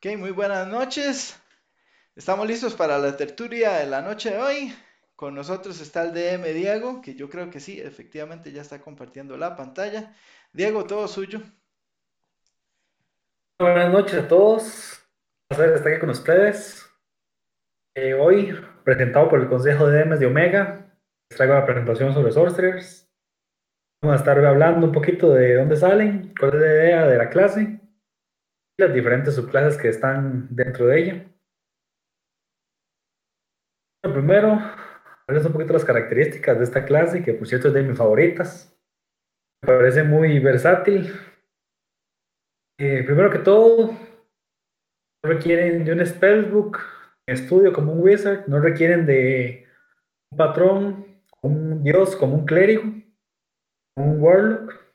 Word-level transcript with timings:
Ok, 0.00 0.16
muy 0.16 0.30
buenas 0.30 0.68
noches. 0.68 1.36
Estamos 2.14 2.46
listos 2.46 2.76
para 2.76 2.98
la 2.98 3.16
tertulia 3.16 3.78
de 3.78 3.86
la 3.86 4.00
noche 4.00 4.30
de 4.30 4.38
hoy. 4.38 4.72
Con 5.16 5.34
nosotros 5.34 5.80
está 5.80 6.04
el 6.04 6.12
DM 6.12 6.54
Diego, 6.54 7.02
que 7.02 7.16
yo 7.16 7.28
creo 7.28 7.50
que 7.50 7.58
sí, 7.58 7.80
efectivamente 7.80 8.52
ya 8.52 8.62
está 8.62 8.80
compartiendo 8.80 9.36
la 9.36 9.56
pantalla. 9.56 10.14
Diego, 10.52 10.84
todo 10.84 11.08
suyo. 11.08 11.40
Buenas 13.58 13.90
noches 13.90 14.20
a 14.22 14.28
todos. 14.28 15.04
Un 15.50 15.56
placer 15.56 15.74
estar 15.74 15.90
aquí 15.92 16.00
con 16.00 16.10
ustedes. 16.10 16.88
Eh, 17.96 18.14
hoy, 18.14 18.54
presentado 18.84 19.28
por 19.28 19.40
el 19.40 19.48
Consejo 19.48 19.88
de 19.88 20.04
DMs 20.04 20.20
de 20.20 20.26
Omega, 20.26 20.96
les 21.28 21.36
traigo 21.36 21.54
la 21.54 21.66
presentación 21.66 22.14
sobre 22.14 22.30
Sorcerers. 22.30 23.10
Vamos 24.00 24.14
a 24.14 24.20
estar 24.20 24.38
hablando 24.46 24.86
un 24.86 24.92
poquito 24.92 25.34
de 25.34 25.56
dónde 25.56 25.74
salen, 25.74 26.32
cuál 26.38 26.54
es 26.54 26.60
la 26.60 26.66
idea 26.68 27.06
de 27.08 27.18
la 27.18 27.30
clase 27.30 27.77
las 28.78 28.94
diferentes 28.94 29.34
subclases 29.34 29.80
que 29.80 29.88
están 29.88 30.48
dentro 30.54 30.86
de 30.86 31.00
ella. 31.00 31.24
primero, 34.02 34.58
hablarles 35.26 35.46
un 35.46 35.52
poquito 35.52 35.72
las 35.72 35.84
características 35.84 36.58
de 36.58 36.64
esta 36.64 36.84
clase, 36.84 37.22
que 37.22 37.34
por 37.34 37.46
cierto 37.46 37.68
es 37.68 37.74
de 37.74 37.82
mis 37.82 37.98
favoritas. 37.98 38.74
Me 39.62 39.74
parece 39.74 40.04
muy 40.04 40.38
versátil. 40.38 41.12
Eh, 42.78 43.02
primero 43.04 43.30
que 43.30 43.40
todo, 43.40 43.90
no 45.24 45.30
requieren 45.30 45.84
de 45.84 45.92
un 45.92 46.06
spellbook, 46.06 46.78
estudio 47.26 47.72
como 47.72 47.92
un 47.92 48.00
wizard, 48.00 48.46
no 48.46 48.60
requieren 48.60 49.04
de 49.04 49.66
un 50.30 50.38
patrón, 50.38 51.22
un 51.42 51.82
dios, 51.82 52.14
como 52.14 52.36
un 52.36 52.46
clérigo, 52.46 52.84
un 53.96 54.22
warlock 54.22 54.87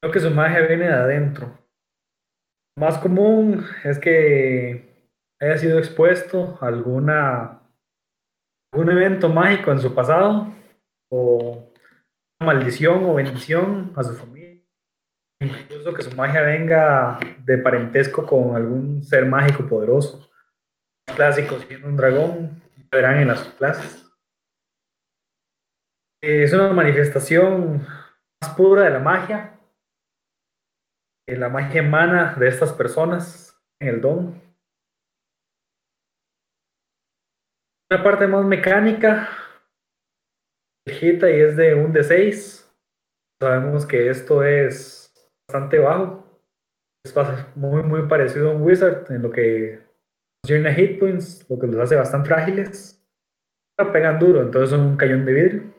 Creo 0.00 0.12
que 0.12 0.20
su 0.20 0.30
magia 0.30 0.60
viene 0.60 0.86
de 0.86 0.92
adentro. 0.92 1.58
Más 2.78 2.98
común 2.98 3.64
es 3.82 3.98
que 3.98 4.88
haya 5.40 5.58
sido 5.58 5.78
expuesto 5.78 6.56
a 6.60 6.68
alguna, 6.68 7.62
algún 8.72 8.90
evento 8.90 9.28
mágico 9.28 9.72
en 9.72 9.80
su 9.80 9.92
pasado 9.94 10.54
o 11.10 11.72
maldición 12.40 13.04
o 13.04 13.14
bendición 13.14 13.92
a 13.96 14.04
su 14.04 14.14
familia. 14.14 14.62
Incluso 15.40 15.92
que 15.94 16.02
su 16.02 16.14
magia 16.14 16.42
venga 16.42 17.18
de 17.44 17.58
parentesco 17.58 18.24
con 18.24 18.54
algún 18.54 19.02
ser 19.02 19.26
mágico 19.26 19.66
poderoso. 19.68 20.30
Clásicos, 21.16 21.62
siendo 21.62 21.88
un 21.88 21.96
dragón, 21.96 22.62
verán 22.90 23.18
en 23.18 23.28
las 23.28 23.42
clases. 23.54 24.04
Es 26.22 26.52
una 26.52 26.72
manifestación 26.72 27.86
más 28.40 28.54
pura 28.56 28.82
de 28.82 28.90
la 28.90 28.98
magia, 28.98 29.57
la 31.36 31.48
magia 31.48 31.80
emana 31.80 32.34
de 32.34 32.48
estas 32.48 32.72
personas 32.72 33.56
el 33.80 34.00
don. 34.00 34.40
Una 37.90 38.02
parte 38.02 38.26
más 38.26 38.44
mecánica, 38.44 39.28
y 40.86 41.40
es 41.40 41.56
de 41.56 41.74
un 41.74 41.92
D6. 41.92 42.64
Sabemos 43.40 43.86
que 43.86 44.08
esto 44.08 44.42
es 44.42 45.12
bastante 45.46 45.78
bajo. 45.78 46.24
Es 47.04 47.14
muy, 47.56 47.82
muy 47.82 48.08
parecido 48.08 48.50
a 48.50 48.54
un 48.54 48.62
Wizard 48.62 49.10
en 49.12 49.22
lo 49.22 49.30
que 49.30 49.80
tiene 50.42 50.74
hit 50.74 50.98
points, 50.98 51.46
lo 51.48 51.58
que 51.58 51.66
los 51.66 51.80
hace 51.80 51.96
bastante 51.96 52.28
frágiles. 52.28 52.94
Pegan 53.92 54.18
duro, 54.18 54.42
entonces 54.42 54.70
son 54.70 54.80
un 54.80 54.96
cañón 54.96 55.24
de 55.24 55.32
vidrio. 55.32 55.77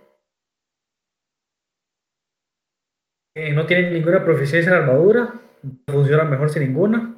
Eh, 3.42 3.54
no 3.54 3.66
tienen 3.66 3.94
ninguna 3.94 4.26
proficiencia 4.26 4.70
en 4.70 4.80
armadura, 4.80 5.34
funciona 5.88 6.26
mejor 6.26 6.50
sin 6.50 6.64
ninguna. 6.64 7.16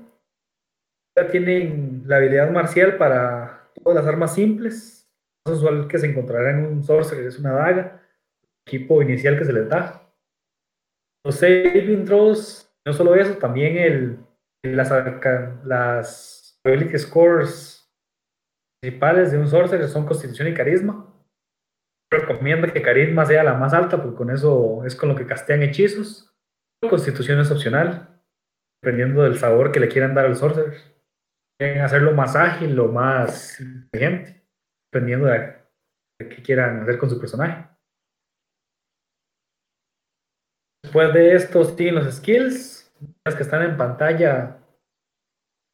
Ya 1.17 1.27
tienen 1.27 2.03
la 2.05 2.17
habilidad 2.17 2.51
marcial 2.51 2.97
para 2.97 3.71
todas 3.73 3.95
las 3.95 4.05
armas 4.05 4.35
simples. 4.35 5.11
Lo 5.47 5.53
usual 5.53 5.87
que 5.87 5.97
se 5.97 6.05
encontrará 6.05 6.51
en 6.51 6.63
un 6.63 6.83
sorcerer 6.83 7.25
es 7.25 7.39
una 7.39 7.53
daga, 7.53 8.03
equipo 8.67 9.01
inicial 9.01 9.35
que 9.35 9.45
se 9.45 9.53
les 9.53 9.67
da. 9.67 10.13
Los 11.25 11.37
saving 11.37 12.05
throws, 12.05 12.71
no 12.85 12.93
solo 12.93 13.15
eso, 13.15 13.33
también 13.37 13.77
el, 13.77 14.19
las, 14.61 14.91
las 15.65 16.61
ability 16.63 16.99
scores 16.99 17.91
principales 18.79 19.31
de 19.31 19.39
un 19.39 19.47
sorcerer 19.47 19.87
son 19.87 20.05
constitución 20.05 20.49
y 20.49 20.53
carisma 20.53 21.10
recomienda 22.11 22.71
que 22.71 22.81
carisma 22.81 23.25
sea 23.25 23.43
la 23.43 23.53
más 23.53 23.73
alta, 23.73 24.01
porque 24.01 24.17
con 24.17 24.29
eso 24.29 24.83
es 24.85 24.95
con 24.95 25.09
lo 25.09 25.15
que 25.15 25.25
castean 25.25 25.63
hechizos. 25.63 26.27
Constitución 26.89 27.39
es 27.39 27.51
opcional, 27.51 28.21
dependiendo 28.81 29.23
del 29.23 29.37
sabor 29.37 29.71
que 29.71 29.79
le 29.79 29.87
quieran 29.87 30.13
dar 30.13 30.25
al 30.25 30.35
sorcerer. 30.35 30.77
Quieren 31.59 31.81
hacerlo 31.81 32.13
más 32.13 32.35
ágil 32.35 32.77
o 32.79 32.87
más 32.87 33.59
inteligente, 33.59 34.43
dependiendo 34.91 35.27
de, 35.27 35.55
qué 36.17 36.41
quieran 36.41 36.81
hacer 36.81 36.97
con 36.97 37.09
su 37.09 37.19
personaje. 37.19 37.69
Después 40.83 41.13
de 41.13 41.35
esto 41.35 41.63
siguen 41.63 41.95
los 41.95 42.13
skills, 42.13 42.91
las 43.25 43.35
que 43.35 43.43
están 43.43 43.61
en 43.61 43.77
pantalla. 43.77 44.57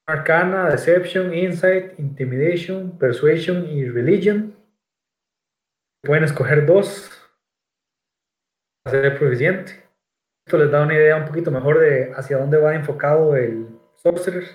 Arcana, 0.05 0.69
Deception, 0.69 1.33
Insight, 1.33 1.97
Intimidation, 1.99 2.97
Persuasion 2.97 3.65
y 3.67 3.89
Religion 3.89 4.56
pueden 6.03 6.23
escoger 6.23 6.65
dos 6.65 7.09
para 8.83 9.01
ser 9.01 9.17
proficiente. 9.17 9.83
Esto 10.45 10.57
les 10.57 10.71
da 10.71 10.83
una 10.83 10.93
idea 10.93 11.17
un 11.17 11.25
poquito 11.25 11.51
mejor 11.51 11.79
de 11.79 12.13
hacia 12.15 12.37
dónde 12.37 12.57
va 12.57 12.73
enfocado 12.73 13.35
el 13.35 13.67
sorcerer, 13.95 14.45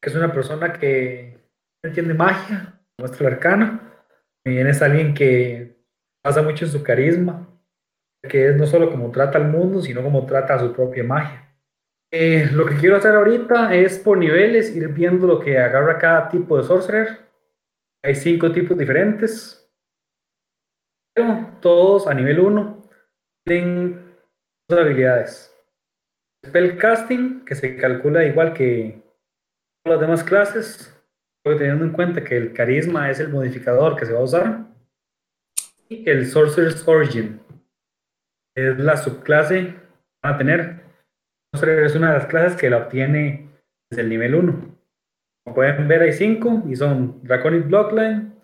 que 0.00 0.10
es 0.10 0.16
una 0.16 0.32
persona 0.32 0.72
que 0.72 1.38
entiende 1.84 2.14
magia, 2.14 2.80
muestra 2.98 3.28
el 3.28 3.34
arcana, 3.34 3.92
y 4.44 4.56
es 4.58 4.80
alguien 4.80 5.12
que 5.12 5.76
pasa 6.22 6.42
mucho 6.42 6.64
en 6.64 6.70
su 6.70 6.82
carisma, 6.82 7.46
que 8.22 8.48
es 8.48 8.56
no 8.56 8.66
solo 8.66 8.90
como 8.90 9.10
trata 9.10 9.36
al 9.36 9.48
mundo, 9.48 9.82
sino 9.82 10.02
como 10.02 10.24
trata 10.24 10.54
a 10.54 10.58
su 10.58 10.72
propia 10.72 11.04
magia. 11.04 11.54
Eh, 12.10 12.48
lo 12.52 12.64
que 12.64 12.76
quiero 12.76 12.96
hacer 12.96 13.14
ahorita 13.14 13.74
es 13.74 13.98
por 13.98 14.16
niveles 14.16 14.74
ir 14.74 14.88
viendo 14.88 15.26
lo 15.26 15.40
que 15.40 15.58
agarra 15.58 15.98
cada 15.98 16.28
tipo 16.28 16.56
de 16.56 16.62
sorcerer. 16.62 17.18
Hay 18.02 18.14
cinco 18.14 18.52
tipos 18.52 18.78
diferentes 18.78 19.63
todos 21.60 22.06
a 22.06 22.14
nivel 22.14 22.40
1 22.40 22.82
tienen 23.46 24.16
dos 24.68 24.80
habilidades. 24.80 25.50
Spellcasting, 26.46 27.44
que 27.44 27.54
se 27.54 27.76
calcula 27.76 28.24
igual 28.24 28.52
que 28.52 29.02
las 29.86 30.00
demás 30.00 30.24
clases, 30.24 30.94
teniendo 31.44 31.84
en 31.84 31.92
cuenta 31.92 32.24
que 32.24 32.36
el 32.36 32.52
carisma 32.52 33.10
es 33.10 33.20
el 33.20 33.28
modificador 33.28 33.96
que 33.96 34.06
se 34.06 34.12
va 34.12 34.20
a 34.20 34.24
usar. 34.24 34.66
Y 35.88 36.08
el 36.08 36.26
Sorcerer's 36.26 36.86
Origin 36.88 37.40
es 38.56 38.78
la 38.78 38.96
subclase 38.96 39.66
que 39.66 39.80
van 40.22 40.34
a 40.34 40.38
tener. 40.38 40.84
Sorcerer 41.52 41.84
es 41.84 41.94
una 41.94 42.12
de 42.12 42.18
las 42.18 42.26
clases 42.26 42.58
que 42.58 42.70
la 42.70 42.78
obtiene 42.78 43.50
desde 43.90 44.02
el 44.02 44.08
nivel 44.08 44.34
1. 44.34 44.78
Como 45.44 45.54
pueden 45.54 45.86
ver, 45.86 46.02
hay 46.02 46.12
5 46.12 46.64
y 46.68 46.76
son 46.76 47.22
Draconic 47.22 47.66
Bloodline, 47.66 48.34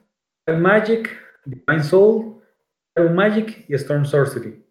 Magic, 0.59 1.11
Divine 1.45 1.83
Soul, 1.83 2.40
Magic 3.09 3.65
y 3.69 3.75
Storm 3.75 4.05
Sorcery. 4.05 4.63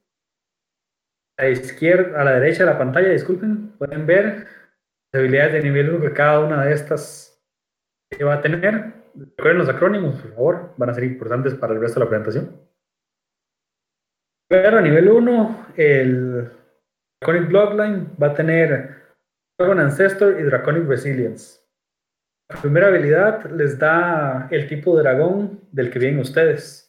A 1.37 1.43
la 1.43 1.49
izquierda, 1.49 2.21
a 2.21 2.23
la 2.23 2.39
derecha 2.39 2.65
de 2.65 2.71
la 2.71 2.77
pantalla, 2.77 3.09
disculpen, 3.09 3.69
pueden 3.77 4.05
ver 4.05 4.47
las 5.11 5.21
habilidades 5.21 5.53
de 5.53 5.63
nivel 5.63 5.89
1 5.89 6.01
que 6.01 6.13
cada 6.13 6.41
una 6.41 6.63
de 6.65 6.73
estas 6.73 7.41
va 8.23 8.35
a 8.35 8.41
tener. 8.41 8.93
Recuerden 9.15 9.57
los 9.57 9.69
acrónimos, 9.69 10.21
por 10.21 10.33
favor, 10.33 10.73
van 10.77 10.89
a 10.89 10.93
ser 10.93 11.05
importantes 11.05 11.55
para 11.55 11.73
el 11.73 11.79
resto 11.79 11.99
de 11.99 12.05
la 12.05 12.09
presentación. 12.09 12.69
Pero 14.47 14.77
a 14.77 14.81
nivel 14.81 15.09
1, 15.09 15.67
el 15.77 16.51
Draconic 17.21 17.49
Bloodline 17.49 18.07
va 18.21 18.27
a 18.27 18.33
tener 18.33 18.99
Dragon 19.57 19.79
Ancestor 19.79 20.39
y 20.39 20.43
Draconic 20.43 20.87
Resilience. 20.87 21.59
La 22.49 22.59
primera 22.61 22.87
habilidad 22.87 23.45
les 23.51 23.77
da 23.77 24.47
el 24.49 24.67
tipo 24.67 24.97
de 24.97 25.03
dragón 25.03 25.61
del 25.71 25.91
que 25.91 25.99
vienen 25.99 26.19
ustedes 26.19 26.88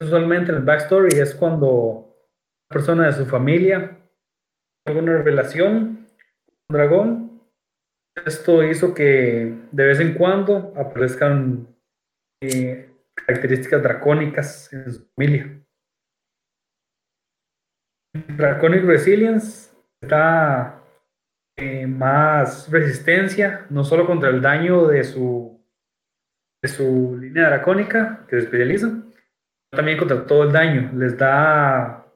usualmente 0.00 0.50
en 0.50 0.58
el 0.58 0.64
backstory 0.64 1.18
es 1.18 1.34
cuando 1.34 1.68
una 1.68 2.68
persona 2.68 3.06
de 3.06 3.12
su 3.12 3.26
familia 3.26 3.98
tuvo 4.84 5.00
una 5.00 5.22
relación 5.22 6.06
un 6.68 6.76
dragón. 6.76 7.42
Esto 8.24 8.64
hizo 8.64 8.94
que 8.94 9.54
de 9.70 9.86
vez 9.86 10.00
en 10.00 10.14
cuando 10.14 10.72
aparezcan 10.76 11.66
eh, 12.42 12.90
características 13.14 13.82
dracónicas 13.82 14.72
en 14.72 14.92
su 14.92 15.06
familia. 15.14 15.62
Draconic 18.36 18.84
Resilience 18.84 19.72
da 20.00 20.82
eh, 21.56 21.86
más 21.86 22.70
resistencia, 22.70 23.66
no 23.70 23.84
solo 23.84 24.06
contra 24.06 24.30
el 24.30 24.40
daño 24.40 24.86
de 24.86 25.04
su, 25.04 25.60
de 26.62 26.68
su 26.68 27.16
línea 27.20 27.48
dracónica 27.48 28.26
que 28.28 28.36
se 28.36 28.44
especializa, 28.44 29.02
también 29.70 29.98
contra 29.98 30.26
todo 30.26 30.44
el 30.44 30.52
daño. 30.52 30.90
Les 30.94 31.16
da 31.16 32.06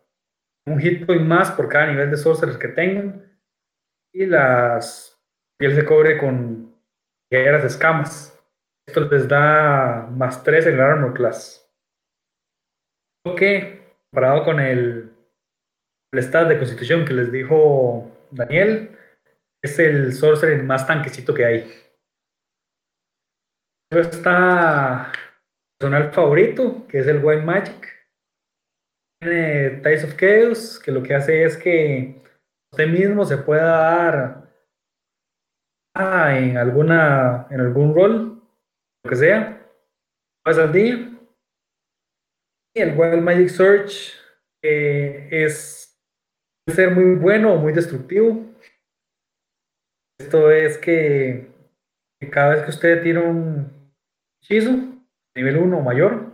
un 0.67 0.79
hit 0.79 1.07
point 1.07 1.23
más 1.23 1.51
por 1.53 1.69
cada 1.69 1.87
nivel 1.87 2.11
de 2.11 2.17
sorcerer 2.17 2.59
que 2.59 2.69
tengan. 2.69 3.23
Y 4.13 4.27
las 4.27 5.21
piel 5.59 5.75
se 5.75 5.85
cobre 5.85 6.19
con 6.19 6.75
ligeras 7.31 7.65
escamas. 7.65 8.31
Esto 8.87 9.01
les 9.09 9.29
da 9.29 10.09
más 10.11 10.43
3 10.43 10.67
en 10.67 10.75
el 10.75 10.81
Armor 10.81 11.15
Class. 11.15 11.61
que, 13.37 13.83
comparado 14.11 14.45
con 14.45 14.61
el, 14.61 15.11
el 16.13 16.23
stat 16.23 16.49
de 16.49 16.59
constitución 16.59 17.05
que 17.05 17.15
les 17.15 17.33
dijo 17.33 18.11
Daniel, 18.31 18.97
es 19.63 19.79
el 19.79 20.13
sorcerer 20.13 20.63
más 20.63 20.87
tanquecito 20.87 21.33
que 21.33 21.45
hay. 21.45 21.73
Está 23.91 25.11
personal 25.85 26.13
favorito, 26.13 26.87
que 26.89 27.01
es 27.01 27.07
el 27.07 27.23
White 27.23 27.43
Magic. 27.43 28.09
Tiene 29.21 29.83
Ties 29.83 30.05
of 30.05 30.17
Chaos, 30.17 30.81
que 30.83 30.91
lo 30.91 31.03
que 31.03 31.15
hace 31.15 31.45
es 31.45 31.59
que 31.59 32.23
usted 32.73 32.89
mismo 32.89 33.27
se 33.27 33.37
pueda 33.37 33.67
dar 33.67 34.51
en 35.95 36.57
alguna 36.57 37.47
en 37.51 37.61
algún 37.61 37.95
rol, 37.95 38.43
lo 39.05 39.11
que 39.11 39.17
sea, 39.17 39.63
más 40.47 40.57
al 40.57 40.73
día. 40.73 41.11
Y 42.75 42.81
el 42.81 42.99
Wild 42.99 43.23
Magic 43.23 43.51
Search 43.51 44.15
es 44.63 46.03
ser 46.67 46.93
muy 46.93 47.17
bueno 47.17 47.53
o 47.53 47.57
muy 47.59 47.75
destructivo. 47.75 48.43
Esto 50.19 50.51
es 50.51 50.79
que, 50.79 51.47
cada 52.33 52.55
vez 52.55 52.65
que 52.65 52.71
usted 52.71 53.03
tira 53.03 53.21
un 53.21 53.71
hechizo, 54.41 54.94
nivel 55.37 55.59
1 55.59 55.79
o 55.79 55.83
mayor, 55.83 56.33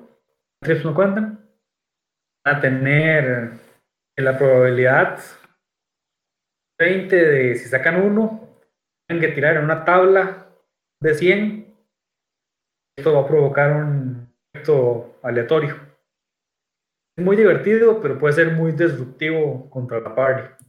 trips 0.62 0.84
no 0.84 0.94
cuentan, 0.94 1.48
a 2.44 2.60
tener 2.60 3.52
la 4.16 4.38
probabilidad 4.38 5.18
20 6.78 7.14
de 7.14 7.54
si 7.56 7.68
sacan 7.68 8.02
uno, 8.02 8.48
tienen 9.06 9.26
que 9.26 9.34
tirar 9.34 9.56
en 9.56 9.64
una 9.64 9.84
tabla 9.84 10.48
de 11.00 11.14
100. 11.14 11.74
Esto 12.96 13.14
va 13.14 13.20
a 13.20 13.28
provocar 13.28 13.72
un 13.76 14.32
efecto 14.52 15.18
aleatorio. 15.22 15.76
Es 17.16 17.24
muy 17.24 17.36
divertido, 17.36 18.00
pero 18.00 18.18
puede 18.18 18.34
ser 18.34 18.52
muy 18.52 18.72
destructivo 18.72 19.68
contra 19.68 20.00
la 20.00 20.14
party. 20.14 20.64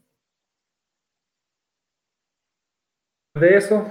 De 3.36 3.56
eso, 3.56 3.88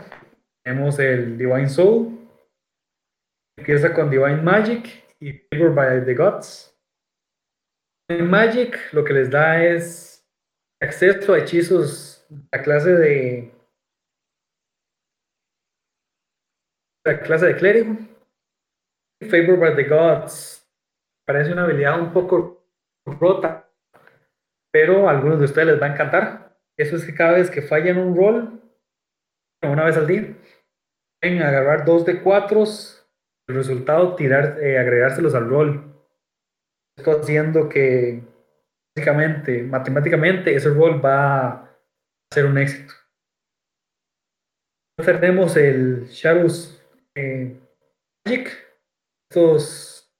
tenemos 0.62 0.98
el 0.98 1.38
Divine 1.38 1.68
Soul. 1.68 2.19
Empieza 3.60 3.92
con 3.92 4.08
Divine 4.08 4.40
Magic 4.40 5.04
y 5.20 5.32
Favor 5.32 5.74
by 5.74 6.06
the 6.06 6.14
Gods. 6.14 6.74
En 8.08 8.30
Magic 8.30 8.90
lo 8.94 9.04
que 9.04 9.12
les 9.12 9.30
da 9.30 9.62
es 9.62 10.26
acceso 10.80 11.34
a 11.34 11.40
hechizos, 11.40 12.26
a 12.52 12.62
clase 12.62 12.94
de 12.94 13.52
la 17.04 17.20
clase 17.20 17.48
de 17.48 17.56
clérigo. 17.56 17.96
Favor 19.30 19.58
by 19.58 19.76
the 19.76 19.84
Gods 19.84 20.66
parece 21.26 21.52
una 21.52 21.64
habilidad 21.64 22.00
un 22.00 22.14
poco 22.14 22.64
rota, 23.04 23.70
pero 24.72 25.06
a 25.06 25.10
algunos 25.10 25.38
de 25.38 25.44
ustedes 25.44 25.68
les 25.68 25.82
va 25.82 25.84
a 25.84 25.92
encantar. 25.92 26.58
Eso 26.78 26.96
es 26.96 27.04
que 27.04 27.14
cada 27.14 27.32
vez 27.32 27.50
que 27.50 27.60
fallan 27.60 27.98
un 27.98 28.16
rol, 28.16 28.62
una 29.62 29.84
vez 29.84 29.98
al 29.98 30.06
día, 30.06 30.34
pueden 31.20 31.42
agarrar 31.42 31.84
dos 31.84 32.06
de 32.06 32.22
cuatro, 32.22 32.64
el 33.50 33.56
resultado 33.56 34.14
tirar, 34.14 34.58
eh, 34.62 34.78
agregárselos 34.78 35.34
al 35.34 35.48
rol. 35.48 35.92
Esto 36.96 37.20
haciendo 37.20 37.68
que 37.68 38.22
básicamente, 38.96 39.62
matemáticamente, 39.62 40.54
ese 40.54 40.70
rol 40.70 41.04
va 41.04 41.48
a 41.48 41.78
ser 42.32 42.46
un 42.46 42.58
éxito. 42.58 42.94
Tenemos 45.04 45.56
el 45.56 46.06
Shadows 46.08 46.80
eh, 47.16 47.58
Magic, 48.26 48.50
estos 49.30 50.12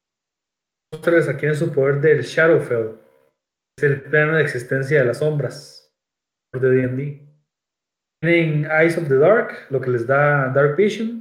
monstruos 0.92 1.28
adquieren 1.28 1.56
su 1.56 1.70
poder 1.72 2.00
del 2.00 2.22
Shadowfell, 2.22 2.98
es 3.76 3.84
el 3.84 4.02
plano 4.02 4.36
de 4.36 4.42
existencia 4.42 5.00
de 5.00 5.04
las 5.04 5.18
sombras 5.18 5.92
de 6.54 6.70
D&D. 6.70 7.26
Tienen 8.22 8.70
Eyes 8.70 8.96
of 8.96 9.08
the 9.08 9.16
Dark, 9.16 9.66
lo 9.70 9.80
que 9.80 9.90
les 9.90 10.06
da 10.06 10.48
Dark 10.48 10.76
Vision, 10.76 11.19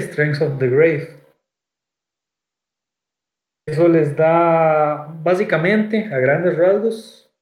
Strength 0.00 0.42
of 0.42 0.58
the 0.58 0.68
Grave. 0.68 1.24
Eso 3.66 3.88
les 3.88 4.14
da 4.14 5.06
básicamente, 5.22 6.04
a 6.12 6.18
grandes 6.18 6.56
rasgos, 6.56 7.34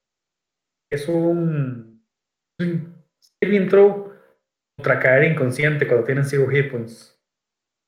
es 0.91 1.09
un, 1.09 2.05
un 2.61 3.05
saving 3.43 3.69
throw 3.69 4.13
contra 4.77 5.01
caer 5.01 5.33
inconsciente 5.33 5.87
cuando 5.87 6.05
tienen 6.05 6.25
zero 6.25 6.49
hit 6.49 6.71
points. 6.71 7.21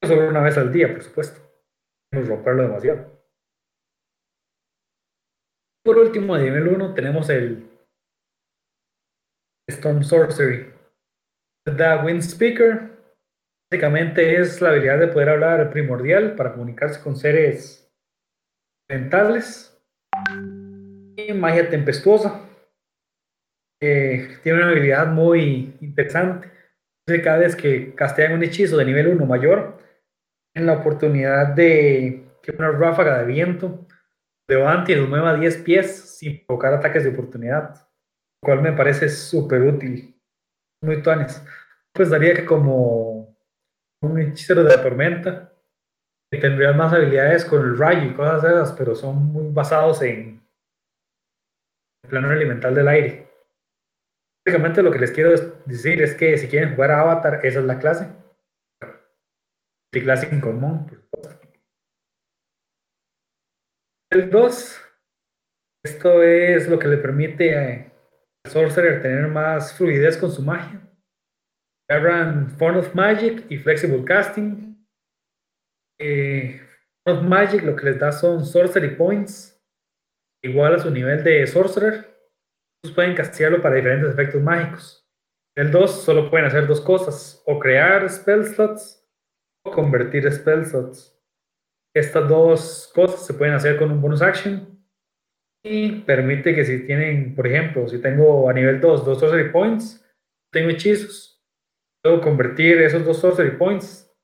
Solo 0.03 0.29
una 0.29 0.43
vez 0.43 0.59
al 0.59 0.73
día, 0.73 0.93
por 0.93 1.03
supuesto. 1.03 1.41
Podemos 2.11 2.29
romperlo 2.29 2.63
demasiado. 2.63 3.15
Por 5.85 5.99
último, 5.99 6.37
de 6.37 6.45
nivel 6.45 6.69
1 6.69 6.95
tenemos 6.95 7.29
el 7.29 7.69
Stone 9.69 10.03
Sorcery. 10.03 10.73
The 11.67 11.97
Wind 12.03 12.23
Speaker. 12.23 12.94
Básicamente 13.75 14.41
es 14.41 14.61
la 14.61 14.69
habilidad 14.69 15.01
de 15.01 15.09
poder 15.09 15.31
hablar 15.31 15.69
primordial 15.71 16.37
para 16.37 16.53
comunicarse 16.53 17.03
con 17.03 17.17
seres 17.17 17.93
mentales. 18.89 19.77
Y 21.17 21.33
magia 21.33 21.69
tempestuosa. 21.69 22.41
tiene 23.81 24.59
una 24.59 24.69
habilidad 24.69 25.09
muy 25.09 25.77
interesante 25.81 26.53
cada 27.25 27.39
vez 27.39 27.57
que 27.57 27.97
castean 27.97 28.35
un 28.35 28.45
hechizo 28.45 28.77
de 28.77 28.85
nivel 28.85 29.09
1 29.09 29.27
mayor, 29.27 29.79
en 30.55 30.67
la 30.67 30.75
oportunidad 30.75 31.49
de 31.49 32.29
que 32.45 32.53
una 32.53 32.71
ráfaga 32.71 33.19
de 33.19 33.27
viento 33.27 33.89
levante 34.49 34.93
y 34.93 34.97
nos 35.01 35.09
mueva 35.09 35.35
10 35.35 35.57
pies 35.59 36.17
sin 36.17 36.47
provocar 36.47 36.75
ataques 36.75 37.03
de 37.03 37.11
oportunidad, 37.11 37.75
lo 37.75 38.47
cual 38.47 38.63
me 38.63 38.73
parece 38.73 39.09
súper 39.09 39.63
útil. 39.63 40.15
Muy 40.81 41.03
tuanes. 41.03 41.45
Pues 41.93 42.09
daría 42.11 42.35
que 42.35 42.45
como 42.45 43.14
un 44.05 44.21
hechicero 44.21 44.63
de 44.63 44.77
la 44.77 44.83
tormenta, 44.83 45.53
que 46.31 46.39
tendría 46.39 46.73
más 46.73 46.93
habilidades 46.93 47.45
con 47.45 47.63
el 47.63 47.79
rayo 47.79 48.11
y 48.11 48.15
cosas 48.15 48.43
de 48.43 48.49
esas, 48.49 48.73
pero 48.73 48.95
son 48.95 49.17
muy 49.33 49.53
basados 49.53 50.03
en 50.03 50.43
el 52.03 52.11
plano 52.11 52.33
elemental 52.33 52.75
del 52.75 52.89
aire. 52.89 53.29
Básicamente 54.47 54.83
lo 54.83 54.91
que 54.91 54.99
les 54.99 55.11
quiero 55.11 55.31
decir 55.65 56.03
es 56.03 56.15
que 56.15 56.37
si 56.37 56.49
quieren 56.49 56.75
jugar 56.75 56.91
a 56.91 57.01
Avatar, 57.01 57.41
esa 57.45 57.61
es 57.61 57.65
la 57.65 57.79
clase. 57.79 58.09
De 59.93 60.03
clase 60.03 60.29
en 60.31 60.41
común, 60.41 60.87
por 60.87 60.99
supuesto. 60.99 61.49
El 64.11 64.31
2, 64.31 64.83
esto 65.85 66.23
es 66.23 66.69
lo 66.69 66.79
que 66.79 66.89
le 66.89 66.99
permite 66.99 67.57
al 67.57 67.93
Sorcerer 68.47 69.01
tener 69.01 69.29
más 69.29 69.77
fluidez 69.77 70.19
con 70.19 70.31
su 70.31 70.43
magia. 70.43 70.84
Agarran 71.89 72.51
Form 72.59 72.79
of 72.79 72.95
Magic 72.95 73.45
y 73.51 73.59
Flexible 73.59 74.05
Casting. 74.05 74.77
Eh, 76.01 76.61
Form 77.05 77.19
of 77.19 77.25
Magic 77.25 77.63
lo 77.63 77.77
que 77.77 77.87
les 77.87 77.99
da 77.99 78.13
son 78.13 78.45
Sorcery 78.45 78.97
Points, 78.97 79.63
igual 80.43 80.75
a 80.75 80.79
su 80.79 80.91
nivel 80.91 81.23
de 81.23 81.47
Sorcerer 81.47 82.15
pueden 82.93 83.15
castigarlo 83.15 83.63
para 83.63 83.77
diferentes 83.77 84.13
efectos 84.13 84.43
mágicos. 84.43 85.09
El 85.57 85.71
2 85.71 86.05
solo 86.05 86.31
pueden 86.31 86.47
hacer 86.47 86.67
dos 86.67 86.81
cosas, 86.81 87.43
o 87.47 87.59
crear 87.59 88.09
spell 88.11 88.45
slots 88.45 89.01
o 89.65 89.71
convertir 89.71 90.31
spell 90.33 90.65
slots. 90.67 91.17
Estas 91.95 92.29
dos 92.29 92.91
cosas 92.95 93.25
se 93.25 93.35
pueden 93.35 93.55
hacer 93.55 93.79
con 93.79 93.91
un 93.91 94.03
bonus 94.03 94.21
action 94.21 94.85
y 95.65 96.01
permite 96.03 96.55
que 96.55 96.65
si 96.65 96.85
tienen, 96.85 97.35
por 97.35 97.47
ejemplo, 97.47 97.89
si 97.89 98.01
tengo 98.01 98.51
a 98.51 98.53
nivel 98.53 98.81
2 98.81 99.05
dos 99.05 99.21
sorcery 99.21 99.51
points, 99.51 100.05
tengo 100.53 100.71
hechizos, 100.71 101.34
puedo 102.05 102.21
convertir 102.21 102.83
esos 102.83 103.03
dos 103.05 103.19
sorcery 103.19 103.57
points 103.57 104.15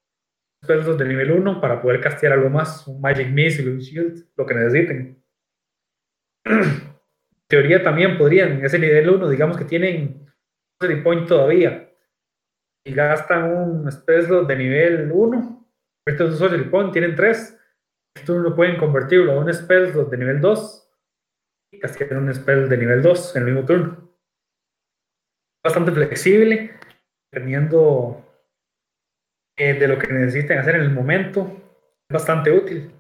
spell 0.63 0.83
slots 0.83 0.99
de 0.99 1.07
nivel 1.07 1.33
1 1.33 1.61
para 1.61 1.81
poder 1.81 2.03
castear 2.03 2.35
algo 2.35 2.51
más, 2.51 2.87
un 2.87 3.01
magic 3.01 3.29
missile, 3.31 3.71
un 3.71 3.79
shield, 3.79 4.27
lo 4.37 4.45
que 4.45 4.55
necesiten. 4.55 5.25
teoría 7.49 7.83
también 7.83 8.19
podrían, 8.19 8.63
ese 8.63 8.79
nivel 8.79 9.09
1, 9.09 9.31
digamos 9.31 9.57
que 9.57 9.65
tienen 9.65 10.27
un 10.83 11.03
point 11.03 11.27
todavía 11.27 11.91
y 12.85 12.93
gastan 12.93 13.51
un 13.51 13.91
spell 13.91 14.47
de 14.47 14.57
nivel 14.57 15.11
1, 15.11 15.73
estos 16.07 16.39
dos 16.39 16.53
point 16.71 16.93
tienen 16.93 17.17
3, 17.17 17.59
esto 18.15 18.39
no 18.41 18.55
pueden 18.55 18.77
convertirlo 18.77 19.33
a 19.33 19.39
un 19.39 19.53
spell 19.53 19.93
de 20.11 20.17
nivel 20.19 20.41
2 20.41 20.93
y 21.73 21.79
castigar 21.79 22.19
un 22.19 22.35
spell 22.35 22.69
de 22.69 22.77
nivel 22.77 23.01
2 23.01 23.37
en 23.37 23.43
el 23.43 23.53
mismo 23.53 23.67
turno. 23.67 24.11
Bastante 25.65 25.93
flexible, 25.93 26.75
dependiendo 27.33 28.25
eh, 29.57 29.75
de 29.75 29.89
lo 29.89 29.99
que 29.99 30.13
necesiten 30.13 30.59
hacer 30.59 30.77
en 30.77 30.83
el 30.83 30.91
momento, 30.91 31.51
es 32.09 32.15
bastante 32.15 32.51
útil. 32.51 32.93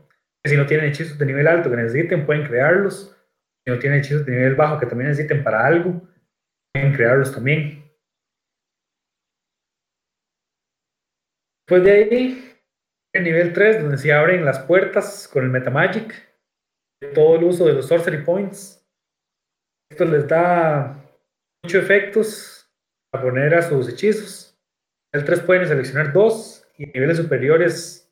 Si 0.44 0.56
no 0.56 0.66
tienen 0.66 0.87
hechizos 0.90 1.18
de 1.18 1.26
nivel 1.26 1.46
alto 1.46 1.70
que 1.70 1.76
necesiten, 1.76 2.25
pueden 2.25 2.46
crearlos 2.46 3.16
si 3.64 3.70
no 3.70 3.78
tienen 3.78 4.00
hechizos 4.00 4.25
de 4.25 4.32
nivel 4.32 4.54
bajo 4.54 4.78
que 4.78 4.87
también 4.87 5.10
necesiten 5.10 5.44
para 5.44 5.66
algo, 5.66 6.00
pueden 6.72 6.94
crearlos 6.94 7.32
también. 7.32 7.84
Después 11.66 11.84
de 11.84 11.92
ahí, 11.92 12.56
el 13.14 13.25
nivel 13.25 13.52
3, 13.52 13.82
donde 13.82 13.99
se 13.99 14.12
abren 14.12 14.44
las 14.44 14.60
puertas 14.60 15.28
con 15.28 15.44
el 15.44 15.50
Metamagic, 15.50 16.14
todo 17.14 17.37
el 17.37 17.44
uso 17.44 17.66
de 17.66 17.75
los 17.75 17.87
Sorcery 17.87 18.25
Points. 18.25 18.84
Esto 19.90 20.04
les 20.04 20.26
da 20.26 20.96
muchos 21.62 21.82
efectos 21.82 22.60
a 23.12 23.21
poner 23.21 23.55
a 23.55 23.62
sus 23.62 23.88
hechizos. 23.88 24.59
El 25.12 25.25
3 25.25 25.40
pueden 25.40 25.67
seleccionar 25.67 26.12
dos 26.12 26.67
y 26.79 26.87
niveles 26.87 27.17
superiores 27.17 28.11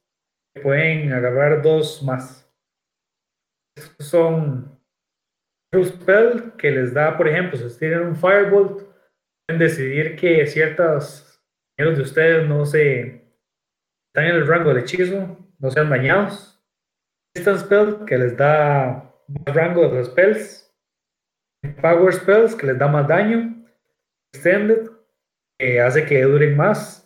pueden 0.62 1.12
agarrar 1.12 1.62
dos 1.62 2.02
más. 2.02 2.50
Estos 3.76 4.06
son 4.06 4.78
spell 5.84 6.52
que 6.56 6.70
les 6.70 6.92
da, 6.92 7.16
por 7.16 7.28
ejemplo, 7.28 7.56
si 7.58 7.78
tienen 7.78 8.00
un 8.00 8.16
Firebolt, 8.16 8.82
pueden 9.46 9.60
decidir 9.60 10.16
que 10.16 10.46
ciertos 10.46 11.40
de 11.76 12.02
ustedes 12.02 12.48
no 12.48 12.66
se 12.66 13.24
están 14.08 14.24
en 14.24 14.36
el 14.36 14.46
rango 14.46 14.70
del 14.70 14.82
hechizo, 14.82 15.36
no 15.58 15.70
sean 15.70 15.90
dañados. 15.90 16.60
Distance 17.34 17.64
Spell 17.64 18.04
que 18.04 18.18
les 18.18 18.36
da 18.36 19.14
más 19.28 19.54
rango 19.54 19.88
de 19.88 19.98
los 19.98 20.08
spells. 20.08 20.74
Power 21.80 22.12
Spells 22.12 22.54
que 22.56 22.66
les 22.66 22.78
da 22.78 22.88
más 22.88 23.06
daño. 23.06 23.57
Extended 24.32 24.90
que 25.58 25.80
hace 25.80 26.04
que 26.04 26.22
duren 26.22 26.56
más. 26.56 27.04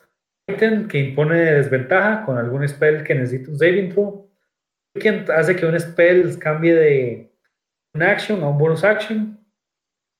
Item 0.48 0.88
que 0.88 0.98
impone 0.98 1.38
desventaja 1.38 2.24
con 2.24 2.36
algún 2.36 2.66
spell 2.68 3.04
que 3.04 3.14
necesite 3.14 3.50
un 3.50 3.58
saving 3.58 3.90
throw. 3.90 4.30
Que 4.94 5.24
hace 5.34 5.56
que 5.56 5.66
un 5.66 5.78
spell 5.78 6.38
cambie 6.38 6.74
de 6.74 7.32
un 7.94 8.02
action 8.02 8.42
a 8.42 8.48
un 8.48 8.58
bonus 8.58 8.84
action. 8.84 9.38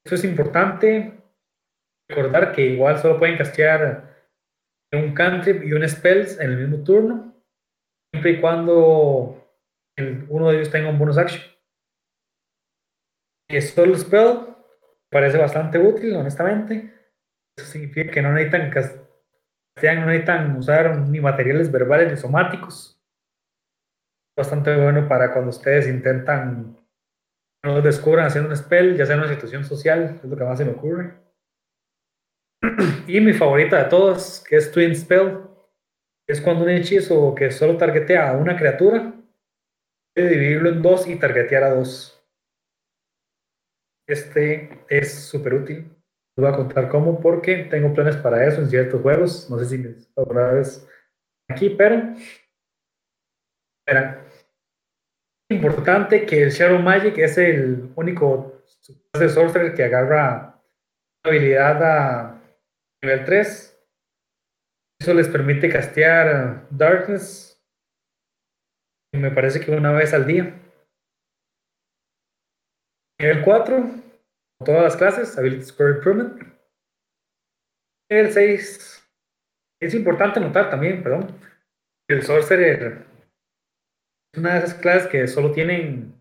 Eso 0.04 0.14
es 0.14 0.24
importante. 0.24 1.12
Recordar 2.08 2.52
que 2.52 2.62
igual 2.62 2.98
solo 2.98 3.18
pueden 3.18 3.36
castear 3.36 4.12
un 4.92 5.14
cantrip 5.14 5.62
y 5.62 5.72
un 5.72 5.88
spells 5.88 6.38
en 6.38 6.50
el 6.50 6.58
mismo 6.58 6.84
turno, 6.84 7.34
siempre 8.12 8.32
y 8.32 8.40
cuando 8.40 9.38
uno 10.28 10.50
de 10.50 10.56
ellos 10.56 10.70
tenga 10.70 10.90
un 10.90 10.98
bonus 10.98 11.18
action. 11.18 11.42
Y 13.48 13.60
solo 13.60 13.96
spell 13.96 14.51
parece 15.12 15.38
bastante 15.38 15.78
útil, 15.78 16.16
honestamente. 16.16 16.92
Eso 17.56 17.66
significa 17.66 18.10
que 18.10 18.22
no 18.22 18.32
necesitan 18.32 18.70
no 20.00 20.06
necesitan 20.06 20.56
usar 20.56 20.98
ni 21.08 21.20
materiales 21.20 21.70
verbales 21.70 22.10
ni 22.10 22.16
somáticos. 22.16 22.98
Bastante 24.36 24.74
bueno 24.74 25.06
para 25.06 25.32
cuando 25.32 25.50
ustedes 25.50 25.86
intentan 25.86 26.78
no 27.64 27.80
descubran 27.80 28.26
haciendo 28.26 28.50
un 28.50 28.56
spell, 28.56 28.96
ya 28.96 29.06
sea 29.06 29.14
en 29.14 29.20
una 29.20 29.32
situación 29.32 29.64
social, 29.64 30.18
es 30.22 30.28
lo 30.28 30.36
que 30.36 30.44
más 30.44 30.58
se 30.58 30.64
me 30.64 30.72
ocurre. 30.72 31.14
Y 33.06 33.20
mi 33.20 33.32
favorita 33.32 33.82
de 33.82 33.90
todas, 33.90 34.42
que 34.48 34.56
es 34.56 34.70
Twin 34.72 34.96
Spell, 34.96 35.40
es 36.28 36.40
cuando 36.40 36.64
un 36.64 36.70
hechizo 36.70 37.34
que 37.34 37.50
solo 37.50 37.76
targetea 37.76 38.30
a 38.30 38.36
una 38.36 38.56
criatura, 38.56 39.12
puede 40.14 40.28
dividirlo 40.30 40.70
en 40.70 40.82
dos 40.82 41.06
y 41.06 41.16
targetear 41.16 41.64
a 41.64 41.74
dos. 41.74 42.21
Este 44.12 44.84
es 44.90 45.24
súper 45.24 45.54
útil. 45.54 45.76
Les 46.36 46.44
voy 46.44 46.52
a 46.52 46.56
contar 46.56 46.90
cómo, 46.90 47.18
porque 47.18 47.64
tengo 47.70 47.94
planes 47.94 48.16
para 48.16 48.46
eso 48.46 48.60
en 48.60 48.68
ciertos 48.68 49.00
juegos. 49.00 49.48
No 49.48 49.58
sé 49.58 49.64
si 49.64 50.06
otra 50.14 50.52
vez 50.52 50.86
aquí, 51.48 51.70
pero. 51.70 52.14
Es 53.86 55.56
importante 55.56 56.26
que 56.26 56.42
el 56.42 56.50
Shadow 56.50 56.78
Magic 56.78 57.16
es 57.16 57.38
el 57.38 57.90
único 57.96 58.62
de 59.18 59.28
sorcerer 59.30 59.74
que 59.74 59.84
agarra 59.84 60.62
habilidad 61.24 61.82
a 61.82 62.42
nivel 63.02 63.24
3. 63.24 63.86
Eso 65.00 65.14
les 65.14 65.28
permite 65.28 65.70
castear 65.70 66.66
Darkness. 66.70 67.58
Me 69.14 69.30
parece 69.30 69.60
que 69.60 69.70
una 69.70 69.92
vez 69.92 70.12
al 70.12 70.26
día. 70.26 70.61
Nivel 73.20 73.42
4, 73.44 73.84
todas 74.64 74.82
las 74.82 74.96
clases, 74.96 75.38
Ability 75.38 75.64
Score 75.64 75.96
Improvement. 75.96 76.42
Nivel 78.10 78.32
6, 78.32 79.10
es 79.80 79.94
importante 79.94 80.40
notar 80.40 80.70
también, 80.70 81.02
perdón, 81.02 81.38
el 82.08 82.22
Sorcerer 82.22 83.06
es 84.34 84.38
una 84.38 84.54
de 84.54 84.58
esas 84.58 84.74
clases 84.74 85.08
que 85.08 85.26
solo 85.26 85.52
tienen 85.52 86.14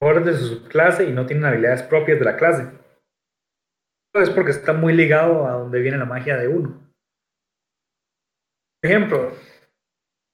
poderes 0.00 0.26
de 0.26 0.32
su 0.34 0.46
subclase 0.56 1.04
y 1.04 1.12
no 1.12 1.26
tienen 1.26 1.44
habilidades 1.44 1.82
propias 1.82 2.18
de 2.18 2.24
la 2.24 2.36
clase 2.36 2.84
es 4.22 4.30
porque 4.30 4.52
está 4.52 4.72
muy 4.72 4.94
ligado 4.94 5.46
a 5.46 5.52
donde 5.52 5.80
viene 5.80 5.98
la 5.98 6.04
magia 6.04 6.36
de 6.36 6.48
uno. 6.48 6.80
Ejemplo, 8.82 9.32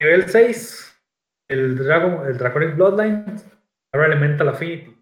nivel 0.01 0.29
6, 0.29 1.03
el, 1.49 1.79
Dragon, 1.79 2.27
el 2.27 2.37
Draconic 2.37 2.75
Bloodline 2.75 3.25
ahora 3.93 4.09
Elemental 4.09 4.49
Affinity. 4.49 4.97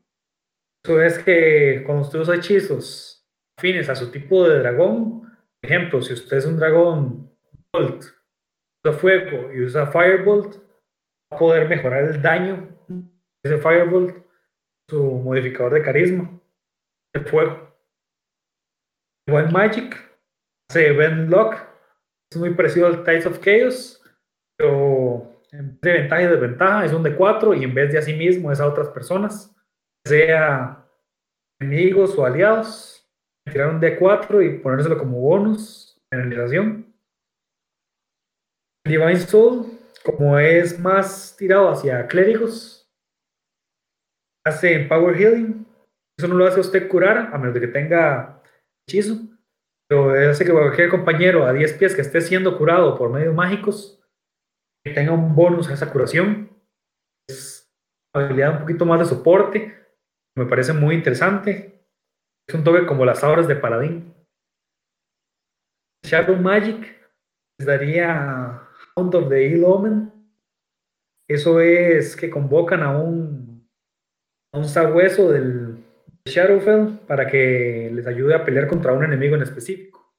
Eso 0.89 1.03
es 1.03 1.19
que 1.19 1.83
cuando 1.85 2.03
usted 2.03 2.19
usa 2.19 2.37
hechizos 2.37 3.23
afines 3.59 3.91
a 3.91 3.95
su 3.95 4.11
tipo 4.11 4.49
de 4.49 4.61
dragón, 4.61 5.21
por 5.21 5.71
ejemplo, 5.71 6.01
si 6.01 6.15
usted 6.15 6.39
es 6.39 6.47
un 6.47 6.57
dragón 6.57 7.31
Bolt, 7.75 8.05
usa 8.83 8.99
fuego 8.99 9.53
y 9.53 9.65
usa 9.65 9.89
Firebolt, 9.89 10.57
va 11.31 11.37
a 11.37 11.39
poder 11.39 11.69
mejorar 11.69 12.05
el 12.05 12.23
daño 12.23 12.75
de 12.89 13.05
ese 13.45 13.59
Firebolt, 13.59 14.17
su 14.89 15.05
modificador 15.05 15.75
de 15.75 15.83
carisma, 15.83 16.41
el 17.15 17.27
fuego. 17.27 17.77
Igual 19.29 19.53
Magic 19.53 19.95
hace 20.71 20.87
Event 20.87 21.29
Lock. 21.29 21.55
Es 22.33 22.39
muy 22.39 22.55
parecido 22.55 22.87
al 22.87 23.05
Tides 23.05 23.27
of 23.27 23.41
Chaos, 23.41 24.03
pero 24.57 25.43
en 25.53 25.79
vez 25.81 25.83
de 25.83 25.93
ventaja 25.93 26.23
y 26.23 26.27
desventaja 26.29 26.85
es 26.87 26.95
un 26.95 27.03
de 27.03 27.15
4 27.15 27.53
y 27.53 27.65
en 27.65 27.75
vez 27.75 27.93
de 27.93 27.99
a 27.99 28.03
sí 28.03 28.15
mismo 28.15 28.51
es 28.51 28.59
a 28.59 28.67
otras 28.67 28.89
personas, 28.89 29.55
sea 30.07 30.78
enemigos 31.61 32.17
o 32.17 32.25
aliados. 32.25 32.95
Tirar 33.47 33.71
un 33.71 33.81
D4 33.81 34.45
y 34.45 34.59
ponérselo 34.59 34.99
como 34.99 35.21
bonus 35.21 35.99
en 36.13 36.19
realización. 36.21 36.95
Divine 38.87 39.17
Soul, 39.17 39.67
como 40.05 40.39
es 40.39 40.79
más 40.79 41.37
tirado 41.37 41.71
hacia 41.71 42.07
clérigos, 42.07 42.91
hace 44.47 44.81
Power 44.81 45.17
Healing. 45.17 45.67
Eso 46.19 46.29
no 46.29 46.35
lo 46.35 46.47
hace 46.47 46.61
usted 46.61 46.89
curar, 46.89 47.31
a 47.33 47.39
menos 47.39 47.55
de 47.55 47.61
que 47.61 47.69
tenga 47.69 48.43
hechizo, 48.87 49.17
pero 49.89 50.11
hace 50.31 50.45
que 50.45 50.53
cualquier 50.53 50.89
compañero 50.91 51.45
a 51.45 51.53
10 51.53 51.75
pies 51.75 51.95
que 51.95 52.01
esté 52.01 52.21
siendo 52.21 52.59
curado 52.59 52.97
por 52.97 53.11
medios 53.11 53.35
mágicos 53.35 54.03
tenga 54.85 55.13
un 55.13 55.35
bonus 55.35 55.69
a 55.69 55.75
esa 55.75 55.91
curación. 55.91 56.51
Es 57.29 57.71
habilidad 58.15 58.55
un 58.55 58.61
poquito 58.61 58.85
más 58.85 59.01
de 59.01 59.07
soporte, 59.07 59.88
me 60.39 60.47
parece 60.47 60.73
muy 60.73 60.95
interesante. 60.95 61.85
Es 62.49 62.55
un 62.55 62.65
toque 62.65 62.87
como 62.87 63.05
las 63.05 63.23
auras 63.23 63.47
de 63.47 63.57
Paladín. 63.57 64.15
Shadow 66.05 66.37
Magic 66.37 66.97
les 67.59 67.67
daría 67.67 68.63
Hound 68.97 69.15
of 69.15 69.29
the 69.29 69.45
Ill 69.45 69.65
Omen. 69.65 70.13
Eso 71.29 71.61
es 71.61 72.17
que 72.17 72.31
convocan 72.31 72.83
a 72.83 72.97
un, 72.97 73.69
a 74.55 74.59
un 74.59 74.65
sabueso 74.65 75.31
del 75.31 75.85
Shadowfell 76.25 77.01
para 77.07 77.27
que 77.27 77.91
les 77.93 78.07
ayude 78.07 78.35
a 78.35 78.45
pelear 78.45 78.67
contra 78.67 78.93
un 78.93 79.05
enemigo 79.05 79.37
en 79.37 79.43
específico. 79.43 80.15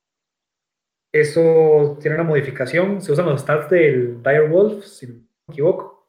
Eso 1.12 1.98
tiene 2.00 2.16
una 2.16 2.24
modificación, 2.24 3.02
se 3.02 3.12
usan 3.12 3.26
los 3.26 3.42
stats 3.42 3.70
del 3.70 4.22
Dire 4.22 4.48
Wolf, 4.48 4.86
si 4.86 5.08
no 5.08 5.14
me 5.48 5.54
equivoco. 5.54 6.08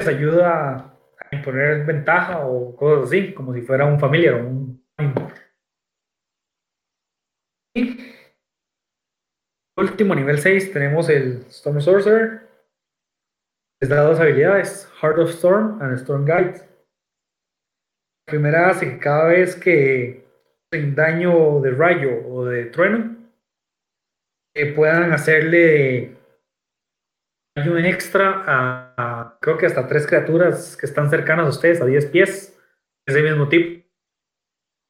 Les 0.00 0.08
ayuda 0.08 0.97
imponer 1.32 1.84
ventaja 1.84 2.46
o 2.46 2.74
cosas 2.76 3.08
así, 3.08 3.34
como 3.34 3.54
si 3.54 3.62
fuera 3.62 3.84
un 3.84 3.98
familiar 4.00 4.34
o 4.34 4.48
un. 4.48 4.84
Y 7.74 7.98
último, 9.76 10.14
nivel 10.14 10.38
6, 10.38 10.72
tenemos 10.72 11.08
el 11.08 11.44
Storm 11.48 11.80
Sorcerer. 11.80 12.48
Les 13.80 13.88
da 13.88 14.02
dos 14.02 14.18
habilidades: 14.18 14.90
Heart 15.00 15.18
of 15.18 15.30
Storm 15.30 15.80
and 15.80 15.98
Storm 15.98 16.24
Guide 16.24 16.68
primera 18.28 18.68
hace 18.68 18.90
que 18.90 18.98
cada 18.98 19.28
vez 19.28 19.56
que 19.56 20.24
hacen 20.70 20.94
daño 20.94 21.60
de 21.60 21.70
rayo 21.70 22.26
o 22.28 22.44
de 22.44 22.66
trueno, 22.66 23.16
que 24.54 24.66
puedan 24.66 25.12
hacerle 25.12 26.17
daño 27.58 27.76
extra 27.78 28.44
a, 28.46 29.38
creo 29.40 29.58
que 29.58 29.66
hasta 29.66 29.86
tres 29.86 30.06
criaturas 30.06 30.76
que 30.76 30.86
están 30.86 31.10
cercanas 31.10 31.46
a 31.46 31.50
ustedes, 31.50 31.80
a 31.80 31.86
10 31.86 32.06
pies, 32.06 32.58
ese 33.06 33.22
mismo 33.22 33.48
tipo. 33.48 33.84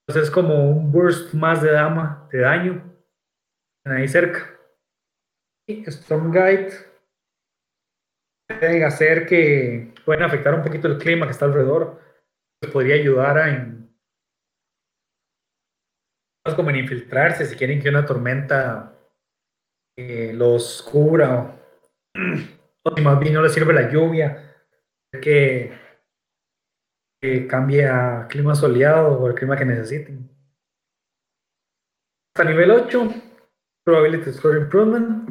Entonces 0.06 0.28
es 0.28 0.30
como 0.30 0.70
un 0.70 0.90
burst 0.90 1.34
más 1.34 1.62
de 1.62 1.70
dama 1.70 2.28
de 2.32 2.38
daño 2.40 2.88
ahí 3.84 4.08
cerca. 4.08 4.54
Y 5.66 5.84
Storm 5.88 6.32
Guide 6.32 6.72
pueden 8.48 8.84
hacer 8.84 9.26
que 9.26 9.92
pueden 10.04 10.22
afectar 10.22 10.54
un 10.54 10.62
poquito 10.62 10.88
el 10.88 10.98
clima 10.98 11.26
que 11.26 11.32
está 11.32 11.44
alrededor 11.44 12.00
podría 12.72 12.96
ayudar 12.96 13.38
a 13.38 13.50
en, 13.50 13.94
como 16.56 16.70
en 16.70 16.76
infiltrarse 16.76 17.44
si 17.44 17.56
quieren 17.56 17.80
que 17.80 17.88
una 17.88 18.06
tormenta 18.06 18.98
eh, 19.96 20.32
los 20.34 20.82
cubra 20.82 21.38
o, 21.38 21.58
si 22.94 23.02
más 23.02 23.18
bien 23.20 23.34
no 23.34 23.42
les 23.42 23.52
sirve 23.52 23.72
la 23.72 23.90
lluvia, 23.90 24.48
que, 25.20 25.72
que 27.20 27.46
cambie 27.46 27.86
a 27.86 28.26
clima 28.28 28.54
soleado 28.54 29.18
o 29.18 29.28
el 29.28 29.34
clima 29.34 29.56
que 29.56 29.64
necesiten. 29.64 30.30
Hasta 32.34 32.50
nivel 32.50 32.70
8, 32.70 33.08
Probability 33.84 34.32
Score 34.32 34.58
Improvement. 34.58 35.28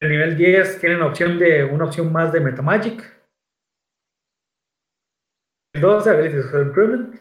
El 0.00 0.10
nivel 0.10 0.36
10 0.36 0.80
tienen 0.80 1.02
opción 1.02 1.38
de 1.38 1.64
una 1.64 1.86
opción 1.86 2.12
más 2.12 2.32
de 2.32 2.40
Metamagic. 2.40 3.02
El 5.74 5.80
12, 5.80 6.10
Ability 6.10 6.42
Score 6.42 6.66
Improvement. 6.66 7.20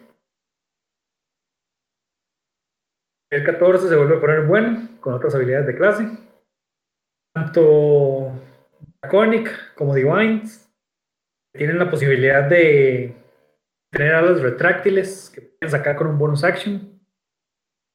El 3.31 3.45
14 3.45 3.87
se 3.87 3.95
vuelve 3.95 4.17
a 4.17 4.19
poner 4.19 4.45
bueno 4.45 4.99
con 4.99 5.13
otras 5.13 5.33
habilidades 5.33 5.67
de 5.67 5.75
clase. 5.77 6.03
Tanto 7.33 8.33
Draconic 9.01 9.75
como 9.75 9.95
Divines 9.95 10.69
tienen 11.53 11.79
la 11.79 11.89
posibilidad 11.89 12.47
de 12.47 13.15
tener 13.91 14.13
alas 14.13 14.41
retráctiles 14.41 15.29
que 15.33 15.41
pueden 15.41 15.71
sacar 15.71 15.95
con 15.95 16.07
un 16.07 16.17
bonus 16.17 16.43
action. 16.43 16.99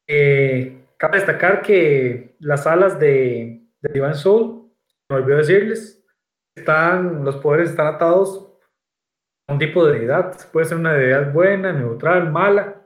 Eh, 0.08 0.86
cabe 0.98 1.18
destacar 1.18 1.62
que 1.62 2.36
las 2.40 2.66
alas 2.66 2.98
de, 2.98 3.66
de 3.80 3.92
Divine 3.92 4.14
Soul, 4.14 4.70
me 5.08 5.16
olvidé 5.16 5.36
decirles, 5.36 6.04
están, 6.56 7.24
los 7.24 7.36
poderes 7.36 7.70
están 7.70 7.86
atados 7.86 8.52
a 9.48 9.52
un 9.52 9.58
tipo 9.58 9.86
de 9.86 9.98
deidad. 9.98 10.36
Puede 10.50 10.66
ser 10.66 10.78
una 10.78 10.92
deidad 10.92 11.32
buena, 11.32 11.72
neutral, 11.72 12.30
mala 12.30 12.76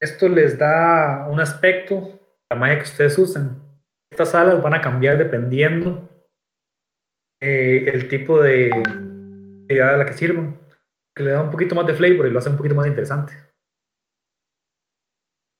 esto 0.00 0.28
les 0.28 0.58
da 0.58 1.26
un 1.30 1.40
aspecto 1.40 2.18
a 2.48 2.54
la 2.54 2.60
magia 2.60 2.78
que 2.78 2.84
ustedes 2.84 3.18
usan. 3.18 3.62
Estas 4.10 4.34
alas 4.34 4.62
van 4.62 4.74
a 4.74 4.80
cambiar 4.80 5.18
dependiendo 5.18 6.08
eh, 7.42 7.84
el 7.92 8.08
tipo 8.08 8.40
de 8.40 8.70
idea 9.68 9.94
a 9.94 9.96
la 9.96 10.06
que 10.06 10.12
sirvan, 10.12 10.58
que 11.14 11.22
le 11.22 11.30
da 11.30 11.42
un 11.42 11.50
poquito 11.50 11.74
más 11.74 11.86
de 11.86 11.94
flavor 11.94 12.26
y 12.26 12.30
lo 12.30 12.38
hace 12.38 12.50
un 12.50 12.56
poquito 12.56 12.74
más 12.74 12.86
interesante. 12.86 13.32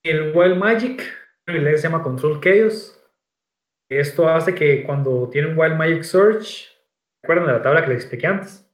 El 0.04 0.36
Wild 0.36 0.56
Magic, 0.56 1.02
en 1.46 1.64
se 1.64 1.82
llama 1.82 2.02
Control 2.02 2.40
Chaos. 2.40 2.96
Esto 3.90 4.28
hace 4.28 4.54
que 4.54 4.84
cuando 4.84 5.28
tiene 5.30 5.48
un 5.48 5.58
Wild 5.58 5.76
Magic 5.76 6.02
Search, 6.02 6.68
¿recuerdan 7.22 7.46
de 7.46 7.52
la 7.54 7.62
tabla 7.62 7.82
que 7.82 7.88
les 7.88 7.98
expliqué 7.98 8.26
antes? 8.26 8.66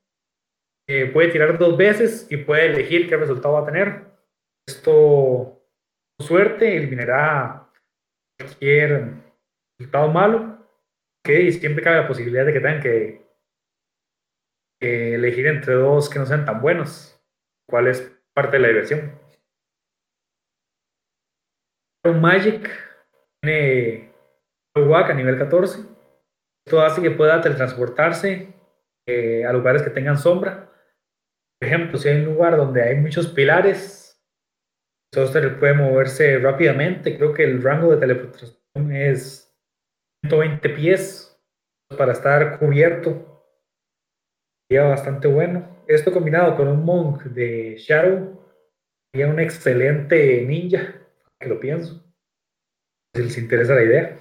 Eh, 0.88 1.06
puede 1.06 1.32
tirar 1.32 1.58
dos 1.58 1.76
veces 1.76 2.30
y 2.30 2.36
puede 2.36 2.66
elegir 2.66 3.08
qué 3.08 3.16
resultado 3.16 3.54
va 3.54 3.62
a 3.62 3.66
tener. 3.66 4.04
Esto 4.68 5.62
suerte 6.20 6.76
eliminará 6.76 7.68
cualquier 8.38 9.14
resultado 9.78 10.08
malo, 10.08 10.55
que 11.26 11.50
siempre 11.52 11.82
cabe 11.82 11.96
la 11.96 12.08
posibilidad 12.08 12.46
de 12.46 12.52
que 12.52 12.60
tengan 12.60 12.80
que, 12.80 13.26
elegir 14.80 15.46
entre 15.48 15.74
dos 15.74 16.08
que 16.08 16.18
no 16.18 16.26
sean 16.26 16.44
tan 16.44 16.60
buenos, 16.60 17.20
cuál 17.68 17.88
es 17.88 18.00
parte 18.32 18.56
de 18.56 18.62
la 18.62 18.68
diversión. 18.68 19.18
Magic 22.04 22.70
tiene 23.42 24.12
WAC 24.76 25.10
a 25.10 25.14
nivel 25.14 25.38
14. 25.38 25.80
Esto 26.64 26.80
hace 26.80 27.02
que 27.02 27.10
pueda 27.10 27.40
teletransportarse 27.40 28.54
eh, 29.08 29.44
a 29.44 29.52
lugares 29.52 29.82
que 29.82 29.90
tengan 29.90 30.16
sombra. 30.16 30.70
Por 31.58 31.68
ejemplo, 31.68 31.98
si 31.98 32.08
hay 32.08 32.20
un 32.20 32.26
lugar 32.26 32.56
donde 32.56 32.82
hay 32.82 32.96
muchos 32.96 33.26
pilares, 33.28 34.22
Toaster 35.12 35.58
puede 35.58 35.74
moverse 35.74 36.38
rápidamente. 36.38 37.16
Creo 37.16 37.32
que 37.32 37.44
el 37.44 37.62
rango 37.62 37.90
de 37.90 37.98
teleportación 37.98 38.92
es 38.92 39.45
120 40.28 40.68
pies 40.70 41.38
para 41.96 42.12
estar 42.12 42.58
cubierto. 42.58 43.44
Sería 44.68 44.88
bastante 44.88 45.28
bueno. 45.28 45.84
Esto 45.86 46.12
combinado 46.12 46.56
con 46.56 46.68
un 46.68 46.84
monk 46.84 47.22
de 47.24 47.76
Shadow 47.78 48.44
sería 49.12 49.28
un 49.28 49.38
excelente 49.38 50.42
ninja, 50.42 50.94
que 51.38 51.48
lo 51.48 51.60
pienso. 51.60 52.04
Si 53.14 53.22
les 53.22 53.38
interesa 53.38 53.74
la 53.74 53.84
idea. 53.84 54.18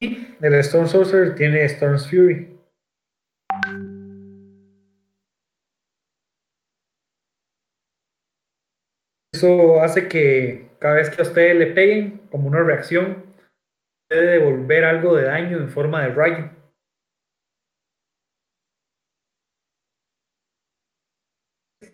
Y 0.00 0.36
el 0.40 0.54
Storm 0.54 0.86
Sorcerer 0.86 1.34
tiene 1.34 1.64
Storm's 1.64 2.08
Fury. 2.08 2.58
Eso 9.34 9.80
hace 9.80 10.08
que 10.08 10.70
cada 10.78 10.94
vez 10.94 11.10
que 11.10 11.22
a 11.22 11.24
ustedes 11.24 11.56
le 11.56 11.66
peguen, 11.66 12.18
como 12.30 12.48
una 12.48 12.62
reacción, 12.62 13.31
puede 14.12 14.38
devolver 14.38 14.84
algo 14.84 15.16
de 15.16 15.24
daño 15.24 15.56
en 15.56 15.68
forma 15.70 16.02
de 16.02 16.08
rayo. 16.10 16.50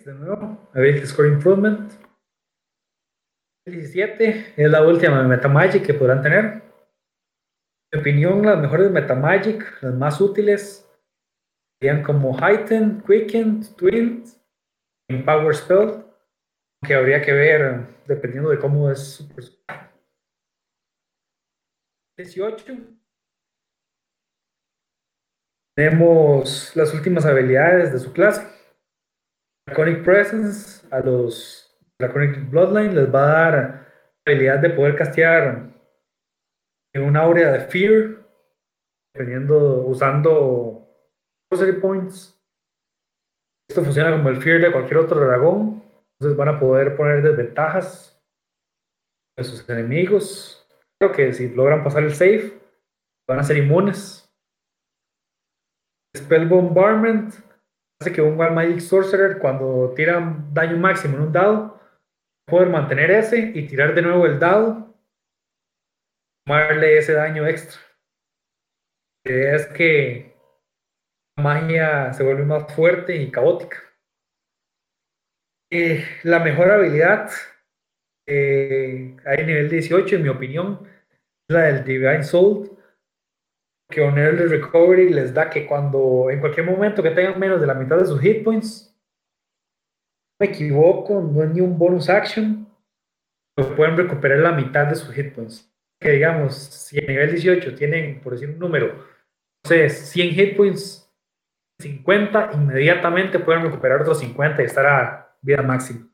De 0.04 0.14
nuevo, 0.14 0.68
Ability 0.74 1.06
Score 1.06 1.28
Improvement. 1.28 1.92
17 3.66 4.54
es 4.56 4.70
la 4.70 4.82
última 4.86 5.22
de 5.22 5.28
Metamagic 5.28 5.86
que 5.86 5.94
podrán 5.94 6.22
tener. 6.22 6.44
En 6.44 6.62
mi 7.92 8.00
opinión, 8.00 8.46
las 8.46 8.58
mejores 8.58 8.90
Metamagic, 8.90 9.82
las 9.82 9.94
más 9.94 10.20
útiles, 10.20 10.90
serían 11.80 12.02
como 12.02 12.36
Heighten, 12.36 13.02
Quicken, 13.02 13.62
Twins 13.76 14.42
y 15.08 15.18
Power 15.18 15.54
Spell 15.54 16.04
que 16.86 16.94
habría 16.94 17.20
que 17.20 17.32
ver 17.32 17.86
dependiendo 18.06 18.50
de 18.50 18.58
cómo 18.58 18.90
es 18.90 18.98
su 19.00 19.28
personaje. 19.28 19.87
18. 22.18 22.76
Tenemos 25.76 26.74
las 26.76 26.92
últimas 26.92 27.24
habilidades 27.24 27.92
de 27.92 27.98
su 27.98 28.12
clase. 28.12 28.46
Draconic 29.66 30.04
Presence 30.04 30.86
a 30.90 31.00
los 31.00 31.78
Draconic 32.00 32.50
Bloodline 32.50 32.94
les 32.94 33.14
va 33.14 33.22
a 33.22 33.26
dar 33.26 33.54
la 33.54 34.32
habilidad 34.32 34.58
de 34.58 34.70
poder 34.70 34.96
castear 34.96 35.72
en 36.94 37.02
una 37.02 37.20
áurea 37.20 37.52
de 37.52 37.60
Fear, 37.60 38.26
dependiendo, 39.14 39.86
usando 39.86 40.88
Sorcery 41.50 41.80
Points. 41.80 42.34
Esto 43.70 43.84
funciona 43.84 44.10
como 44.10 44.28
el 44.30 44.42
Fear 44.42 44.60
de 44.60 44.72
cualquier 44.72 44.98
otro 44.98 45.20
dragón 45.20 45.78
entonces 46.20 46.36
van 46.36 46.48
a 46.48 46.58
poder 46.58 46.96
poner 46.96 47.22
desventajas 47.22 48.20
a 49.38 49.44
sus 49.44 49.68
enemigos. 49.68 50.57
Creo 51.00 51.12
que 51.12 51.32
si 51.32 51.48
logran 51.48 51.84
pasar 51.84 52.02
el 52.02 52.14
safe, 52.14 52.60
van 53.28 53.38
a 53.38 53.44
ser 53.44 53.56
inmunes. 53.56 54.28
Spell 56.16 56.48
Bombardment 56.48 57.34
hace 58.00 58.12
que 58.12 58.22
un 58.22 58.38
Wild 58.38 58.52
Magic 58.52 58.80
Sorcerer, 58.80 59.38
cuando 59.38 59.92
tira 59.94 60.20
daño 60.52 60.76
máximo 60.76 61.16
en 61.16 61.22
un 61.22 61.32
dado, 61.32 61.80
pueda 62.46 62.66
mantener 62.66 63.10
ese 63.10 63.52
y 63.54 63.66
tirar 63.66 63.94
de 63.94 64.02
nuevo 64.02 64.26
el 64.26 64.38
dado, 64.38 64.94
tomarle 66.44 66.98
ese 66.98 67.12
daño 67.12 67.46
extra. 67.46 67.80
La 69.24 69.32
idea 69.32 69.56
es 69.56 69.66
que 69.66 70.36
la 71.36 71.42
magia 71.42 72.12
se 72.12 72.24
vuelve 72.24 72.44
más 72.44 72.74
fuerte 72.74 73.16
y 73.16 73.30
caótica. 73.30 73.78
Eh, 75.70 76.04
la 76.22 76.40
mejor 76.40 76.70
habilidad 76.70 77.30
eh, 78.28 79.16
hay 79.24 79.46
nivel 79.46 79.70
18, 79.70 80.16
en 80.16 80.22
mi 80.22 80.28
opinión, 80.28 80.86
la 81.48 81.62
del 81.62 81.84
Divine 81.84 82.22
Soul, 82.22 82.70
que 83.90 84.02
un 84.02 84.18
Early 84.18 84.44
Recovery 84.44 85.08
les 85.08 85.32
da 85.32 85.48
que 85.48 85.66
cuando 85.66 86.28
en 86.30 86.40
cualquier 86.40 86.66
momento 86.66 87.02
que 87.02 87.10
tengan 87.10 87.40
menos 87.40 87.58
de 87.58 87.66
la 87.66 87.74
mitad 87.74 87.96
de 87.96 88.04
sus 88.04 88.20
hit 88.20 88.44
points, 88.44 88.94
me 90.38 90.48
equivoco, 90.48 91.20
no 91.20 91.42
es 91.42 91.50
ni 91.50 91.62
un 91.62 91.78
bonus 91.78 92.10
action, 92.10 92.68
pero 93.56 93.74
pueden 93.74 93.96
recuperar 93.96 94.38
la 94.40 94.52
mitad 94.52 94.86
de 94.86 94.94
sus 94.94 95.12
hit 95.14 95.34
points. 95.34 95.74
Que 96.00 96.12
digamos, 96.12 96.54
si 96.54 96.98
en 96.98 97.06
nivel 97.06 97.30
18 97.30 97.74
tienen, 97.74 98.20
por 98.20 98.34
decir 98.34 98.50
un 98.50 98.58
número, 98.58 98.94
no 98.94 99.68
sé, 99.68 99.88
100 99.88 100.30
hit 100.34 100.56
points, 100.56 101.10
50, 101.80 102.50
inmediatamente 102.54 103.38
pueden 103.38 103.62
recuperar 103.62 104.02
otros 104.02 104.20
50 104.20 104.62
y 104.62 104.66
estar 104.66 104.86
a 104.86 105.36
vida 105.40 105.62
máxima. 105.62 106.08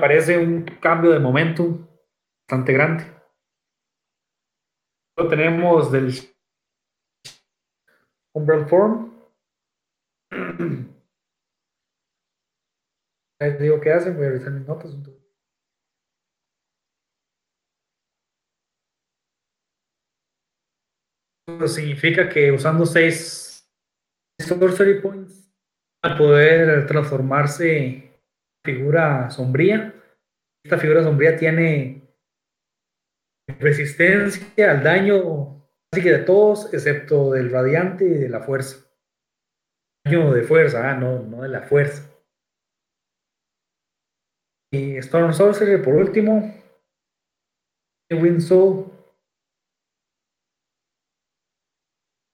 Parece 0.00 0.38
un 0.38 0.64
cambio 0.80 1.10
de 1.12 1.18
momento 1.18 1.88
bastante 2.48 2.72
grande. 2.72 3.04
Lo 5.16 5.28
tenemos 5.28 5.90
del 5.90 6.12
Umbral 8.34 8.68
Form. 8.68 9.12
Les 13.38 13.58
digo 13.60 13.80
qué 13.80 13.92
hacen, 13.92 14.16
voy 14.16 14.26
a 14.26 14.30
revisar 14.30 14.52
mis 14.52 14.66
notas. 14.66 14.94
Eso 21.48 21.68
significa 21.68 22.28
que 22.28 22.50
usando 22.50 22.84
6 22.84 23.46
sorcery 24.40 25.00
points 25.00 25.48
a 26.02 26.16
poder 26.16 26.86
transformarse 26.86 28.05
figura 28.66 29.30
sombría. 29.30 29.94
Esta 30.62 30.76
figura 30.76 31.02
sombría 31.02 31.36
tiene 31.38 32.06
Resistencia 33.48 34.72
al 34.72 34.82
daño 34.82 35.64
así 35.92 36.02
que 36.02 36.12
de 36.12 36.24
todos, 36.24 36.74
excepto 36.74 37.32
del 37.32 37.50
radiante 37.50 38.04
y 38.04 38.18
de 38.18 38.28
la 38.28 38.40
fuerza. 38.40 38.84
Daño 40.04 40.32
de 40.32 40.42
fuerza, 40.42 40.90
ah, 40.90 40.94
no, 40.94 41.22
no 41.22 41.42
de 41.42 41.48
la 41.48 41.62
fuerza. 41.62 42.12
Y 44.72 44.96
Storm 44.96 45.32
Sorcerer, 45.32 45.82
por 45.82 45.94
último. 45.94 46.52
Wind 48.10 48.40
Soul. 48.40 48.92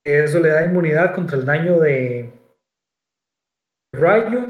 Eso 0.05 0.41
le 0.41 0.49
da 0.49 0.65
inmunidad 0.65 1.15
contra 1.15 1.37
el 1.39 1.45
daño 1.45 1.79
de 1.79 2.33
rayo, 3.95 4.49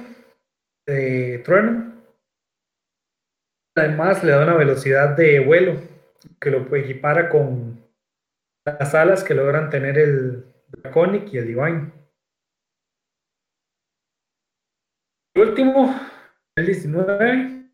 de 0.92 1.38
trueno. 1.38 1.92
Además, 3.76 4.22
le 4.22 4.32
da 4.32 4.42
una 4.42 4.56
velocidad 4.56 5.16
de 5.16 5.40
vuelo 5.40 5.80
que 6.40 6.50
lo 6.50 6.74
equipara 6.76 7.28
con 7.28 7.82
las 8.64 8.94
alas 8.94 9.24
que 9.24 9.34
logran 9.34 9.70
tener 9.70 9.98
el 9.98 10.44
Draconic 10.68 11.32
y 11.32 11.38
el 11.38 11.46
Divine. 11.46 11.92
Por 15.34 15.48
último, 15.48 15.98
el 16.56 16.66
19, 16.66 17.70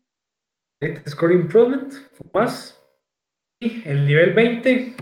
Score 1.07 1.33
Improvement, 1.33 1.93
más. 2.33 2.75
Y 3.61 3.87
el 3.87 4.07
nivel 4.07 4.33
20, 4.33 4.95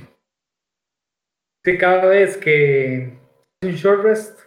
que 1.63 1.77
cada 1.77 2.07
vez 2.07 2.37
que 2.37 3.19
un 3.61 3.71
short 3.71 4.03
rest, 4.03 4.39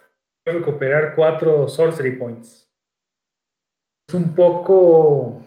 puede 0.43 0.59
recuperar 0.59 1.15
4 1.15 1.69
sorcery 1.69 2.17
points. 2.17 2.60
Es 4.11 4.15
un 4.15 4.35
poco 4.35 5.41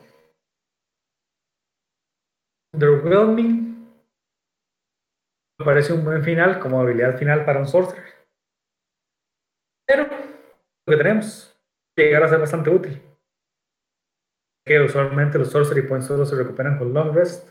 underwhelming. 2.73 3.93
Me 5.59 5.67
parece 5.67 5.93
un 5.93 6.03
buen 6.03 6.25
final 6.25 6.59
como 6.61 6.81
habilidad 6.81 7.19
final 7.19 7.45
para 7.45 7.61
un 7.61 7.67
sorcerer. 7.69 8.27
Pero 9.87 10.05
lo 10.05 10.91
que 10.91 10.97
tenemos 10.97 11.55
llegar 11.95 12.23
a 12.23 12.29
ser 12.29 12.41
bastante 12.41 12.71
útil. 12.71 13.03
Que 14.65 14.81
usualmente 14.81 15.39
los 15.39 15.51
sorcery 15.51 15.87
points 15.87 16.07
solo 16.07 16.25
se 16.25 16.35
recuperan 16.35 16.79
con 16.79 16.95
long 16.95 17.15
rest. 17.15 17.51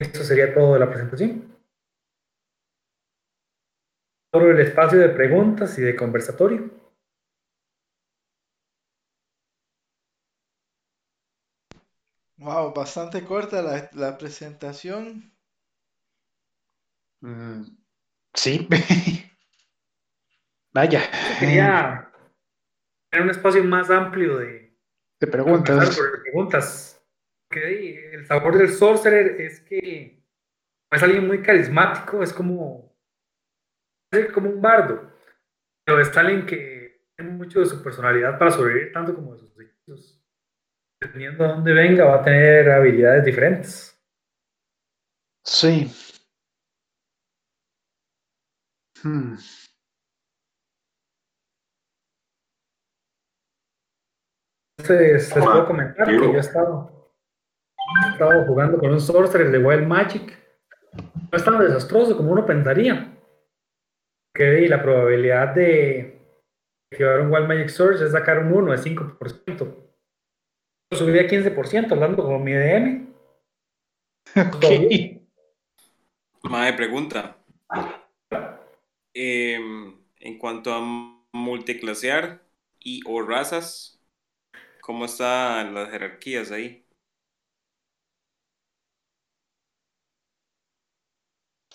Eso 0.00 0.24
sería 0.24 0.52
todo 0.52 0.72
de 0.74 0.80
la 0.80 0.88
presentación. 0.88 1.56
Por 4.32 4.42
el 4.42 4.58
espacio 4.58 4.98
de 4.98 5.10
preguntas 5.10 5.78
y 5.78 5.82
de 5.82 5.94
conversatorio. 5.94 6.85
Wow, 12.46 12.72
bastante 12.72 13.24
corta 13.24 13.60
la, 13.60 13.90
la 13.94 14.16
presentación. 14.16 15.32
Mm, 17.20 17.62
sí. 18.34 18.68
Vaya. 20.72 21.10
Quería 21.40 22.08
tener 23.10 23.24
un 23.24 23.30
espacio 23.30 23.64
más 23.64 23.90
amplio 23.90 24.38
de, 24.38 24.78
de 25.18 25.26
preguntas. 25.26 25.98
Preguntas. 26.22 27.04
Que 27.50 28.14
el 28.14 28.24
sabor 28.26 28.56
del 28.56 28.68
sorcerer 28.68 29.40
es 29.40 29.60
que 29.62 30.22
es 30.92 31.02
alguien 31.02 31.26
muy 31.26 31.42
carismático, 31.42 32.22
es 32.22 32.32
como, 32.32 32.96
es 34.12 34.30
como 34.30 34.50
un 34.50 34.62
bardo, 34.62 35.12
pero 35.84 36.00
es 36.00 36.16
alguien 36.16 36.46
que 36.46 37.06
tiene 37.16 37.32
mucho 37.32 37.58
de 37.58 37.66
su 37.66 37.82
personalidad 37.82 38.38
para 38.38 38.52
sobrevivir, 38.52 38.92
tanto 38.92 39.16
como 39.16 39.32
de 39.32 39.40
sus 39.40 39.58
hechizos. 39.58 40.25
Dependiendo 41.06 41.44
de 41.44 41.50
dónde 41.50 41.72
venga, 41.72 42.04
va 42.04 42.16
a 42.16 42.24
tener 42.24 42.68
habilidades 42.68 43.24
diferentes. 43.24 43.96
Sí. 45.44 45.88
Hmm. 49.04 49.36
Entonces, 54.78 55.34
les 55.34 55.44
puedo 55.44 55.66
comentar 55.66 56.06
que 56.08 56.16
yo 56.16 56.34
he 56.34 56.38
estado, 56.38 57.12
he 58.04 58.12
estado 58.12 58.44
jugando 58.46 58.78
con 58.78 58.90
un 58.90 59.00
sorcerer 59.00 59.52
de 59.52 59.58
Wild 59.58 59.86
Magic. 59.86 60.36
No 61.30 61.38
es 61.38 61.44
tan 61.44 61.60
desastroso 61.60 62.16
como 62.16 62.32
uno 62.32 62.44
pensaría. 62.44 63.16
Que 64.34 64.68
la 64.68 64.82
probabilidad 64.82 65.54
de 65.54 66.20
llevar 66.90 67.20
un 67.20 67.32
Wild 67.32 67.46
Magic 67.46 67.68
Source 67.68 68.04
es 68.04 68.10
sacar 68.10 68.40
un 68.40 68.52
1 68.52 68.72
de 68.72 68.78
5%. 68.78 69.85
Subí 70.92 71.18
a 71.18 71.26
15% 71.26 71.92
hablando 71.92 72.24
con 72.24 72.42
mi 72.42 72.52
DM. 72.52 73.06
Ok. 74.36 75.20
Madre 76.42 76.72
pregunta. 76.74 77.38
Eh, 79.14 79.58
en 80.20 80.38
cuanto 80.38 80.72
a 80.72 80.80
multiclasear 81.32 82.42
y 82.78 83.00
o 83.06 83.22
razas, 83.22 83.96
¿Cómo 84.86 85.06
están 85.06 85.74
las 85.74 85.90
jerarquías 85.90 86.52
ahí? 86.52 86.86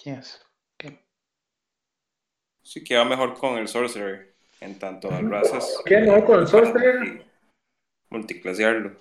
Yes. 0.06 0.42
Okay. 0.76 0.98
Sí, 2.62 2.82
queda 2.86 3.04
mejor 3.04 3.34
con 3.38 3.58
el 3.58 3.68
Sorcerer 3.68 4.34
en 4.62 4.80
tanto 4.80 5.12
a 5.12 5.20
razas. 5.20 5.82
¿Qué 5.86 5.98
mejor 5.98 6.24
con 6.24 6.40
el 6.40 6.48
Sorcerer? 6.48 7.26
Multiclasearlo. 8.12 8.92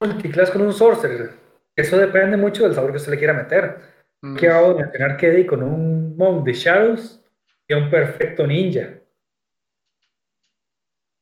Multiclase 0.00 0.52
con 0.52 0.62
un 0.62 0.72
Sorcerer. 0.72 1.32
Eso 1.76 1.98
depende 1.98 2.36
mucho 2.36 2.62
del 2.62 2.74
sabor 2.74 2.92
que 2.92 2.98
usted 2.98 3.12
le 3.12 3.18
quiera 3.18 3.34
meter. 3.34 3.80
Mm. 4.22 4.36
Que 4.36 4.48
hago 4.48 4.74
de 4.74 4.82
mencionar 4.84 5.16
que 5.16 5.46
con 5.46 5.62
un 5.62 6.16
Monk 6.16 6.44
de 6.44 6.52
Shadows 6.52 7.22
y 7.66 7.74
un 7.74 7.90
perfecto 7.90 8.46
ninja. 8.46 9.00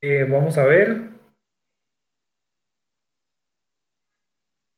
Eh, 0.02 0.24
vamos 0.24 0.58
a 0.58 0.64
ver. 0.66 1.10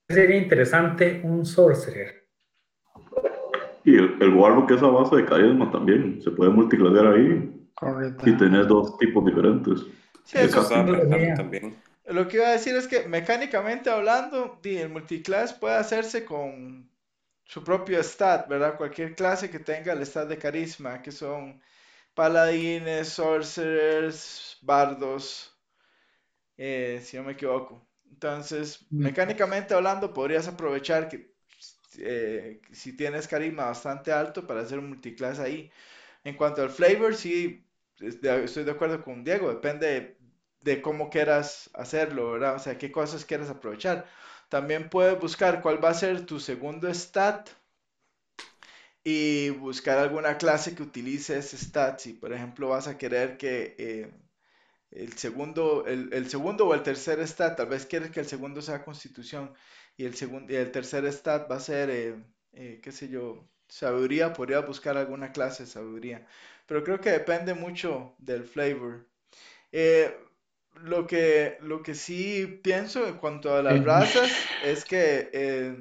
Sería 0.08 0.36
interesante 0.36 1.20
un 1.24 1.44
sorcerer. 1.44 2.28
Y 3.84 3.96
el, 3.96 4.22
el 4.22 4.32
Warlock 4.32 4.70
es 4.70 4.82
a 4.82 4.86
base 4.86 5.16
de 5.16 5.24
carisma 5.24 5.70
también. 5.72 6.22
Se 6.22 6.30
puede 6.30 6.50
multiclasear 6.50 7.06
ahí. 7.06 7.68
Correcto. 7.74 8.28
Y 8.28 8.36
tener 8.36 8.66
dos 8.68 8.96
tipos 8.98 9.24
diferentes. 9.24 9.86
Sí, 10.24 10.38
eso 10.38 10.66
también. 10.66 11.76
Lo 12.06 12.28
que 12.28 12.36
iba 12.36 12.48
a 12.48 12.52
decir 12.52 12.74
es 12.74 12.86
que 12.86 13.08
mecánicamente 13.08 13.88
hablando, 13.88 14.60
el 14.62 14.88
multiclass 14.90 15.54
puede 15.54 15.76
hacerse 15.76 16.24
con 16.24 16.90
su 17.44 17.64
propio 17.64 18.02
stat, 18.02 18.48
¿verdad? 18.48 18.76
Cualquier 18.76 19.14
clase 19.14 19.50
que 19.50 19.58
tenga 19.58 19.92
el 19.92 20.04
stat 20.04 20.28
de 20.28 20.38
carisma, 20.38 21.00
que 21.00 21.12
son 21.12 21.62
paladines, 22.14 23.08
sorcerers, 23.08 24.58
bardos, 24.62 25.56
eh, 26.56 27.00
si 27.02 27.16
no 27.16 27.24
me 27.24 27.32
equivoco. 27.32 27.86
Entonces, 28.10 28.86
mm. 28.90 29.02
mecánicamente 29.02 29.74
hablando, 29.74 30.12
podrías 30.12 30.46
aprovechar 30.46 31.08
que 31.08 31.34
eh, 31.98 32.60
si 32.72 32.96
tienes 32.96 33.28
carisma 33.28 33.66
bastante 33.66 34.12
alto 34.12 34.46
para 34.46 34.60
hacer 34.60 34.78
un 34.78 34.88
multiclass 34.88 35.38
ahí. 35.38 35.70
En 36.22 36.36
cuanto 36.36 36.62
al 36.62 36.70
flavor, 36.70 37.14
sí, 37.14 37.63
estoy 38.00 38.64
de 38.64 38.70
acuerdo 38.70 39.02
con 39.02 39.24
Diego, 39.24 39.50
depende 39.50 40.18
de, 40.60 40.82
cómo 40.82 41.10
quieras 41.10 41.70
hacerlo, 41.74 42.32
¿verdad? 42.32 42.56
O 42.56 42.58
sea, 42.58 42.78
qué 42.78 42.90
cosas 42.90 43.24
quieras 43.24 43.50
aprovechar. 43.50 44.06
También 44.48 44.88
puedes 44.90 45.18
buscar 45.20 45.62
cuál 45.62 45.82
va 45.84 45.90
a 45.90 45.94
ser 45.94 46.26
tu 46.26 46.40
segundo 46.40 46.92
stat 46.92 47.50
y 49.04 49.50
buscar 49.50 49.98
alguna 49.98 50.38
clase 50.38 50.74
que 50.74 50.82
utilice 50.82 51.38
ese 51.38 51.58
stat. 51.58 51.98
Si, 52.00 52.14
por 52.14 52.32
ejemplo, 52.32 52.70
vas 52.70 52.88
a 52.88 52.98
querer 52.98 53.36
que 53.36 53.74
eh, 53.78 54.10
el, 54.90 55.12
segundo, 55.18 55.86
el, 55.86 56.28
segundo 56.30 56.66
o 56.68 56.74
el 56.74 56.82
tercer 56.82 57.26
stat, 57.26 57.56
tal 57.56 57.68
vez 57.68 57.86
quieres 57.86 58.10
que 58.10 58.20
el 58.20 58.26
segundo 58.26 58.62
sea 58.62 58.84
constitución 58.84 59.52
y 59.96 60.04
el, 60.06 60.14
segundo, 60.14 60.52
y 60.52 60.56
el 60.56 60.72
tercer 60.72 61.06
stat 61.12 61.50
va 61.50 61.56
a 61.56 61.60
ser, 61.60 61.90
eh, 61.90 62.24
eh, 62.52 62.80
qué 62.82 62.92
sé 62.92 63.08
yo, 63.08 63.48
sabiduría, 63.68 64.32
podría 64.32 64.60
buscar 64.60 64.96
alguna 64.96 65.32
clase 65.32 65.64
de 65.64 65.70
sabiduría. 65.70 66.26
Pero 66.66 66.82
creo 66.82 67.00
que 67.00 67.10
depende 67.10 67.54
mucho 67.54 68.14
del 68.18 68.44
flavor. 68.44 69.06
lo, 70.82 71.06
que, 71.06 71.58
lo 71.60 71.82
que 71.82 71.94
sí 71.94 72.60
pienso 72.62 73.06
en 73.06 73.16
cuanto 73.16 73.54
a 73.54 73.62
las 73.62 73.84
razas 73.84 74.30
es 74.64 74.84
que 74.84 75.76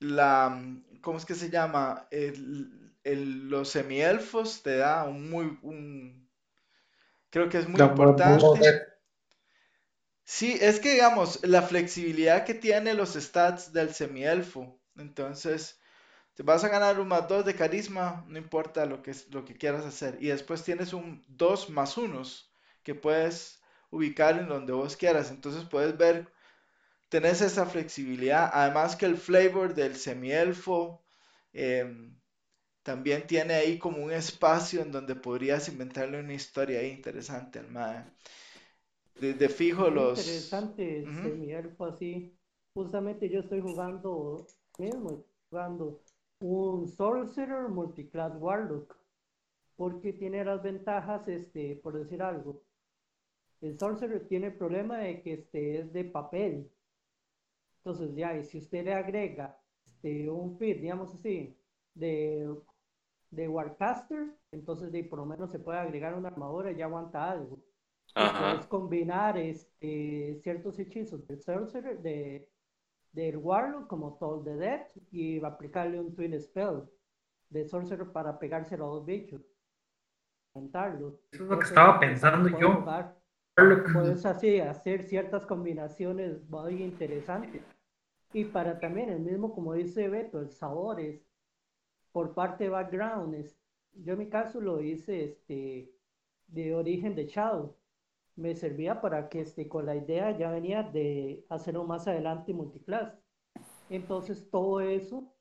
la, 0.00 0.60
¿cómo 1.00 1.18
es 1.18 1.24
que 1.24 1.34
se 1.34 1.50
llama? 1.50 2.08
El, 2.10 3.48
los 3.50 3.68
semielfos 3.68 4.62
te 4.62 4.76
da 4.76 5.04
un 5.04 5.28
muy, 5.28 5.58
un, 5.62 6.30
creo 7.30 7.48
que 7.48 7.58
es 7.58 7.68
muy 7.68 7.80
importante. 7.80 8.42
Sí, 10.26 10.56
es 10.58 10.80
que 10.80 10.92
digamos, 10.92 11.44
la 11.44 11.60
flexibilidad 11.60 12.46
que 12.46 12.54
tiene 12.54 12.94
los 12.94 13.12
stats 13.12 13.74
del 13.74 13.94
semielfo, 13.94 14.80
entonces 14.96 15.78
te 16.34 16.42
vas 16.42 16.64
a 16.64 16.68
ganar 16.68 17.00
un 17.00 17.08
más 17.08 17.28
2 17.28 17.44
de 17.44 17.54
carisma, 17.54 18.24
no 18.28 18.38
importa 18.38 18.86
lo 18.86 19.02
que, 19.02 19.12
lo 19.30 19.44
que 19.44 19.54
quieras 19.54 19.84
hacer. 19.84 20.18
Y 20.20 20.28
después 20.28 20.64
tienes 20.64 20.92
un 20.92 21.24
2 21.28 21.70
más 21.70 21.96
1 21.96 22.22
que 22.82 22.94
puedes 22.94 23.62
ubicar 23.90 24.38
en 24.38 24.48
donde 24.48 24.72
vos 24.72 24.96
quieras. 24.96 25.30
Entonces 25.30 25.64
puedes 25.64 25.96
ver 25.96 26.32
tenés 27.14 27.40
esa 27.42 27.64
flexibilidad. 27.64 28.50
Además 28.52 28.96
que 28.96 29.06
el 29.06 29.16
flavor 29.16 29.72
del 29.72 29.94
semielfo 29.94 31.04
eh, 31.52 32.10
también 32.82 33.26
tiene 33.28 33.54
ahí 33.54 33.78
como 33.78 34.02
un 34.02 34.10
espacio 34.10 34.82
en 34.82 34.90
donde 34.90 35.14
podrías 35.14 35.68
inventarle 35.68 36.18
una 36.18 36.34
historia 36.34 36.80
ahí 36.80 36.90
interesante 36.90 37.60
al 37.60 37.70
mae. 37.70 38.04
De, 39.20 39.48
fijo 39.48 39.88
los... 39.90 40.18
Interesante 40.18 40.98
el 40.98 41.14
semielfo 41.14 41.86
así. 41.86 42.36
Justamente 42.74 43.30
yo 43.30 43.40
estoy 43.40 43.60
jugando 43.60 44.48
mismo, 44.76 45.24
jugando 45.48 46.02
un 46.44 46.88
Sorcerer 46.88 47.68
Multiclass 47.68 48.36
Warlock. 48.38 48.96
Porque 49.76 50.12
tiene 50.12 50.44
las 50.44 50.62
ventajas, 50.62 51.26
este, 51.26 51.76
por 51.82 51.94
decir 51.94 52.22
algo. 52.22 52.62
El 53.60 53.78
Sorcerer 53.78 54.28
tiene 54.28 54.48
el 54.48 54.54
problema 54.54 54.98
de 54.98 55.22
que 55.22 55.34
este 55.34 55.80
es 55.80 55.92
de 55.92 56.04
papel. 56.04 56.70
Entonces 57.78 58.14
ya, 58.14 58.36
y 58.36 58.44
si 58.44 58.58
usted 58.58 58.84
le 58.84 58.92
agrega 58.94 59.58
este, 59.86 60.30
un 60.30 60.56
fit, 60.58 60.80
digamos 60.80 61.14
así, 61.14 61.56
de, 61.94 62.54
de 63.30 63.48
Warcaster, 63.48 64.36
entonces 64.52 64.92
de, 64.92 65.02
por 65.04 65.18
lo 65.18 65.26
menos 65.26 65.50
se 65.50 65.58
puede 65.58 65.78
agregar 65.78 66.14
una 66.14 66.28
armadura 66.28 66.70
y 66.70 66.76
ya 66.76 66.84
aguanta 66.84 67.30
algo. 67.30 67.58
Puedes 68.14 68.66
combinar 68.66 69.38
este, 69.38 70.38
ciertos 70.42 70.78
hechizos 70.78 71.26
del 71.26 71.42
Sorcerer, 71.42 72.00
de, 72.00 72.48
del 73.14 73.38
Warlock, 73.38 73.86
como 73.86 74.16
Toll 74.18 74.44
the 74.44 74.56
Dead, 74.56 74.86
y 75.10 75.42
aplicarle 75.42 76.00
un 76.00 76.14
Twin 76.14 76.38
Spell 76.40 76.82
de 77.48 77.64
Sorcerer 77.64 78.12
para 78.12 78.38
pegárselo 78.38 78.84
a 78.84 78.88
dos 78.88 79.06
bichos. 79.06 79.40
Eso 81.32 81.44
es 81.44 81.50
lo 81.50 81.58
que 81.58 81.64
estaba 81.64 81.98
pensando 81.98 82.48
yo. 82.58 82.84
Puedes 83.92 84.26
así 84.26 84.60
hacer 84.60 85.02
ciertas 85.02 85.46
combinaciones 85.46 86.48
muy 86.48 86.82
interesantes. 86.82 87.62
Y 88.32 88.44
para 88.44 88.78
también 88.80 89.10
el 89.10 89.20
mismo, 89.20 89.54
como 89.54 89.74
dice 89.74 90.08
Beto, 90.08 90.40
el 90.40 90.50
sabores 90.50 91.24
por 92.12 92.34
parte 92.34 92.64
de 92.64 92.70
background. 92.70 93.46
yo 93.94 94.12
en 94.12 94.18
mi 94.18 94.28
caso 94.28 94.60
lo 94.60 94.80
hice 94.80 95.24
este, 95.24 95.92
de 96.48 96.74
origen 96.74 97.14
de 97.14 97.26
Shadow. 97.26 97.76
Me 98.36 98.54
servía 98.54 99.00
para 99.00 99.28
que 99.28 99.40
este, 99.42 99.68
con 99.68 99.86
la 99.86 99.96
idea 99.96 100.36
ya 100.36 100.50
venía 100.50 100.82
de 100.82 101.44
hacerlo 101.48 101.84
más 101.84 102.06
adelante 102.08 102.52
multiclass. 102.52 103.14
Entonces 103.90 104.50
todo 104.50 104.80
eso, 104.80 105.32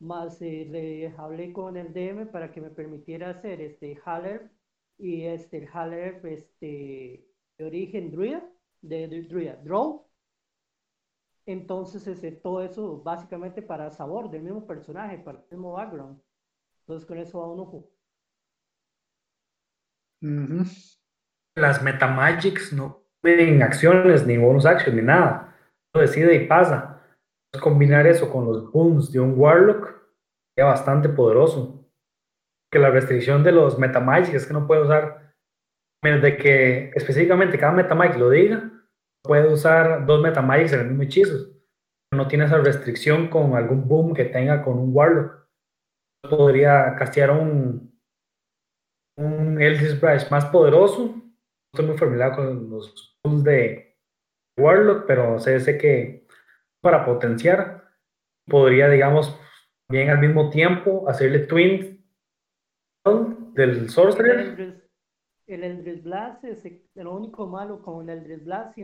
más 0.00 0.40
eh, 0.42 0.66
le 0.70 1.08
hablé 1.16 1.52
con 1.52 1.76
el 1.76 1.92
DM 1.92 2.26
para 2.30 2.52
que 2.52 2.60
me 2.60 2.70
permitiera 2.70 3.30
hacer 3.30 3.60
este 3.60 3.98
Haller 4.04 4.50
y 4.98 5.22
este 5.24 5.58
el 5.58 5.68
Haller 5.68 6.24
este, 6.26 7.26
de 7.58 7.64
origen 7.64 8.10
Druid, 8.12 8.38
de, 8.82 9.08
de 9.08 9.22
Druid 9.22 9.50
entonces, 11.48 12.06
ese, 12.06 12.30
todo 12.32 12.62
eso 12.62 13.02
básicamente 13.02 13.62
para 13.62 13.90
sabor 13.90 14.30
del 14.30 14.42
mismo 14.42 14.66
personaje, 14.66 15.18
para 15.18 15.38
el 15.38 15.44
mismo 15.50 15.72
background. 15.72 16.20
Entonces, 16.80 17.06
con 17.06 17.18
eso 17.18 17.40
va 17.40 17.48
uno. 17.52 17.88
Las 21.58 21.82
Metamagics 21.82 22.72
no 22.72 23.02
tienen 23.22 23.62
acciones, 23.62 24.26
ni 24.26 24.36
bonus 24.36 24.64
action, 24.64 24.96
ni 24.96 25.02
nada. 25.02 25.56
Lo 25.94 26.00
decide 26.00 26.34
y 26.34 26.46
pasa. 26.46 27.02
combinar 27.60 28.06
eso 28.06 28.30
con 28.30 28.46
los 28.46 28.70
booms 28.70 29.10
de 29.10 29.20
un 29.20 29.34
Warlock 29.36 29.98
es 30.56 30.64
bastante 30.64 31.08
poderoso. 31.08 31.84
Que 32.70 32.78
la 32.78 32.90
restricción 32.90 33.42
de 33.42 33.52
los 33.52 33.78
Metamagics 33.78 34.34
es 34.34 34.46
que 34.46 34.52
no 34.52 34.66
puede 34.66 34.82
usar, 34.82 35.34
menos 36.02 36.22
de 36.22 36.36
que 36.36 36.90
específicamente 36.94 37.58
cada 37.58 37.72
Metamagic 37.72 38.18
lo 38.18 38.30
diga, 38.30 38.70
puede 39.24 39.52
usar 39.52 40.06
dos 40.06 40.22
Metamagics 40.22 40.74
en 40.74 40.80
el 40.80 40.86
mismo 40.88 41.02
hechizo. 41.02 41.58
No 42.14 42.28
tiene 42.28 42.44
esa 42.44 42.58
restricción 42.58 43.28
con 43.28 43.56
algún 43.56 43.88
boom 43.88 44.14
que 44.14 44.26
tenga 44.26 44.62
con 44.62 44.78
un 44.78 44.94
Warlock. 44.94 45.48
Podría 46.22 46.94
castear 46.96 47.30
un, 47.30 47.98
un 49.16 49.60
Eldritch 49.60 50.30
más 50.30 50.46
poderoso. 50.46 51.27
Estoy 51.78 51.90
muy 51.90 51.98
familiar 51.98 52.34
con 52.34 52.70
los 52.70 53.16
booms 53.22 53.44
de 53.44 53.96
Warlock, 54.58 55.06
pero 55.06 55.38
sé, 55.38 55.60
sé 55.60 55.78
que 55.78 56.26
para 56.80 57.04
potenciar 57.04 57.84
podría, 58.48 58.88
digamos, 58.88 59.38
bien 59.88 60.10
al 60.10 60.18
mismo 60.18 60.50
tiempo 60.50 61.08
hacerle 61.08 61.46
twin 61.46 62.04
del 63.54 63.88
Sorcerer. 63.88 64.90
El 65.46 65.62
Eldritch 65.62 66.02
Blast 66.02 66.42
es 66.46 66.64
el 66.64 67.06
único 67.06 67.46
malo 67.46 67.80
con 67.80 68.10
el 68.10 68.18
Eldritch 68.18 68.42
Blast 68.42 68.76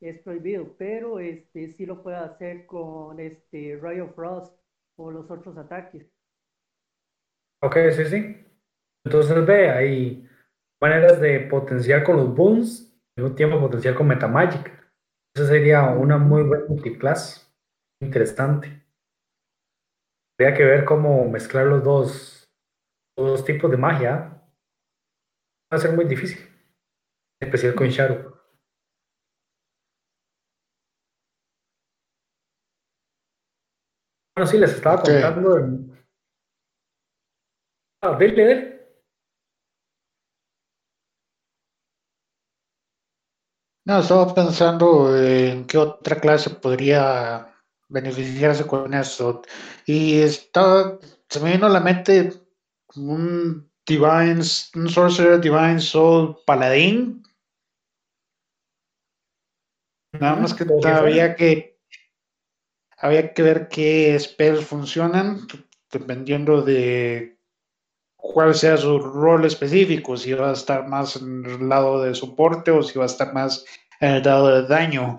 es 0.00 0.18
prohibido, 0.22 0.74
pero 0.78 1.18
este 1.18 1.74
sí 1.74 1.84
lo 1.84 2.02
puede 2.02 2.16
hacer 2.16 2.64
con 2.64 3.20
este 3.20 3.78
Ray 3.82 4.00
of 4.00 4.14
Frost 4.14 4.58
o 4.96 5.10
los 5.10 5.30
otros 5.30 5.58
ataques. 5.58 6.10
Ok, 7.60 7.76
sí, 7.94 8.04
sí. 8.06 8.46
Entonces 9.04 9.44
ve, 9.44 9.68
hay 9.68 10.25
maneras 10.80 11.20
de 11.20 11.40
potenciar 11.40 12.04
con 12.04 12.16
los 12.16 12.34
boons 12.34 12.96
y 13.16 13.22
un 13.22 13.34
tiempo 13.34 13.60
potenciar 13.60 13.94
con 13.94 14.08
Metamagic. 14.08 14.72
Esa 15.34 15.46
sería 15.46 15.90
una 15.90 16.18
muy 16.18 16.42
buena 16.42 16.64
multiclass. 16.68 17.54
Interesante. 18.00 18.84
Habría 20.38 20.56
que 20.56 20.64
ver 20.64 20.84
cómo 20.84 21.28
mezclar 21.28 21.66
los 21.66 21.82
dos, 21.82 22.48
dos 23.16 23.44
tipos 23.44 23.70
de 23.70 23.76
magia. 23.76 24.42
Va 25.72 25.76
a 25.76 25.78
ser 25.78 25.92
muy 25.92 26.04
difícil. 26.04 26.38
especial 27.40 27.74
con 27.74 27.88
Shadow. 27.88 28.34
Bueno, 34.34 34.46
sí, 34.46 34.58
les 34.58 34.72
estaba 34.72 35.02
contando. 35.02 35.96
Ah, 38.02 38.16
dele, 38.18 38.44
dele. 38.44 38.75
No, 43.86 44.00
estaba 44.00 44.34
pensando 44.34 45.16
en 45.16 45.64
qué 45.64 45.78
otra 45.78 46.20
clase 46.20 46.50
podría 46.50 47.54
beneficiarse 47.88 48.66
con 48.66 48.92
eso. 48.92 49.42
Y 49.86 50.18
estaba, 50.22 50.98
se 51.28 51.38
me 51.38 51.52
vino 51.52 51.66
a 51.66 51.70
la 51.70 51.78
mente 51.78 52.32
un 52.96 53.70
Divine, 53.86 54.42
un 54.74 54.88
Sorcerer 54.88 55.40
Divine 55.40 55.78
Soul 55.78 56.36
Paladín. 56.44 57.22
Nada 60.18 60.34
más 60.34 60.52
que 60.52 60.64
todavía 60.64 61.36
que 61.36 61.78
había 62.98 63.32
que 63.32 63.42
ver 63.42 63.68
qué 63.68 64.18
spells 64.18 64.64
funcionan 64.64 65.46
dependiendo 65.92 66.62
de 66.62 67.35
cuál 68.32 68.54
sea 68.54 68.76
su 68.76 68.98
rol 68.98 69.44
específico, 69.44 70.16
si 70.16 70.32
va 70.32 70.50
a 70.50 70.52
estar 70.52 70.88
más 70.88 71.16
en 71.16 71.44
el 71.44 71.68
lado 71.68 72.02
de 72.02 72.14
soporte 72.14 72.70
o 72.70 72.82
si 72.82 72.98
va 72.98 73.04
a 73.04 73.06
estar 73.06 73.32
más 73.32 73.64
en 74.00 74.14
el 74.16 74.22
lado 74.22 74.48
de 74.48 74.68
daño. 74.68 75.18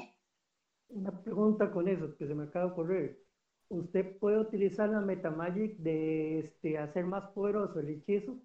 Una 0.90 1.12
pregunta 1.12 1.72
con 1.72 1.88
eso 1.88 2.16
que 2.18 2.28
se 2.28 2.36
me 2.36 2.44
acaba 2.44 2.66
de 2.66 2.72
ocurrir. 2.72 3.24
¿Usted 3.70 4.18
puede 4.18 4.40
utilizar 4.40 4.90
la 4.90 5.02
Metamagic 5.02 5.78
de 5.78 6.40
este, 6.40 6.78
hacer 6.78 7.06
más 7.06 7.26
poderoso 7.32 7.80
el 7.80 7.90
hechizo 7.90 8.38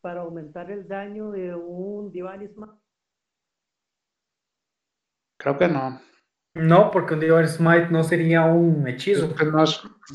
para 0.00 0.22
aumentar 0.22 0.70
el 0.70 0.88
daño 0.88 1.30
de 1.30 1.54
un 1.54 2.10
Divine 2.10 2.48
Smite? 2.48 2.72
Creo 5.36 5.58
que 5.58 5.68
no. 5.68 6.00
No, 6.54 6.90
porque 6.90 7.14
un 7.14 7.20
Divine 7.20 7.46
Smite 7.46 7.90
no 7.90 8.02
sería 8.02 8.44
un 8.44 8.86
hechizo. 8.88 9.32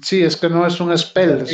sí, 0.01 0.23
es 0.23 0.35
que 0.35 0.49
no 0.49 0.65
es 0.65 0.79
un 0.81 0.97
spell. 0.97 1.45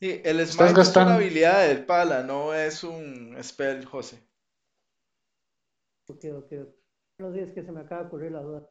Sí, 0.00 0.20
el 0.24 0.46
Smite 0.46 0.80
es 0.80 0.96
una 0.96 1.14
habilidad 1.14 1.66
del 1.66 1.84
pala, 1.84 2.22
no 2.22 2.54
es 2.54 2.84
un 2.84 3.36
spell, 3.42 3.84
José. 3.84 4.22
Ok, 6.08 6.24
ok. 6.36 6.52
No 7.18 7.34
es 7.34 7.52
que 7.52 7.64
se 7.64 7.72
me 7.72 7.80
acaba 7.80 8.02
de 8.02 8.06
ocurrir 8.08 8.32
la 8.32 8.42
duda. 8.42 8.68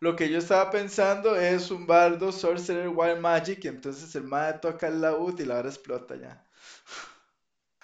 Lo 0.00 0.14
que 0.14 0.28
yo 0.28 0.38
estaba 0.38 0.70
pensando 0.70 1.34
es 1.34 1.70
un 1.70 1.86
bardo 1.86 2.30
Sorcerer 2.30 2.88
Wild 2.88 3.20
Magic, 3.20 3.64
y 3.64 3.68
entonces 3.68 4.14
el 4.14 4.24
MAE 4.24 4.60
toca 4.60 4.88
el 4.88 5.00
laúd 5.00 5.40
y 5.40 5.44
la 5.44 5.58
hora 5.58 5.68
explota 5.68 6.14
ya. 6.16 6.46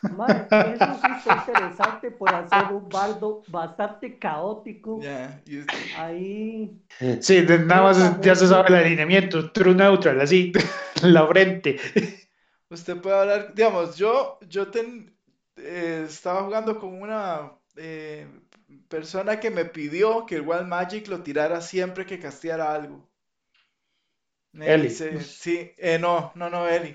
Madre, 0.02 0.46
eso 0.74 1.00
sí 1.02 1.08
está 1.18 1.44
interesante 1.46 2.10
por 2.10 2.34
hacer 2.34 2.72
un 2.72 2.88
bardo 2.88 3.42
bastante 3.48 4.18
caótico. 4.18 5.00
Ahí. 5.98 6.80
Sí, 7.20 7.46
nada 7.66 7.82
más 7.82 8.20
ya 8.20 8.34
se 8.34 8.46
sabe 8.46 8.68
el 8.68 8.74
alineamiento, 8.76 9.50
true 9.52 9.74
neutral, 9.74 10.20
así, 10.20 10.52
la 11.02 11.26
frente. 11.26 11.78
Usted 12.70 12.96
puede 13.00 13.18
hablar, 13.18 13.54
digamos, 13.54 13.96
yo, 13.96 14.38
yo 14.48 14.66
eh, 15.56 16.04
estaba 16.06 16.44
jugando 16.44 16.78
con 16.78 17.00
una 17.02 17.52
eh, 17.76 18.26
persona 18.88 19.40
que 19.40 19.50
me 19.50 19.64
pidió 19.64 20.24
que 20.24 20.36
el 20.36 20.42
Wild 20.42 20.66
Magic 20.66 21.08
lo 21.08 21.22
tirara 21.22 21.60
siempre 21.60 22.06
que 22.06 22.18
casteara 22.18 22.72
algo. 22.72 23.10
Eli. 24.52 24.90
sí, 24.90 25.72
eh, 25.76 25.98
no, 25.98 26.32
no, 26.34 26.50
no, 26.50 26.68
Eli. 26.68 26.94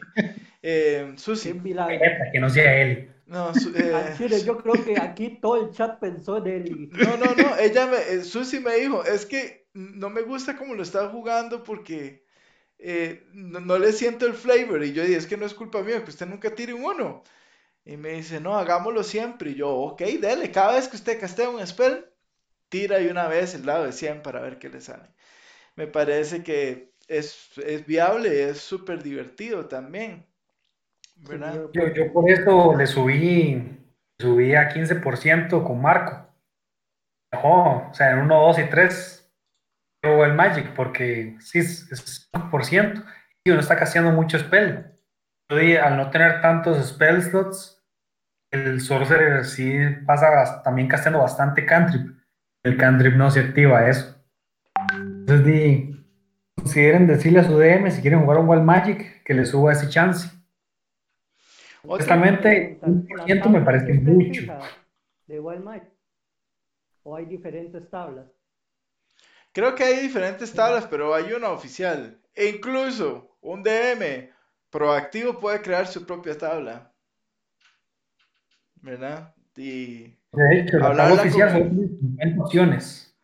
Eh, 0.62 1.14
Susi. 1.18 1.54
Que 1.54 2.40
no 2.40 2.50
sea 2.50 2.82
Eli. 2.82 3.08
No, 3.28 3.52
eh... 3.76 4.44
yo 4.46 4.58
creo 4.58 4.86
que 4.86 5.00
aquí 5.00 5.40
todo 5.42 5.64
el 5.64 5.72
chat 5.72 6.00
pensó 6.00 6.38
en 6.38 6.48
él. 6.48 6.90
No, 6.92 7.18
no, 7.18 7.36
no, 7.36 7.58
ella 7.58 7.88
me, 7.88 7.98
eh, 7.98 8.24
Susi 8.24 8.60
me 8.60 8.76
dijo, 8.76 9.04
es 9.04 9.26
que 9.26 9.68
no 9.74 10.10
me 10.10 10.22
gusta 10.22 10.58
cómo 10.58 10.76
lo 10.76 10.84
está 10.84 11.10
jugando 11.10 11.64
porque 11.64 12.24
eh, 12.78 13.28
no, 13.34 13.78
le 13.80 13.92
siento 13.94 14.26
el 14.28 14.34
flavor. 14.34 14.84
Y 14.84 14.94
yo 14.94 15.04
dije, 15.04 15.18
es 15.18 15.28
que 15.28 15.38
no 15.38 15.46
es 15.46 15.54
culpa 15.54 15.82
mía, 15.82 16.04
que 16.04 16.12
usted 16.12 16.28
nunca 16.28 16.54
tire 16.54 16.74
un 16.74 16.84
uno. 16.84 17.24
Y 17.84 17.98
me 17.98 18.14
dice, 18.14 18.40
no, 18.40 18.58
hagámoslo 18.58 19.04
siempre. 19.04 19.52
Y 19.52 19.56
yo, 19.56 19.70
ok, 19.70 20.02
dele, 20.02 20.52
cada 20.52 20.74
vez 20.76 20.88
que 20.88 20.98
usted 20.98 21.20
castea 21.20 21.50
un 21.50 21.66
spell, 21.66 22.06
tira 22.70 23.02
y 23.02 23.08
una 23.08 23.28
vez 23.28 23.56
el 23.56 23.66
lado 23.66 23.86
de 23.86 23.92
100 23.92 24.22
para 24.22 24.42
ver 24.42 24.60
qué 24.60 24.70
le 24.70 24.82
sale. 24.82 25.10
Me 25.76 25.88
parece 25.88 26.44
que 26.44 26.94
es, 27.08 27.58
es 27.58 27.86
viable, 27.86 28.50
es 28.50 28.60
súper 28.60 29.02
divertido 29.02 29.66
también. 29.66 30.26
¿verdad? 31.28 31.70
Yo, 31.74 31.88
yo, 31.94 32.12
por 32.12 32.30
eso 32.30 32.76
le 32.76 32.88
subí, 32.88 33.80
subí 34.20 34.56
a 34.56 34.70
15% 34.70 35.64
con 35.64 35.82
Marco. 35.82 36.28
o 37.32 37.90
sea, 37.94 38.12
en 38.12 38.20
1, 38.20 38.40
2 38.48 38.60
y 38.60 38.70
3 38.70 39.22
el 40.04 40.34
Magic, 40.34 40.74
porque 40.76 41.36
sí 41.40 41.60
es, 41.60 42.30
por 42.52 42.64
ciento 42.64 43.04
y 43.44 43.52
uno 43.52 43.60
está 43.60 43.76
casteando 43.76 44.12
mucho 44.12 44.38
spell. 44.38 44.92
al 45.50 45.98
no 45.98 46.10
tener 46.12 46.42
tantos 46.42 46.88
spell 46.88 47.22
slots, 47.22 47.84
el 48.52 48.82
Sorcerer 48.82 49.46
sí 49.46 49.78
pasa 50.06 50.62
también 50.64 50.88
casteando 50.88 51.20
bastante 51.20 51.66
cantrip. 51.66 52.16
El 52.64 52.78
cantrip 52.78 53.16
no 53.16 53.30
se 53.30 53.42
activa 53.42 53.90
eso. 53.90 54.16
Entonces, 54.94 55.46
di, 55.46 56.05
consideren 56.56 57.08
decirle 57.08 57.40
a 57.40 57.44
su 57.44 57.58
DM 57.58 57.92
si 57.92 58.02
quieren 58.02 58.22
jugar 58.22 58.40
un 58.40 58.50
Wild 58.50 58.64
Magic 58.64 59.24
que 59.24 59.34
le 59.34 59.46
suba 59.46 59.74
ese 59.74 59.90
chance. 59.90 60.30
Honestamente, 61.84 62.80
un 62.82 63.06
por 63.08 63.24
ciento 63.26 63.50
me 63.50 63.62
parece 63.62 63.94
mucho. 63.94 64.42
¿De 65.28 65.40
Wild 65.40 65.64
Magic? 65.64 65.90
¿O 67.04 67.16
hay 67.16 67.26
diferentes 67.26 67.90
tablas? 67.90 68.26
Creo 69.52 69.76
que 69.76 69.84
hay 69.84 70.02
diferentes 70.02 70.52
tablas, 70.52 70.88
pero 70.88 71.14
hay 71.14 71.32
una 71.32 71.50
oficial. 71.50 72.20
E 72.34 72.48
incluso 72.48 73.38
un 73.42 73.64
DM 73.64 74.30
proactivo 74.70 75.40
puede 75.40 75.62
crear 75.62 75.88
su 75.88 76.06
propia 76.06 76.38
tabla. 76.38 76.92
¿Verdad? 78.82 79.34
Y 79.56 80.18
de 80.34 80.60
hecho, 80.60 80.78
la 80.80 80.96
tabla 80.96 81.14
oficial 81.14 81.52
son 81.52 82.40
opciones. 82.40 83.15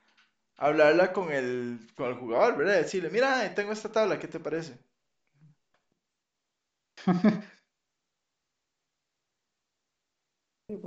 Hablarla 0.62 1.12
con 1.12 1.30
el, 1.34 1.80
con 1.95 2.08
el 2.10 2.15
jugador, 2.15 2.56
¿verdad? 2.58 2.76
Decirle, 2.76 3.10
mira, 3.10 3.54
tengo 3.54 3.74
esta 3.74 3.91
tabla, 3.91 4.17
¿qué 4.19 4.28
te 4.30 4.39
parece? 4.39 4.80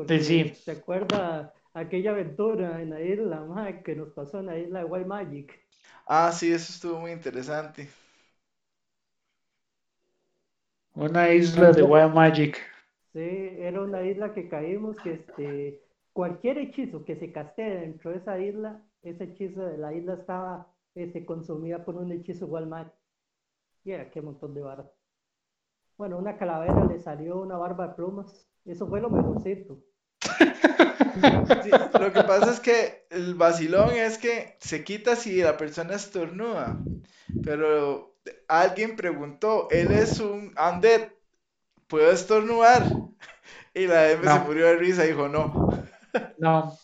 Sí, 0.08 0.20
sí. 0.24 0.54
¿Se 0.64 0.72
acuerda 0.72 1.52
aquella 1.74 2.10
aventura 2.10 2.82
en 2.82 2.90
la 2.90 3.00
isla 3.00 3.82
que 3.84 3.94
nos 3.94 4.10
pasó 4.12 4.40
en 4.40 4.46
la 4.46 4.58
isla 4.58 4.80
de 4.80 4.84
White 4.86 5.06
Magic. 5.06 5.60
Ah, 6.06 6.32
sí, 6.32 6.52
eso 6.52 6.72
estuvo 6.72 7.00
muy 7.00 7.12
interesante. 7.12 7.88
Una 10.96 11.28
isla 11.32 11.72
de 11.72 11.82
White 11.82 12.08
Magic. 12.14 12.60
Sí, 13.12 13.20
era 13.20 13.80
una 13.80 14.02
isla 14.02 14.34
que 14.34 14.48
caímos 14.48 14.96
que 15.02 15.12
este 15.14 15.80
cualquier 16.12 16.58
hechizo 16.58 17.04
que 17.04 17.16
se 17.16 17.32
castee 17.32 17.80
dentro 17.80 18.10
de 18.10 18.18
esa 18.18 18.38
isla, 18.38 18.82
ese 19.04 19.24
hechizo 19.24 19.64
de 19.64 19.78
la 19.78 19.92
isla 19.92 20.14
estaba 20.14 20.72
este, 20.94 21.24
consumida 21.24 21.84
por 21.84 21.96
un 21.96 22.12
hechizo 22.12 22.48
Magic. 22.48 22.92
Y 23.84 23.92
era 23.92 24.10
qué 24.10 24.22
montón 24.22 24.54
de 24.54 24.62
barba. 24.62 24.90
Bueno, 25.96 26.18
una 26.18 26.36
calavera 26.36 26.84
le 26.86 26.98
salió 26.98 27.40
una 27.40 27.56
barba 27.56 27.88
de 27.88 27.94
plumas. 27.94 28.48
Eso 28.64 28.88
fue 28.88 29.00
lo 29.00 29.10
mejorcito 29.10 29.78
lo 32.00 32.12
que 32.12 32.22
pasa 32.24 32.50
es 32.50 32.60
que 32.60 33.06
el 33.10 33.34
vacilón 33.34 33.90
es 33.94 34.18
que 34.18 34.56
se 34.60 34.84
quita 34.84 35.16
si 35.16 35.42
la 35.42 35.56
persona 35.56 35.94
estornuda. 35.94 36.78
Pero 37.42 38.16
alguien 38.48 38.96
preguntó, 38.96 39.68
él 39.70 39.92
es 39.92 40.20
un 40.20 40.54
undead, 40.58 41.08
¿puedo 41.86 42.10
estornudar? 42.10 42.84
Y 43.74 43.86
la 43.86 44.10
M 44.12 44.22
se 44.22 44.38
murió 44.40 44.66
de 44.66 44.76
risa 44.76 45.04
y 45.04 45.08
dijo, 45.08 45.28
no. 45.28 45.84
No. 46.38 46.78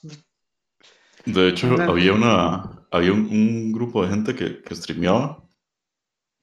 De 1.26 1.48
hecho, 1.48 1.76
había 1.80 2.12
una 2.12 2.80
había 2.90 3.12
un, 3.12 3.72
grupo 3.72 4.02
de 4.02 4.10
gente 4.10 4.34
que, 4.34 4.62
que 4.62 4.74
streameaba 4.74 5.42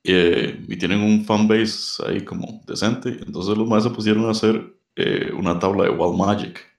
eh, 0.04 0.64
y 0.68 0.78
tienen 0.78 1.02
un 1.02 1.26
fanbase 1.26 2.04
ahí 2.08 2.22
como 2.24 2.62
decente. 2.66 3.10
Entonces 3.10 3.58
los 3.58 3.68
más 3.68 3.84
se 3.84 3.90
pusieron 3.90 4.26
a 4.26 4.32
hacer 4.32 4.76
eh, 4.96 5.32
una 5.38 5.60
tabla 5.60 5.84
de 5.84 5.90
Wild 5.90 6.18
Magic 6.18 6.78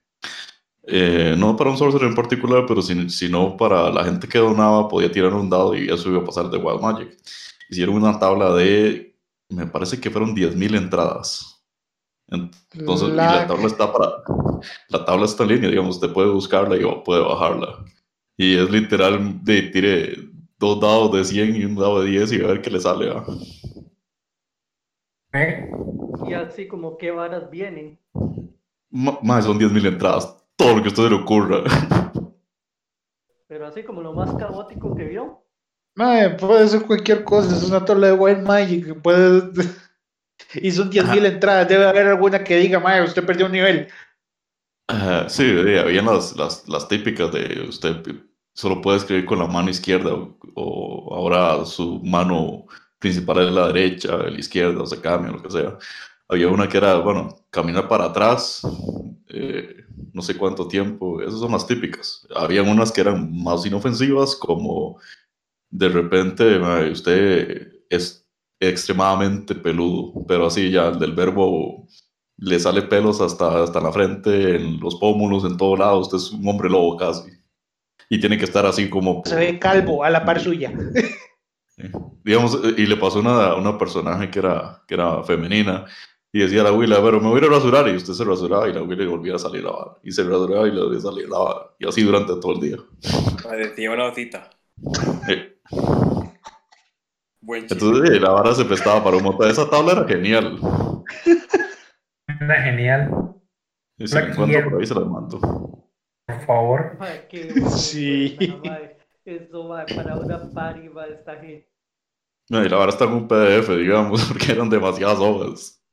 eh, 0.91 1.35
no 1.37 1.55
para 1.55 1.69
un 1.69 1.77
sorcerer 1.77 2.07
en 2.07 2.15
particular, 2.15 2.65
pero 2.67 2.81
sino 2.81 3.55
para 3.55 3.91
la 3.91 4.03
gente 4.03 4.27
que 4.27 4.39
donaba, 4.39 4.87
podía 4.87 5.11
tirar 5.11 5.35
un 5.35 5.47
dado 5.47 5.75
y 5.75 5.87
eso 5.87 6.09
iba 6.09 6.21
a 6.21 6.25
pasar 6.25 6.49
de 6.49 6.57
Wild 6.57 6.81
Magic. 6.81 7.15
Hicieron 7.69 7.95
una 7.95 8.17
tabla 8.17 8.53
de, 8.55 9.15
me 9.49 9.67
parece 9.67 10.01
que 10.01 10.09
fueron 10.09 10.35
10.000 10.35 10.77
entradas. 10.77 11.63
Entonces, 12.27 13.09
la... 13.09 13.23
y 13.23 13.35
la 13.35 13.47
tabla 13.47 13.67
está 13.67 13.93
para, 13.93 14.23
la 14.89 15.05
tabla 15.05 15.25
está 15.25 15.43
en 15.43 15.49
línea, 15.49 15.69
digamos, 15.69 15.95
usted 15.95 16.13
puede 16.13 16.29
buscarla 16.29 16.75
y 16.75 16.85
puede 17.03 17.21
bajarla. 17.21 17.85
Y 18.37 18.57
es 18.57 18.69
literal 18.69 19.43
de 19.43 19.61
tire 19.63 20.15
dos 20.57 20.79
dados 20.79 21.11
de 21.13 21.25
100 21.25 21.55
y 21.55 21.65
un 21.65 21.75
dado 21.75 22.01
de 22.01 22.09
10 22.09 22.33
y 22.33 22.43
a 22.43 22.47
ver 22.47 22.61
qué 22.61 22.69
le 22.69 22.79
sale. 22.79 23.11
¿Eh? 25.33 25.69
Y 26.27 26.33
así 26.33 26.67
como 26.67 26.97
qué 26.97 27.11
varas 27.11 27.49
vienen. 27.49 27.99
más 28.89 29.45
son 29.45 29.59
10.000 29.59 29.87
entradas 29.87 30.39
todo 30.59 30.75
lo 30.75 30.81
que 30.81 30.89
a 30.89 30.91
usted 30.91 31.09
le 31.09 31.15
ocurra. 31.15 31.63
Pero 33.47 33.65
así 33.65 33.83
como 33.83 34.01
lo 34.01 34.13
más 34.13 34.35
caótico 34.35 34.93
que 34.95 35.05
vio. 35.05 35.41
puede 35.95 36.67
ser 36.67 36.83
cualquier 36.83 37.23
cosa, 37.23 37.55
es 37.55 37.63
una 37.63 37.83
tabla 37.83 38.07
de 38.07 38.13
Wild 38.13 38.45
Magic, 38.45 39.01
puede... 39.01 39.49
y 40.55 40.71
son 40.71 40.91
10.000 40.91 41.25
entradas, 41.25 41.67
debe 41.69 41.87
haber 41.87 42.07
alguna 42.07 42.43
que 42.43 42.57
diga, 42.57 42.79
madre, 42.79 43.03
usted 43.03 43.25
perdió 43.25 43.45
un 43.45 43.53
nivel. 43.53 43.87
Sí, 45.27 45.43
habían 45.77 46.05
las, 46.05 46.35
las, 46.35 46.67
las, 46.67 46.87
típicas 46.87 47.31
de 47.31 47.65
usted 47.67 48.03
solo 48.53 48.81
puede 48.81 48.97
escribir 48.97 49.25
con 49.25 49.39
la 49.39 49.47
mano 49.47 49.69
izquierda 49.69 50.11
o, 50.55 51.15
ahora 51.15 51.65
su 51.65 52.01
mano 52.03 52.65
principal 52.99 53.47
es 53.47 53.53
la 53.53 53.67
derecha, 53.67 54.17
la 54.17 54.37
izquierda, 54.37 54.83
o 54.83 54.85
se 54.85 54.99
cambia, 54.99 55.31
lo 55.31 55.41
que 55.41 55.51
sea. 55.51 55.77
Había 56.27 56.49
una 56.49 56.67
que 56.67 56.77
era, 56.77 56.97
bueno, 56.97 57.45
caminar 57.49 57.87
para 57.87 58.05
atrás, 58.05 58.61
eh, 59.29 59.85
no 60.13 60.21
sé 60.21 60.35
cuánto 60.37 60.67
tiempo, 60.67 61.21
esas 61.21 61.39
son 61.39 61.51
las 61.53 61.65
típicas. 61.65 62.27
Habían 62.35 62.67
unas 62.67 62.91
que 62.91 63.01
eran 63.01 63.31
más 63.41 63.65
inofensivas, 63.65 64.35
como 64.35 64.99
de 65.69 65.89
repente 65.89 66.59
usted 66.91 67.71
es 67.89 68.27
extremadamente 68.59 69.55
peludo, 69.55 70.25
pero 70.27 70.47
así 70.47 70.69
ya 70.71 70.91
del 70.91 71.13
verbo 71.13 71.87
le 72.41 72.59
sale 72.59 72.83
pelos 72.83 73.21
hasta, 73.21 73.63
hasta 73.63 73.81
la 73.81 73.91
frente, 73.91 74.55
en 74.55 74.79
los 74.79 74.95
pómulos, 74.95 75.43
en 75.45 75.57
todo 75.57 75.75
lado, 75.75 75.99
usted 75.99 76.17
es 76.17 76.31
un 76.31 76.47
hombre 76.47 76.69
lobo 76.69 76.97
casi. 76.97 77.29
Y 78.09 78.19
tiene 78.19 78.37
que 78.37 78.45
estar 78.45 78.65
así 78.65 78.89
como... 78.89 79.21
Se 79.25 79.35
ve 79.35 79.59
calvo 79.59 80.03
a 80.03 80.09
la 80.09 80.25
par 80.25 80.39
suya. 80.39 80.73
Digamos, 82.23 82.59
y 82.77 82.85
le 82.85 82.95
pasó 82.97 83.19
una, 83.19 83.55
una 83.55 83.77
personaje 83.77 84.29
que 84.29 84.39
era, 84.39 84.83
que 84.87 84.95
era 84.95 85.23
femenina 85.23 85.85
y 86.31 86.39
decía 86.39 86.61
la 86.61 86.71
Willa, 86.71 87.01
pero 87.01 87.19
me 87.19 87.27
voy 87.27 87.41
a 87.41 87.45
a 87.45 87.49
rasurar. 87.49 87.87
Y 87.89 87.95
usted 87.95 88.13
se 88.13 88.23
rasuraba 88.23 88.67
y 88.69 88.73
la 88.73 88.83
Willa 88.83 89.07
volvía 89.07 89.35
a 89.35 89.39
salir 89.39 89.61
a 89.61 89.71
lavar. 89.71 89.97
Y 90.03 90.11
se 90.11 90.23
rasuraba 90.23 90.67
y 90.67 90.71
le 90.71 90.81
volvía 90.81 90.99
a 90.99 91.01
salir 91.01 91.25
a 91.25 91.29
lavar. 91.29 91.75
Y 91.79 91.87
así 91.87 92.03
durante 92.03 92.35
todo 92.35 92.53
el 92.53 92.61
día. 92.61 92.77
Parecía 93.43 93.91
una 93.91 94.13
cita. 94.13 94.49
Buen 97.41 97.65
Entonces 97.69 98.21
la 98.21 98.29
vara 98.31 98.53
se 98.53 98.65
prestaba 98.65 99.03
para 99.03 99.17
un 99.17 99.23
montón. 99.23 99.49
Esa 99.49 99.69
tabla 99.69 99.93
era 99.93 100.07
genial. 100.07 100.59
Genial. 102.55 103.35
Y 103.97 104.07
si 104.07 104.15
la 104.15 104.21
encuentro 104.21 104.69
por 104.69 104.79
ahí 104.79 104.87
se 104.87 104.95
la 104.95 105.01
mando. 105.01 105.39
Por 106.25 106.39
favor. 106.45 106.97
sí. 107.77 108.37
Eso 109.25 109.67
va 109.67 109.85
para 109.85 110.15
una 110.15 110.49
party 110.51 110.87
va 110.87 111.07
esta 111.07 111.35
gente. 111.35 111.69
No, 112.49 112.65
y 112.65 112.69
la 112.69 112.77
vara 112.77 112.91
está 112.91 113.05
en 113.05 113.13
un 113.13 113.27
PDF, 113.27 113.69
digamos, 113.77 114.25
porque 114.27 114.51
eran 114.51 114.69
demasiadas 114.69 115.19
hojas. 115.19 115.83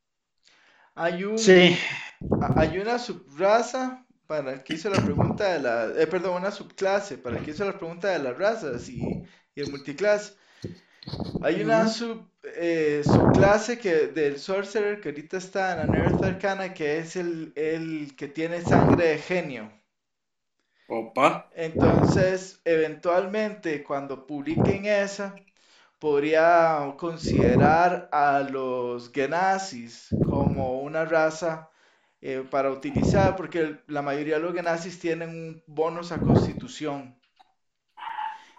Hay 0.94 1.24
un. 1.24 1.38
Sí. 1.38 1.76
Hay 2.56 2.78
una 2.78 2.98
subraza 2.98 4.06
para 4.26 4.54
el 4.54 4.62
que 4.62 4.74
hizo 4.74 4.88
la 4.88 5.02
pregunta 5.02 5.52
de 5.52 5.60
la. 5.60 5.86
Eh, 6.00 6.06
perdón, 6.06 6.36
una 6.36 6.50
subclase 6.50 7.18
para 7.18 7.36
el 7.36 7.44
que 7.44 7.50
hizo 7.50 7.64
la 7.66 7.78
pregunta 7.78 8.08
de 8.08 8.18
las 8.18 8.38
razas 8.38 8.88
y, 8.88 9.22
el 9.54 9.70
multiclass. 9.70 10.38
Hay 11.42 11.62
una 11.62 11.88
sub, 11.88 12.28
eh, 12.42 13.02
subclase 13.04 13.78
que, 13.78 14.08
del 14.08 14.38
Sorcerer 14.38 15.00
que 15.00 15.10
ahorita 15.10 15.36
está 15.38 15.72
en 15.72 15.78
la 15.78 15.86
Nerf 15.86 16.22
Arcana 16.22 16.74
que 16.74 16.98
es 16.98 17.16
el, 17.16 17.52
el 17.56 18.14
que 18.16 18.28
tiene 18.28 18.60
sangre 18.62 19.08
de 19.08 19.18
genio. 19.18 19.70
Opa. 20.88 21.48
Entonces, 21.54 22.60
eventualmente, 22.64 23.82
cuando 23.82 24.26
publiquen 24.26 24.86
esa, 24.86 25.34
podría 25.98 26.94
considerar 26.98 28.08
a 28.12 28.40
los 28.40 29.10
Genazis 29.12 30.08
como 30.24 30.80
una 30.80 31.04
raza 31.04 31.70
eh, 32.20 32.44
para 32.50 32.70
utilizar, 32.70 33.36
porque 33.36 33.78
la 33.86 34.02
mayoría 34.02 34.36
de 34.36 34.40
los 34.40 34.54
genazis 34.54 34.98
tienen 34.98 35.30
un 35.30 35.62
bonus 35.66 36.12
a 36.12 36.18
constitución. 36.18 37.16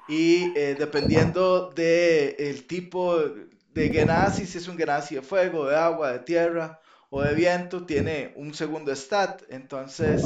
Y 0.07 0.57
eh, 0.57 0.75
dependiendo 0.77 1.69
del 1.71 2.35
el 2.39 2.65
tipo 2.65 3.19
de 3.19 3.89
genazi, 3.89 4.45
si 4.45 4.57
es 4.57 4.67
un 4.67 4.77
genazi 4.77 5.15
de 5.15 5.21
fuego, 5.21 5.67
de 5.67 5.75
agua, 5.75 6.13
de 6.13 6.19
tierra 6.19 6.79
o 7.09 7.21
de 7.21 7.35
viento, 7.35 7.85
tiene 7.85 8.33
un 8.35 8.53
segundo 8.53 8.95
stat. 8.95 9.43
Entonces, 9.49 10.23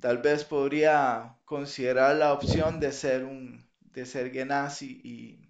tal 0.00 0.18
vez 0.18 0.44
podría 0.44 1.36
considerar 1.44 2.16
la 2.16 2.32
opción 2.32 2.80
de 2.80 2.92
ser 2.92 3.24
un 3.24 3.66
de 3.80 4.06
ser 4.06 4.30
genasi 4.30 5.00
y 5.02 5.48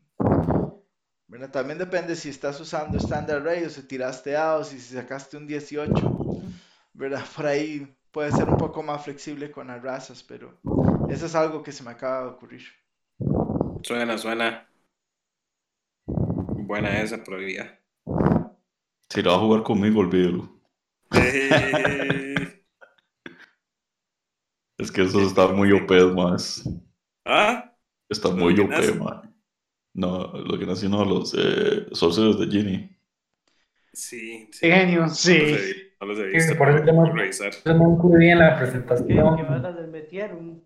también 1.53 1.79
depende 1.79 2.17
si 2.17 2.31
estás 2.31 2.59
usando 2.61 2.97
Standard 2.97 3.45
Ray 3.45 3.65
o 3.65 3.71
si 3.71 3.83
tiraste 3.83 4.37
A 4.37 4.57
o 4.57 4.65
si 4.65 4.81
sacaste 4.81 5.37
un 5.37 5.47
18. 5.47 6.19
¿verdad? 6.99 7.25
Por 7.37 7.47
ahí 7.47 7.97
puede 8.11 8.33
ser 8.33 8.49
un 8.49 8.57
poco 8.57 8.83
más 8.83 9.05
flexible 9.05 9.51
con 9.51 9.69
las 9.69 9.83
razas, 9.83 10.23
pero 10.23 10.59
eso 11.09 11.27
es 11.27 11.35
algo 11.35 11.63
que 11.63 11.73
se 11.73 11.85
me 11.85 11.91
acaba 11.91 12.23
de 12.23 12.31
ocurrir. 12.31 12.63
Suena, 13.83 14.19
suena. 14.19 14.69
Buena 16.07 17.01
esa 17.01 17.23
probabilidad. 17.23 17.79
Si 19.09 19.23
lo 19.23 19.31
va 19.31 19.37
a 19.37 19.41
jugar 19.41 19.63
conmigo, 19.63 20.01
olvídelo. 20.01 20.61
es 24.79 24.93
que 24.93 25.03
eso 25.03 25.21
está 25.21 25.49
muy 25.49 25.73
OP 25.73 25.91
más. 26.15 26.69
¿Ah? 27.25 27.75
Está 28.09 28.31
muy 28.31 28.59
OP, 28.61 28.97
man. 28.99 29.35
No, 29.95 30.33
lo 30.33 30.59
que 30.59 30.67
nació 30.67 30.89
no, 30.89 31.05
los 31.05 31.35
eh, 31.35 31.87
de 31.89 32.47
Genie. 32.51 32.99
Sí, 33.93 34.49
sí. 34.53 34.67
Genio, 34.69 35.09
sí. 35.09 35.57
No 36.01 36.07
los 36.07 36.19
he 36.19 36.27
visto. 36.27 36.57
por 36.57 36.69
eso 36.71 36.85
no 36.85 37.13
revisar. 37.13 37.53
No 37.65 37.75
muy 37.75 38.19
bien 38.19 38.39
la 38.39 38.59
presentación. 38.59 39.37
Que 39.37 39.43
van 39.43 39.91
metieron. 39.91 40.63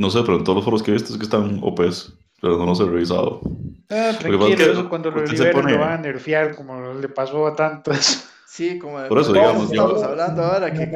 No 0.00 0.08
sé, 0.08 0.22
pero 0.22 0.38
en 0.38 0.44
todos 0.44 0.56
los 0.56 0.64
foros 0.64 0.82
que 0.82 0.90
he 0.90 0.94
visto 0.94 1.12
es 1.12 1.18
que 1.18 1.24
están 1.24 1.60
OPs, 1.62 2.14
pero 2.40 2.56
no 2.56 2.64
los 2.64 2.80
he 2.80 2.86
revisado. 2.86 3.42
Ah, 3.90 4.12
tranquilo, 4.18 4.72
eso 4.72 4.88
cuando 4.88 5.10
lo 5.10 5.22
liberen 5.26 5.72
lo 5.72 5.78
van 5.78 5.92
a 5.92 5.98
nerfear, 5.98 6.56
como 6.56 6.94
le 6.94 7.08
pasó 7.10 7.46
a 7.46 7.54
tantos. 7.54 8.26
Sí, 8.50 8.80
como 8.80 8.98
Por 9.06 9.20
eso, 9.20 9.32
digamos, 9.32 9.70
estamos 9.70 10.02
hablando 10.02 10.42
ahora 10.42 10.72
que... 10.72 10.90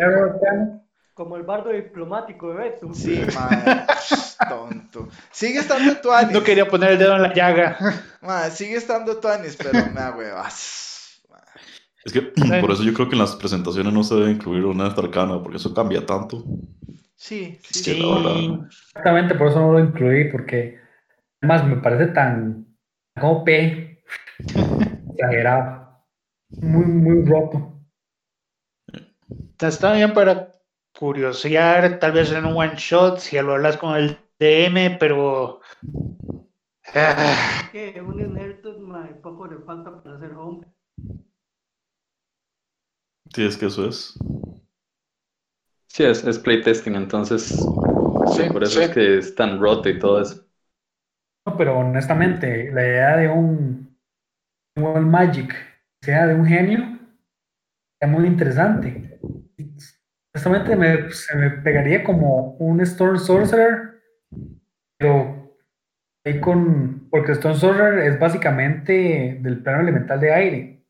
Como 1.15 1.37
el 1.37 1.45
bardo 1.45 1.71
diplomático 1.71 2.51
de 2.51 2.57
Beto. 2.57 2.93
Sí, 2.93 3.23
man, 3.33 3.87
tonto. 4.49 5.09
Sigue 5.31 5.61
estando 5.61 5.97
Tuanis. 5.99 6.33
No 6.33 6.43
quería 6.43 6.67
poner 6.67 6.91
el 6.91 6.99
dedo 6.99 7.15
en 7.15 7.23
la 7.23 7.33
llaga. 7.33 7.79
Sigue 8.51 8.75
estando 8.75 9.19
Tuanis, 9.19 9.57
pero 9.57 9.71
me 9.73 10.11
huevas. 10.19 11.23
Es 12.05 12.13
que 12.13 12.23
por 12.61 12.73
eso 12.73 12.83
yo 12.83 12.93
creo 12.93 13.09
que 13.09 13.15
en 13.15 13.21
las 13.21 13.37
presentaciones 13.37 13.93
no 13.93 14.03
se 14.03 14.17
debe 14.17 14.33
incluir 14.33 14.65
una 14.65 14.87
arcana, 14.87 15.41
porque 15.41 15.59
eso 15.59 15.73
cambia 15.73 16.05
tanto. 16.05 16.45
Sí, 17.25 17.59
sí. 17.63 17.83
sí. 17.83 18.61
Exactamente, 18.67 19.35
por 19.35 19.49
eso 19.49 19.59
no 19.59 19.73
lo 19.73 19.81
incluí, 19.81 20.31
porque 20.31 20.79
además 21.41 21.67
me 21.67 21.77
parece 21.79 22.13
tan 22.13 22.67
OP, 23.19 23.49
exagerado, 25.15 26.05
muy, 26.51 26.85
muy 26.85 27.25
roto. 27.25 27.81
Está 29.59 29.95
bien 29.95 30.13
para 30.13 30.55
curiosear, 30.93 31.99
tal 31.99 32.13
vez 32.13 32.31
en 32.31 32.45
un 32.45 32.59
one 32.59 32.75
shot, 32.77 33.17
si 33.21 33.41
lo 33.41 33.55
hablas 33.55 33.79
con 33.79 33.97
el 33.97 34.19
DM, 34.39 34.99
pero. 35.01 35.61
Ah. 36.95 37.71
Que 37.73 38.03
un 38.03 39.23
poco 39.23 39.47
le 39.47 39.59
falta 39.61 40.03
para 40.03 40.17
hacer 40.17 40.33
home. 40.33 40.67
Sí, 43.35 43.47
es 43.47 43.57
que 43.57 43.65
eso 43.65 43.89
es. 43.89 44.15
Sí, 45.95 46.03
es, 46.03 46.25
es 46.25 46.41
playtesting, 46.41 46.97
entonces. 46.97 47.57
por 48.53 48.65
eso 48.65 48.81
es 48.81 48.91
que 48.91 49.19
es 49.19 49.33
tan 49.37 49.61
roto 49.61 49.89
y 49.89 49.97
todo 49.97 50.21
eso. 50.21 50.45
No, 51.47 51.57
pero 51.57 51.79
honestamente, 51.79 52.73
la 52.73 52.83
idea 52.83 53.17
de 53.17 53.29
un 53.29 53.97
World 54.77 55.07
Magic, 55.07 55.55
sea 56.03 56.27
de 56.27 56.35
un 56.35 56.47
genio, 56.47 56.99
es 58.01 58.09
muy 58.09 58.27
interesante. 58.27 59.21
Honestamente 60.35 60.75
me, 60.75 61.13
se 61.13 61.37
me 61.37 61.51
pegaría 61.51 62.03
como 62.03 62.57
un 62.57 62.81
Storm 62.81 63.17
Sorcerer, 63.17 64.03
pero 64.99 65.57
ahí 66.27 66.41
con. 66.41 67.09
Porque 67.09 67.33
Storm 67.33 67.55
Sorcerer 67.55 68.01
es 68.01 68.19
básicamente 68.19 69.39
del 69.41 69.63
plano 69.63 69.83
elemental 69.83 70.19
de 70.19 70.33
aire. 70.35 70.85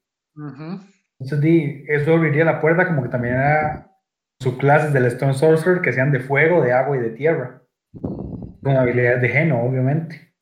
Entonces, 1.19 1.43
di, 1.43 1.85
eso 1.89 2.15
abriría 2.15 2.47
la 2.47 2.59
puerta 2.63 2.87
como 2.87 3.03
que 3.03 3.11
también 3.11 3.35
era 3.35 3.94
sus 4.41 4.57
clases 4.59 4.93
del 4.93 5.07
Stone 5.07 5.35
Sorcerer 5.35 5.81
que 5.81 5.93
sean 5.93 6.13
de 6.13 6.21
fuego, 6.21 6.63
de 6.63 6.73
agua 6.73 6.97
y 6.97 7.01
de 7.01 7.11
tierra. 7.11 7.63
Con 7.93 8.77
habilidades 8.77 9.23
de 9.23 9.29
geno, 9.29 9.63
obviamente. 9.63 10.35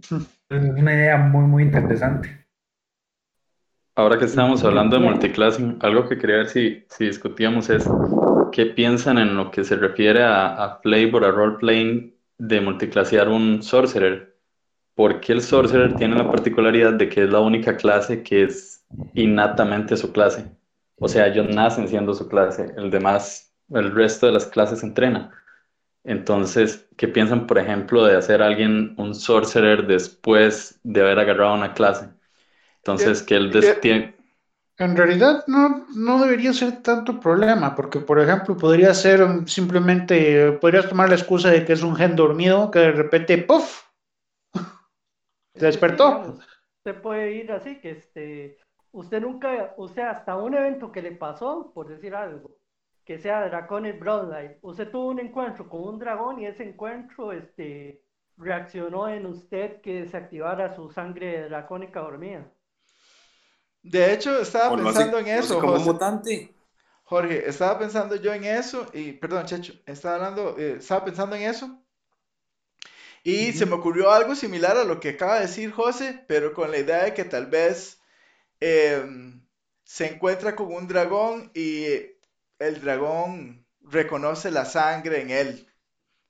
Es 0.00 0.22
una 0.50 0.94
idea 0.94 1.16
muy, 1.16 1.46
muy 1.46 1.62
interesante. 1.62 2.46
Ahora 3.94 4.18
que 4.18 4.26
estamos 4.26 4.62
hablando 4.62 4.96
de 4.98 5.04
multiclassing, 5.04 5.78
algo 5.80 6.08
que 6.08 6.18
quería 6.18 6.36
ver 6.36 6.48
si, 6.48 6.84
si 6.90 7.06
discutíamos 7.06 7.70
es 7.70 7.88
qué 8.52 8.66
piensan 8.66 9.18
en 9.18 9.36
lo 9.36 9.50
que 9.50 9.64
se 9.64 9.76
refiere 9.76 10.22
a, 10.22 10.64
a 10.64 10.78
flavor, 10.80 11.24
a 11.24 11.30
role-playing 11.30 12.14
de 12.38 12.60
multiclasear 12.60 13.28
un 13.28 13.62
sorcerer. 13.62 14.36
Porque 14.94 15.32
el 15.32 15.40
sorcerer 15.40 15.94
tiene 15.96 16.16
la 16.16 16.30
particularidad 16.30 16.92
de 16.94 17.08
que 17.08 17.24
es 17.24 17.30
la 17.30 17.40
única 17.40 17.76
clase 17.76 18.22
que 18.22 18.44
es 18.44 18.84
innatamente 19.14 19.96
su 19.96 20.12
clase. 20.12 20.55
O 20.98 21.08
sea, 21.08 21.26
ellos 21.26 21.48
nacen 21.48 21.88
siendo 21.88 22.14
su 22.14 22.28
clase, 22.28 22.72
el 22.76 22.90
demás, 22.90 23.54
el 23.70 23.94
resto 23.94 24.26
de 24.26 24.32
las 24.32 24.46
clases 24.46 24.82
entrenan. 24.82 25.30
Entonces, 26.04 26.88
¿qué 26.96 27.08
piensan, 27.08 27.46
por 27.46 27.58
ejemplo, 27.58 28.04
de 28.04 28.16
hacer 28.16 28.40
a 28.40 28.46
alguien 28.46 28.94
un 28.96 29.14
sorcerer 29.14 29.86
después 29.86 30.78
de 30.84 31.00
haber 31.00 31.18
agarrado 31.18 31.54
una 31.54 31.74
clase? 31.74 32.08
Entonces, 32.78 33.22
que 33.22 33.34
él 33.34 33.52
tiene... 33.80 34.14
En 34.78 34.96
realidad 34.96 35.42
no, 35.46 35.86
no 35.96 36.22
debería 36.22 36.52
ser 36.52 36.82
tanto 36.82 37.18
problema, 37.18 37.74
porque 37.74 37.98
por 37.98 38.20
ejemplo 38.20 38.58
podría 38.58 38.92
ser 38.92 39.26
simplemente, 39.46 40.52
podrías 40.52 40.88
tomar 40.88 41.08
la 41.08 41.14
excusa 41.14 41.50
de 41.50 41.64
que 41.64 41.72
es 41.72 41.82
un 41.82 41.96
gen 41.96 42.14
dormido 42.14 42.70
que 42.70 42.80
de 42.80 42.92
repente, 42.92 43.38
¡puff! 43.38 43.84
Se 45.54 45.66
despertó. 45.66 46.38
Se 46.84 46.92
puede 46.92 47.32
ir 47.32 47.50
así, 47.50 47.80
que 47.80 47.92
este, 47.92 48.58
usted 48.96 49.20
nunca, 49.20 49.74
o 49.76 49.88
sea, 49.88 50.10
hasta 50.10 50.36
un 50.36 50.54
evento 50.54 50.90
que 50.90 51.02
le 51.02 51.12
pasó, 51.12 51.70
por 51.74 51.86
decir 51.86 52.14
algo, 52.14 52.56
que 53.04 53.18
sea 53.18 53.46
Draconis 53.46 53.98
Broadlight, 54.00 54.58
usted 54.62 54.90
tuvo 54.90 55.08
un 55.08 55.20
encuentro 55.20 55.68
con 55.68 55.82
un 55.82 55.98
dragón 55.98 56.40
y 56.40 56.46
ese 56.46 56.64
encuentro, 56.64 57.32
este, 57.32 58.02
reaccionó 58.38 59.08
en 59.08 59.26
usted 59.26 59.80
que 59.82 60.06
se 60.08 60.16
activara 60.16 60.74
su 60.74 60.90
sangre 60.90 61.48
dracónica 61.48 62.00
dormida. 62.00 62.50
De 63.82 64.12
hecho, 64.12 64.40
estaba 64.40 64.74
pensando 64.74 65.18
en 65.18 65.28
eso. 65.28 65.60
como 65.60 65.78
mutante. 65.78 66.54
Jorge, 67.04 67.48
estaba 67.48 67.78
pensando 67.78 68.16
yo 68.16 68.32
en 68.32 68.44
eso, 68.44 68.86
y 68.94 69.12
perdón, 69.12 69.44
Checho, 69.44 69.74
estaba 69.84 70.16
hablando, 70.16 70.56
eh, 70.58 70.76
estaba 70.78 71.04
pensando 71.04 71.36
en 71.36 71.42
eso, 71.42 71.80
y 73.22 73.52
se 73.52 73.66
me 73.66 73.74
ocurrió 73.74 74.10
algo 74.10 74.34
similar 74.34 74.76
a 74.76 74.84
lo 74.84 74.98
que 75.00 75.10
acaba 75.10 75.34
de 75.34 75.42
decir 75.42 75.70
José, 75.70 76.24
pero 76.26 76.52
con 76.54 76.70
la 76.70 76.78
idea 76.78 77.04
de 77.04 77.14
que 77.14 77.24
tal 77.24 77.46
vez 77.46 77.95
em, 78.60 79.42
se 79.84 80.06
encuentra 80.14 80.56
con 80.56 80.72
un 80.72 80.88
dragón 80.88 81.50
y 81.54 81.86
el 82.58 82.80
dragón 82.80 83.66
reconoce 83.80 84.50
la 84.50 84.64
sangre 84.64 85.20
en 85.22 85.30
él. 85.30 85.66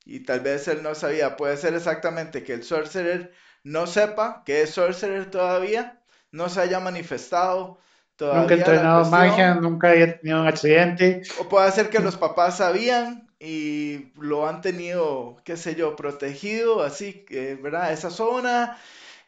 Y 0.04 0.20
tal 0.20 0.40
vez 0.40 0.68
él 0.68 0.82
no 0.82 0.94
sabía, 0.94 1.36
puede 1.36 1.56
ser 1.56 1.74
exactamente 1.74 2.44
que 2.44 2.54
el 2.54 2.62
sorcerer 2.64 3.32
no 3.64 3.86
sepa 3.86 4.42
que 4.44 4.62
es 4.62 4.70
sorcerer 4.70 5.30
todavía 5.30 6.00
no 6.30 6.48
se 6.48 6.60
haya 6.60 6.80
manifestado 6.80 7.78
todavía. 8.14 8.42
Nunca 8.42 8.54
ha 8.54 8.58
entrenado 8.58 9.04
magia, 9.10 9.54
nunca 9.54 9.88
haya 9.90 10.18
tenido 10.20 10.42
un 10.42 10.48
accidente. 10.48 11.22
O 11.40 11.48
puede 11.48 11.70
ser 11.72 11.90
que 11.90 11.98
los 11.98 12.16
papás 12.16 12.58
sabían 12.58 13.28
y 13.40 14.12
lo 14.16 14.46
han 14.46 14.60
tenido, 14.60 15.36
qué 15.44 15.56
sé 15.56 15.74
yo, 15.74 15.96
protegido, 15.96 16.82
así, 16.82 17.24
que, 17.24 17.54
¿verdad? 17.56 17.92
Esa 17.92 18.10
zona. 18.10 18.78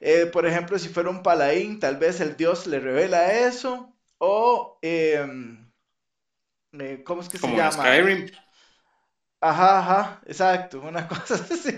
Eh, 0.00 0.26
por 0.26 0.46
ejemplo, 0.46 0.78
si 0.78 0.88
fuera 0.88 1.10
un 1.10 1.22
paladín, 1.22 1.80
tal 1.80 1.96
vez 1.96 2.20
el 2.20 2.36
dios 2.36 2.66
le 2.66 2.78
revela 2.78 3.32
eso. 3.32 3.92
O, 4.18 4.78
em, 4.82 5.70
eh, 6.72 7.02
¿cómo 7.04 7.22
es 7.22 7.28
que 7.28 7.38
se 7.38 7.48
llama? 7.48 7.72
Skyrim. 7.72 8.30
Ajá, 9.40 9.78
ajá, 9.78 10.20
exacto, 10.26 10.80
una 10.80 11.06
cosa 11.08 11.34
así, 11.34 11.70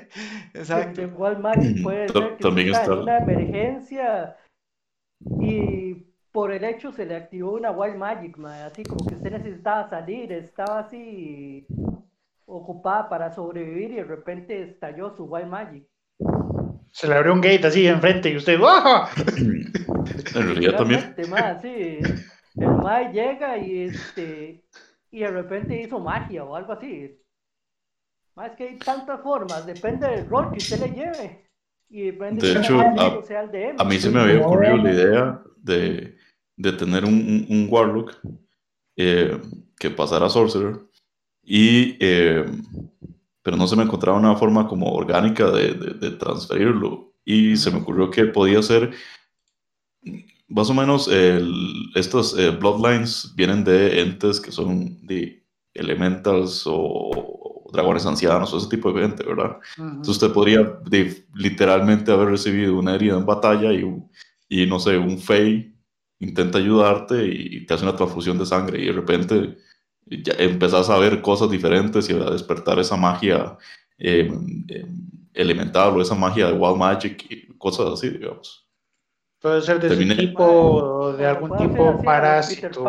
exacto. 0.55 1.03
Igual 1.03 1.41
Magic 1.41 1.83
puede 1.83 2.09
ser 2.09 2.37
que 2.37 2.43
También 2.43 2.71
está... 2.71 2.95
una 2.95 3.19
emergencia 3.19 4.37
y 5.41 6.07
por 6.33 6.53
el 6.53 6.65
hecho 6.65 6.91
se 6.93 7.05
le 7.05 7.17
activó 7.17 7.53
una 7.53 7.71
Wild 7.71 7.97
Magic, 7.97 8.39
así 8.65 8.83
como 8.85 9.07
que 9.07 9.15
usted 9.15 9.33
necesitaba 9.33 9.91
salir, 9.91 10.33
estaba 10.33 10.81
así 10.81 11.67
ocupada 12.47 13.09
para 13.11 13.31
sobrevivir 13.31 13.93
y 13.93 13.97
de 13.97 14.05
repente 14.05 14.63
estalló 14.63 15.15
su 15.15 15.25
Wild 15.25 15.49
Magic. 15.49 15.87
Se 16.93 17.07
le 17.07 17.15
abrió 17.15 17.33
un 17.33 17.41
gate 17.41 17.67
así 17.67 17.87
enfrente 17.87 18.31
y 18.31 18.37
usted 18.37 18.59
¡Wow! 18.59 19.07
En 20.35 20.43
realidad 20.47 20.77
también. 20.77 21.15
sí. 21.63 21.99
El 22.57 22.69
Mae 22.83 23.13
llega 23.13 23.59
y 23.59 23.83
este 23.85 24.65
y 25.11 25.21
de 25.21 25.27
repente 25.29 25.81
hizo 25.81 25.99
magia 25.99 26.45
o 26.45 26.55
algo 26.55 26.73
así. 26.73 27.17
Más 28.37 28.53
que 28.53 28.69
hay 28.69 28.79
tantas 28.79 29.21
formas, 29.23 29.67
depende 29.67 30.09
del 30.09 30.29
rol 30.29 30.51
que 30.53 30.59
usted 30.59 30.81
le 30.81 30.89
lleve. 30.91 31.45
Y 31.89 32.03
depende 32.03 32.47
De 32.47 32.55
de 32.55 32.61
hecho, 32.61 32.81
a, 32.81 33.23
sea 33.25 33.43
el 33.43 33.51
DM. 33.51 33.81
a 33.81 33.85
mí 33.85 33.99
se 33.99 34.11
me 34.11 34.21
había 34.21 34.41
ocurrido 34.47 34.77
la 34.77 34.93
idea 34.93 35.43
de, 35.57 36.17
de 36.57 36.73
tener 36.73 37.05
un, 37.05 37.15
un, 37.15 37.47
un 37.49 37.67
Warlock 37.69 38.17
eh, 38.97 39.41
que 39.79 39.91
pasara 39.91 40.27
a 40.27 40.31
Sorcerer, 40.31 40.77
y, 41.43 41.97
eh, 42.01 42.45
pero 43.43 43.57
no 43.57 43.67
se 43.67 43.77
me 43.77 43.85
encontraba 43.85 44.19
una 44.19 44.37
forma 44.37 44.69
como 44.69 44.93
orgánica 44.93 45.51
de, 45.51 45.75
de, 45.75 45.95
de 45.95 46.11
transferirlo. 46.13 47.15
Y 47.25 47.57
se 47.57 47.71
me 47.71 47.79
ocurrió 47.79 48.11
que 48.11 48.25
podía 48.25 48.63
ser 48.63 48.93
más 50.51 50.69
o 50.69 50.75
menos 50.75 51.09
el, 51.09 51.91
estos 51.95 52.37
eh, 52.39 52.51
bloodlines 52.51 53.33
vienen 53.37 53.65
de 53.65 54.01
entes 54.01 54.41
que 54.41 54.51
son 54.51 55.07
de 55.07 55.47
elementals 55.75 56.65
o 56.67 57.71
dragones 57.73 58.05
ancianos 58.05 58.53
o 58.53 58.59
ese 58.59 58.69
tipo 58.69 58.93
de 58.93 59.03
gente, 59.03 59.25
¿verdad? 59.25 59.59
Entonces 59.79 60.17
usted 60.17 60.33
podría 60.33 60.63
de, 60.85 61.25
literalmente 61.35 62.11
haber 62.11 62.31
recibido 62.31 62.77
una 62.77 62.97
herida 62.97 63.17
en 63.17 63.25
batalla 63.25 63.73
y, 63.73 63.85
y 64.49 64.67
no 64.67 64.81
sé, 64.81 64.99
un 64.99 65.19
Fey 65.19 65.73
intenta 66.19 66.59
ayudarte 66.59 67.25
y 67.27 67.65
te 67.65 67.75
hace 67.75 67.85
una 67.85 67.97
transfusión 67.97 68.37
de 68.37 68.47
sangre 68.47 68.83
y 68.83 68.87
de 68.87 68.93
repente 68.93 69.57
ya 70.11 70.35
empezás 70.39 70.91
a 70.91 70.99
ver 70.99 71.23
cosas 71.23 71.51
diferentes 71.51 72.11
y 72.11 72.15
a 72.15 72.31
despertar 72.31 72.79
esa 72.79 72.97
magia 72.97 73.57
eh, 73.99 74.31
eh, 74.69 74.87
elemental 75.35 75.97
o 75.97 76.03
esa 76.03 76.15
magia 76.15 76.49
de 76.49 76.53
wild 76.53 76.77
magic 76.77 77.27
y 77.31 77.47
cosas 77.57 77.87
así, 77.93 78.11
digamos. 78.11 78.67
Puede 79.41 79.63
ser 79.63 79.81
de 79.81 80.17
tipo 80.17 81.13
de 81.17 81.27
algún 81.27 81.57
tipo 81.57 82.03
parásito. 82.03 82.85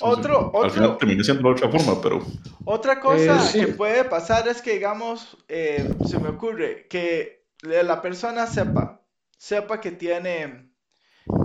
Otro-. 0.00 0.50
Al 0.62 0.70
final 0.70 0.96
terminé 0.96 1.22
siendo 1.22 1.42
la 1.42 1.50
otra 1.50 1.68
forma, 1.68 2.00
pero 2.00 2.20
Otra 2.64 3.00
cosa 3.00 3.36
Eh, 3.36 3.48
sí. 3.48 3.60
que 3.60 3.66
puede 3.68 4.04
pasar 4.04 4.48
es 4.48 4.62
que, 4.62 4.74
digamos, 4.74 5.36
eh, 5.48 5.94
se 6.06 6.18
me 6.18 6.30
ocurre 6.30 6.86
que 6.88 7.44
la 7.62 8.00
persona 8.00 8.46
sepa, 8.46 9.02
sepa 9.36 9.80
que 9.80 9.92
tiene 9.92 10.72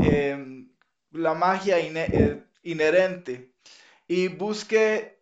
eh, 0.02 0.66
la 1.12 1.34
magia 1.34 1.78
inherente 2.64 3.55
y 4.08 4.28
busque, 4.30 5.20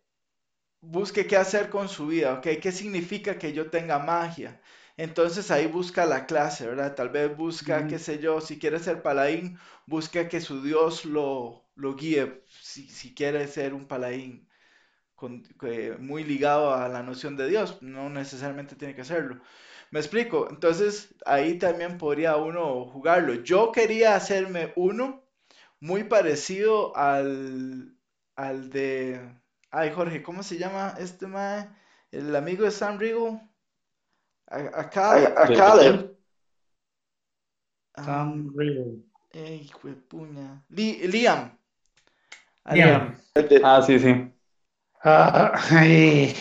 busque 0.80 1.26
qué 1.26 1.36
hacer 1.36 1.70
con 1.70 1.88
su 1.88 2.06
vida, 2.08 2.34
¿ok? 2.34 2.48
¿Qué 2.62 2.72
significa 2.72 3.38
que 3.38 3.52
yo 3.52 3.70
tenga 3.70 3.98
magia? 3.98 4.60
Entonces 4.96 5.50
ahí 5.50 5.66
busca 5.66 6.06
la 6.06 6.26
clase, 6.26 6.66
¿verdad? 6.68 6.94
Tal 6.94 7.10
vez 7.10 7.36
busca, 7.36 7.86
Ujú. 7.86 7.88
qué 7.88 7.98
sé 7.98 8.18
yo, 8.20 8.40
si 8.40 8.58
quiere 8.58 8.78
ser 8.80 9.02
paladín, 9.02 9.58
busca 9.86 10.28
que 10.28 10.40
su 10.40 10.62
Dios 10.62 11.04
lo, 11.04 11.64
lo 11.76 11.96
guíe, 11.96 12.44
si, 12.62 12.88
si 12.88 13.14
quiere 13.14 13.48
ser 13.48 13.74
un 13.74 13.86
paladín 13.88 14.48
con- 15.14 15.42
muy 16.00 16.24
ligado 16.24 16.74
a 16.74 16.88
la 16.88 17.02
noción 17.02 17.36
de 17.36 17.48
Dios, 17.48 17.78
no 17.82 18.08
necesariamente 18.10 18.76
tiene 18.76 18.94
que 18.94 19.02
hacerlo. 19.02 19.40
Me 19.90 20.00
explico, 20.00 20.48
entonces 20.50 21.14
ahí 21.26 21.58
también 21.58 21.98
podría 21.98 22.36
uno 22.36 22.86
jugarlo. 22.86 23.34
Yo 23.34 23.72
quería 23.72 24.16
hacerme 24.16 24.72
uno 24.76 25.24
muy 25.80 26.04
parecido 26.04 26.96
al, 26.96 27.93
al 28.36 28.70
de... 28.70 29.20
Ay, 29.70 29.90
Jorge, 29.90 30.22
¿cómo 30.22 30.42
se 30.42 30.56
llama 30.58 30.94
este 30.98 31.26
mae? 31.26 31.68
El 32.10 32.34
amigo 32.36 32.64
de 32.64 32.70
Sam 32.70 32.98
Riegel. 32.98 33.40
A- 34.46 34.56
A- 34.56 35.42
a 35.42 35.46
De- 35.46 35.56
Caleb. 35.56 36.16
ah, 37.96 38.04
Sam 38.04 38.52
Riegel. 38.56 39.04
eh, 39.32 39.60
hijo 39.64 39.88
de 39.88 39.94
puña. 39.94 40.64
Li- 40.68 41.06
Liam. 41.08 41.58
A 42.64 42.74
Liam. 42.74 43.16
Ah, 43.64 43.82
sí, 43.82 43.98
sí. 43.98 44.30
Ah, 45.02 45.52
ay, 45.70 46.34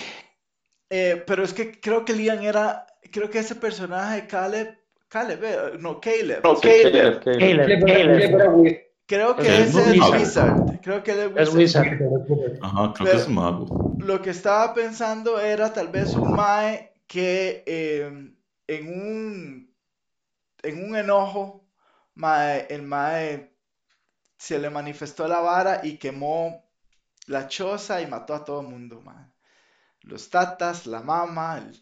Eh, 0.89 1.23
pero 1.25 1.43
es 1.43 1.53
que 1.53 1.79
creo 1.81 2.05
que 2.05 2.13
Liam 2.13 2.41
era, 2.43 2.85
creo 3.11 3.29
que 3.29 3.39
ese 3.39 3.55
personaje 3.55 4.27
Caleb, 4.27 4.77
Caleb, 5.07 5.43
eh, 5.43 5.77
no, 5.79 5.99
Caleb. 5.99 6.43
No, 6.43 6.55
Sí, 6.55 6.67
Caleb. 6.83 7.23
Caleb, 7.23 7.23
Caleb. 7.23 7.85
Caleb, 7.85 8.37
Caleb. 8.37 8.92
Creo 9.05 9.35
que 9.35 9.43
no 9.43 9.49
es 9.49 9.97
mago. 9.97 10.11
Wizard. 10.13 10.79
Creo 10.81 11.03
que 11.03 11.11
él 11.11 11.33
es 11.37 11.47
Es 11.49 11.53
Wizard. 11.53 11.99
Wizard. 12.01 12.59
ajá, 12.61 12.93
creo 12.93 13.05
Pero- 13.05 13.11
que 13.11 13.17
es 13.17 13.29
mago. 13.29 13.93
Lo 13.99 14.21
que 14.21 14.29
estaba 14.29 14.73
pensando 14.73 15.39
era 15.39 15.73
tal 15.73 15.89
vez 15.89 16.13
un 16.15 16.31
Mae 16.35 16.93
que 17.07 17.63
eh, 17.67 18.33
en 18.67 18.87
un 18.87 19.73
en 20.63 20.89
un 20.89 20.95
enojo, 20.95 21.65
mae, 22.15 22.67
el 22.69 22.83
Mae 22.83 23.53
se 24.37 24.57
le 24.59 24.69
manifestó 24.69 25.27
la 25.27 25.39
vara 25.39 25.81
y 25.83 25.97
quemó 25.97 26.63
la 27.27 27.47
choza 27.49 28.01
y 28.01 28.07
mató 28.07 28.33
a 28.33 28.45
todo 28.45 28.61
el 28.61 28.67
mundo, 28.67 29.01
mae. 29.01 29.25
Los 30.01 30.29
tatas, 30.29 30.85
la 30.87 31.01
mama, 31.01 31.57
el- 31.57 31.79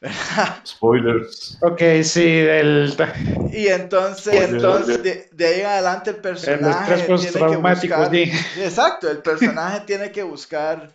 ¿verdad? 0.00 0.60
Spoilers. 0.64 1.58
Ok, 1.62 1.80
sí, 2.02 2.38
el, 2.38 2.94
Y 3.52 3.68
entonces, 3.68 4.50
entonces 4.50 5.02
de, 5.02 5.28
de 5.32 5.46
ahí 5.46 5.60
en 5.60 5.66
adelante 5.66 6.10
el 6.10 6.16
personaje 6.16 7.12
tiene 7.18 7.46
que 7.46 7.56
buscar. 7.56 8.10
sí. 8.10 8.32
Exacto, 8.60 9.10
el 9.10 9.18
personaje 9.22 9.80
tiene 9.86 10.10
que 10.10 10.22
buscar. 10.22 10.94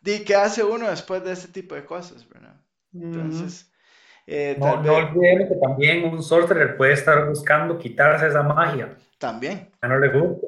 Di, 0.00 0.24
¿qué 0.24 0.34
hace 0.34 0.64
uno 0.64 0.88
después 0.90 1.22
de 1.24 1.32
ese 1.32 1.48
tipo 1.48 1.74
de 1.74 1.84
cosas, 1.84 2.28
verdad? 2.28 2.56
Entonces, 2.92 3.70
eh, 4.26 4.56
No, 4.58 4.72
olvidemos 4.72 5.48
que 5.48 5.56
también 5.60 6.04
un 6.04 6.22
sorcerer 6.22 6.76
puede 6.76 6.92
estar 6.94 7.28
buscando 7.28 7.78
quitarse 7.78 8.26
esa 8.28 8.42
magia. 8.42 8.96
también. 9.18 9.70
A 9.80 9.88
no 9.88 9.98
le 9.98 10.08
gusta. 10.08 10.46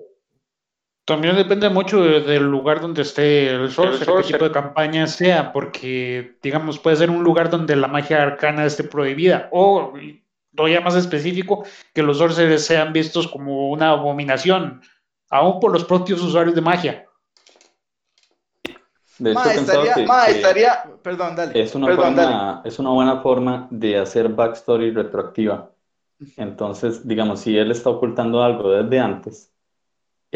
También 1.05 1.37
depende 1.37 1.69
mucho 1.69 2.03
de- 2.03 2.21
del 2.21 2.45
lugar 2.45 2.81
donde 2.81 3.03
esté 3.03 3.51
el 3.51 3.71
sorcerer, 3.71 4.17
qué 4.25 4.33
tipo 4.33 4.45
de 4.45 4.53
campaña 4.53 5.07
sea, 5.07 5.53
porque, 5.53 6.39
digamos, 6.43 6.79
puede 6.79 6.97
ser 6.97 7.11
un 7.11 7.23
lugar 7.23 7.51
donde 7.51 7.77
la 7.77 7.89
magia 7.89 8.23
arcana 8.23 8.65
esté 8.65 8.85
prohibida, 8.85 9.49
o, 9.53 9.93
lo 10.55 10.69
ya 10.69 10.81
más 10.81 10.95
específico, 10.95 11.65
que 11.93 12.03
los 12.03 12.19
sorcerers 12.19 12.65
sean 12.65 12.93
vistos 12.95 13.29
como 13.29 13.71
una 13.71 13.91
abominación, 13.91 14.81
aún 15.29 15.61
por 15.61 15.73
los 15.73 15.85
propios 15.85 16.23
usuarios 16.23 16.55
de 16.55 16.61
magia. 16.63 17.07
De 19.19 19.31
hecho, 19.33 19.41
Ma, 19.41 19.53
he 19.53 19.55
pensado 19.55 19.83
estaría, 19.83 19.95
que- 19.95 20.07
ma, 20.07 20.25
que 20.25 20.31
estaría, 20.33 20.83
perdón, 21.03 21.37
dale. 21.37 21.63
es 21.63 21.75
una 21.75 21.87
Perdón, 21.87 22.17
forma, 22.17 22.63
es 22.65 22.79
una 22.79 22.91
buena 22.91 23.21
forma 23.21 23.69
de 23.71 23.99
hacer 23.99 24.29
backstory 24.31 24.91
retroactiva. 24.91 25.71
Entonces, 26.37 27.07
digamos, 27.07 27.41
si 27.41 27.57
él 27.57 27.71
está 27.71 27.91
ocultando 27.91 28.43
algo 28.43 28.73
desde 28.73 28.99
antes, 28.99 29.54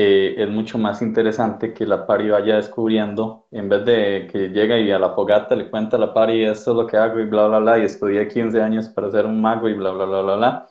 eh, 0.01 0.37
es 0.39 0.49
mucho 0.49 0.79
más 0.79 1.03
interesante 1.03 1.75
que 1.75 1.85
la 1.85 2.07
pari 2.07 2.31
vaya 2.31 2.55
descubriendo, 2.55 3.49
en 3.51 3.69
vez 3.69 3.85
de 3.85 4.29
que 4.31 4.51
llega 4.51 4.79
y 4.79 4.93
a 4.93 4.99
la 5.01 5.11
fogata 5.13 5.57
le 5.57 5.69
cuenta 5.71 5.97
a 5.97 6.01
la 6.01 6.15
pari 6.15 6.45
esto 6.45 6.71
es 6.71 6.77
lo 6.77 6.87
que 6.87 6.97
hago 6.97 7.19
y 7.19 7.25
bla, 7.25 7.49
bla, 7.49 7.59
bla, 7.59 7.79
y 7.81 7.83
estudié 7.83 8.29
15 8.29 8.63
años 8.63 8.89
para 8.89 9.11
ser 9.11 9.27
un 9.27 9.41
mago 9.41 9.69
y 9.69 9.75
bla, 9.75 9.91
bla, 9.91 10.05
bla, 10.05 10.23
bla, 10.23 10.37
bla, 10.37 10.67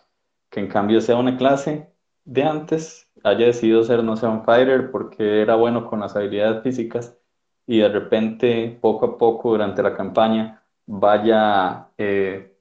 que 0.50 0.62
en 0.62 0.68
cambio 0.68 1.02
sea 1.02 1.18
una 1.18 1.36
clase 1.36 1.92
de 2.24 2.44
antes, 2.44 3.12
haya 3.22 3.48
decidido 3.48 3.84
ser, 3.84 4.02
no 4.02 4.16
sé, 4.16 4.28
un 4.28 4.46
fighter 4.46 4.92
porque 4.92 5.42
era 5.42 5.56
bueno 5.56 5.88
con 5.90 6.00
las 6.00 6.16
habilidades 6.16 6.64
físicas 6.64 7.18
y 7.66 7.80
de 7.80 7.90
repente, 7.90 8.78
poco 8.82 9.06
a 9.08 9.18
poco, 9.18 9.52
durante 9.52 9.84
la 9.84 9.94
campaña, 9.94 10.64
vaya 10.86 11.90
eh, 11.98 12.56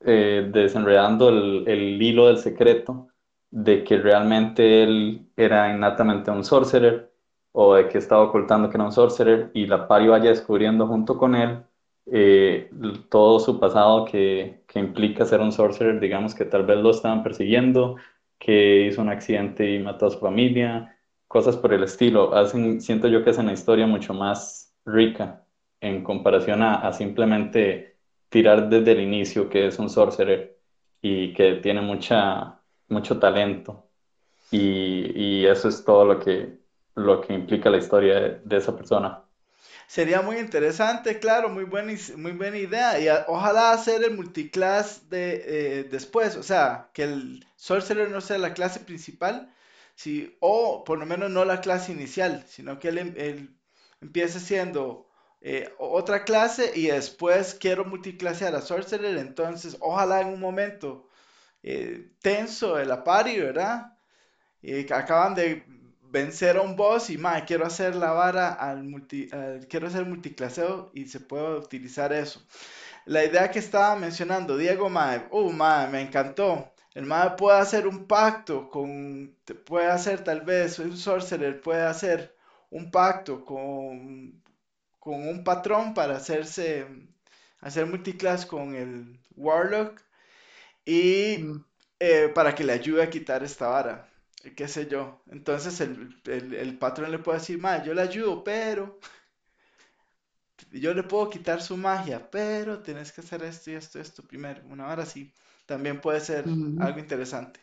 eh, 0.00 0.50
desenredando 0.52 1.28
el, 1.28 1.64
el 1.68 2.02
hilo 2.02 2.26
del 2.26 2.38
secreto 2.38 3.11
de 3.52 3.84
que 3.84 3.98
realmente 3.98 4.82
él 4.84 5.30
era 5.36 5.74
innatamente 5.74 6.32
un 6.32 6.44
sorcerer 6.44 7.12
o 7.52 7.74
de 7.76 7.88
que 7.88 7.98
estaba 7.98 8.24
ocultando 8.24 8.70
que 8.70 8.78
era 8.78 8.84
un 8.86 8.92
sorcerer 8.92 9.50
y 9.54 9.66
la 9.66 9.86
pari 9.88 10.08
vaya 10.08 10.30
descubriendo 10.30 10.86
junto 10.88 11.18
con 11.18 11.34
él 11.36 11.62
eh, 12.06 12.70
todo 13.10 13.38
su 13.40 13.60
pasado 13.60 14.04
que, 14.06 14.64
que 14.66 14.80
implica 14.80 15.24
ser 15.24 15.40
un 15.40 15.52
sorcerer, 15.52 16.00
digamos 16.00 16.34
que 16.34 16.44
tal 16.44 16.64
vez 16.66 16.78
lo 16.78 16.90
estaban 16.90 17.22
persiguiendo, 17.22 17.96
que 18.38 18.86
hizo 18.86 19.00
un 19.02 19.08
accidente 19.10 19.70
y 19.70 19.78
mató 19.78 20.06
a 20.06 20.10
su 20.10 20.18
familia, 20.18 20.98
cosas 21.28 21.56
por 21.56 21.72
el 21.72 21.84
estilo. 21.84 22.34
Hacen, 22.34 22.80
siento 22.80 23.08
yo 23.08 23.22
que 23.24 23.30
hacen 23.30 23.46
la 23.46 23.52
historia 23.52 23.86
mucho 23.86 24.14
más 24.14 24.74
rica 24.84 25.46
en 25.80 26.02
comparación 26.04 26.62
a, 26.62 26.76
a 26.76 26.92
simplemente 26.92 27.98
tirar 28.28 28.68
desde 28.68 28.92
el 28.92 29.00
inicio 29.00 29.48
que 29.48 29.66
es 29.68 29.78
un 29.78 29.90
sorcerer 29.90 30.58
y 31.00 31.32
que 31.34 31.56
tiene 31.56 31.80
mucha, 31.82 32.61
mucho 32.88 33.18
talento. 33.18 33.88
Y, 34.50 35.12
y 35.42 35.46
eso 35.46 35.68
es 35.68 35.84
todo 35.84 36.04
lo 36.04 36.20
que, 36.20 36.58
lo 36.96 37.20
que 37.20 37.34
implica 37.34 37.70
la 37.70 37.78
historia 37.78 38.40
de, 38.44 38.56
esa 38.56 38.76
persona. 38.76 39.24
Sería 39.86 40.22
muy 40.22 40.38
interesante, 40.38 41.18
claro, 41.20 41.48
muy 41.48 41.64
buena, 41.64 41.92
muy 42.16 42.32
buena 42.32 42.58
idea. 42.58 42.98
Y 43.00 43.08
ojalá 43.28 43.72
hacer 43.72 44.02
el 44.04 44.14
multiclass 44.16 45.08
de, 45.10 45.80
eh, 45.80 45.84
después, 45.84 46.36
o 46.36 46.42
sea, 46.42 46.90
que 46.92 47.04
el 47.04 47.46
Sorcerer 47.56 48.10
no 48.10 48.20
sea 48.20 48.38
la 48.38 48.54
clase 48.54 48.80
principal, 48.80 49.52
sí, 49.94 50.36
o 50.40 50.84
por 50.84 50.98
lo 50.98 51.06
menos 51.06 51.30
no 51.30 51.44
la 51.44 51.60
clase 51.60 51.92
inicial, 51.92 52.44
sino 52.48 52.78
que 52.78 52.88
él, 52.88 52.98
em- 52.98 53.56
empiece 54.00 54.40
siendo 54.40 55.06
eh, 55.40 55.72
otra 55.78 56.24
clase 56.24 56.72
y 56.74 56.86
después 56.88 57.54
quiero 57.60 57.84
multiclasear 57.84 58.54
a 58.56 58.60
Sorcerer, 58.62 59.16
entonces 59.18 59.76
ojalá 59.80 60.20
en 60.20 60.28
un 60.28 60.40
momento 60.40 61.08
eh, 61.62 62.10
tenso 62.20 62.76
de 62.76 62.86
la 62.86 63.04
party, 63.04 63.38
¿verdad? 63.38 63.92
Eh, 64.62 64.86
acaban 64.92 65.34
de 65.34 65.64
vencer 66.02 66.56
a 66.56 66.62
un 66.62 66.76
boss 66.76 67.10
y, 67.10 67.18
ma, 67.18 67.44
quiero 67.44 67.66
hacer 67.66 67.94
la 67.96 68.12
vara 68.12 68.52
al 68.52 68.84
multi, 68.84 69.28
quiero 69.68 69.86
hacer 69.88 70.04
multiclaseo 70.04 70.90
y 70.94 71.06
se 71.06 71.20
puede 71.20 71.56
utilizar 71.58 72.12
eso. 72.12 72.42
La 73.04 73.24
idea 73.24 73.50
que 73.50 73.58
estaba 73.58 73.96
mencionando 73.96 74.56
Diego, 74.56 74.88
ma, 74.88 75.26
uh, 75.30 75.52
ma, 75.52 75.86
me 75.88 76.02
encantó. 76.02 76.72
El 76.94 77.06
ma 77.06 77.34
puede 77.36 77.58
hacer 77.58 77.86
un 77.86 78.06
pacto 78.06 78.68
con, 78.68 79.36
puede 79.66 79.86
hacer 79.86 80.22
tal 80.22 80.42
vez, 80.42 80.78
un 80.78 80.96
sorcerer 80.96 81.60
puede 81.60 81.82
hacer 81.82 82.36
un 82.70 82.90
pacto 82.90 83.44
con, 83.44 84.42
con 84.98 85.26
un 85.26 85.42
patrón 85.44 85.94
para 85.94 86.16
hacerse, 86.16 86.86
hacer 87.60 87.86
multiclass 87.86 88.46
con 88.46 88.74
el 88.74 89.20
Warlock 89.36 90.00
y 90.84 91.38
Mm. 91.38 91.64
eh, 92.00 92.30
para 92.34 92.54
que 92.54 92.64
le 92.64 92.72
ayude 92.72 93.02
a 93.02 93.10
quitar 93.10 93.42
esta 93.44 93.68
vara, 93.68 94.08
qué 94.56 94.68
sé 94.68 94.88
yo. 94.88 95.22
Entonces 95.30 95.80
el, 95.80 96.20
el- 96.26 96.54
el 96.54 96.78
patrón 96.78 97.10
le 97.10 97.18
puede 97.18 97.38
decir, 97.38 97.58
ma, 97.60 97.82
yo 97.84 97.94
le 97.94 98.02
ayudo, 98.02 98.42
pero 98.44 98.98
yo 100.72 100.92
le 100.92 101.04
puedo 101.04 101.30
quitar 101.30 101.62
su 101.62 101.76
magia, 101.76 102.28
pero 102.30 102.82
tienes 102.82 103.12
que 103.12 103.20
hacer 103.20 103.44
esto 103.44 103.70
y 103.70 103.74
esto 103.74 103.98
y 103.98 104.00
esto 104.02 104.24
primero. 104.26 104.60
Una 104.68 104.86
vara 104.86 105.04
así 105.04 105.32
también 105.66 106.00
puede 106.00 106.20
ser 106.20 106.58
algo 106.74 106.98
interesante. 106.98 107.60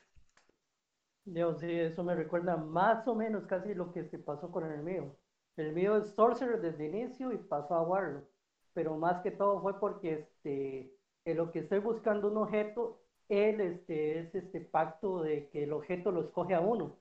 Yo 1.26 1.54
sí, 1.56 1.68
eso 1.72 2.04
me 2.04 2.16
recuerda 2.16 2.58
más 2.58 3.08
o 3.08 3.16
menos 3.16 3.46
casi 3.46 3.74
lo 3.74 3.92
que 3.94 4.04
se 4.06 4.20
pasó 4.20 4.52
con 4.52 4.66
el 4.70 4.82
mío. 4.84 5.16
El 5.58 5.74
mío 5.74 5.98
es 5.98 6.10
Sorcerer 6.16 6.60
desde 6.62 6.88
el 6.88 6.96
inicio 6.96 7.32
y 7.32 7.38
pasó 7.38 7.76
a 7.76 7.84
Warlock. 7.84 8.26
Pero 8.74 8.98
más 8.98 9.22
que 9.22 9.32
todo 9.32 9.62
fue 9.62 9.80
porque 9.80 10.14
este, 10.14 10.94
en 11.26 11.38
lo 11.38 11.52
que 11.52 11.60
estoy 11.60 11.80
buscando 11.80 12.30
un 12.32 12.38
objeto, 12.38 12.99
él 13.30 13.62
este, 13.62 14.20
es 14.20 14.36
este 14.36 14.62
pacto 14.62 15.22
de 15.24 15.50
que 15.50 15.64
el 15.64 15.74
objeto 15.74 16.12
lo 16.12 16.22
escoge 16.22 16.56
a 16.56 16.62
uno. 16.62 16.98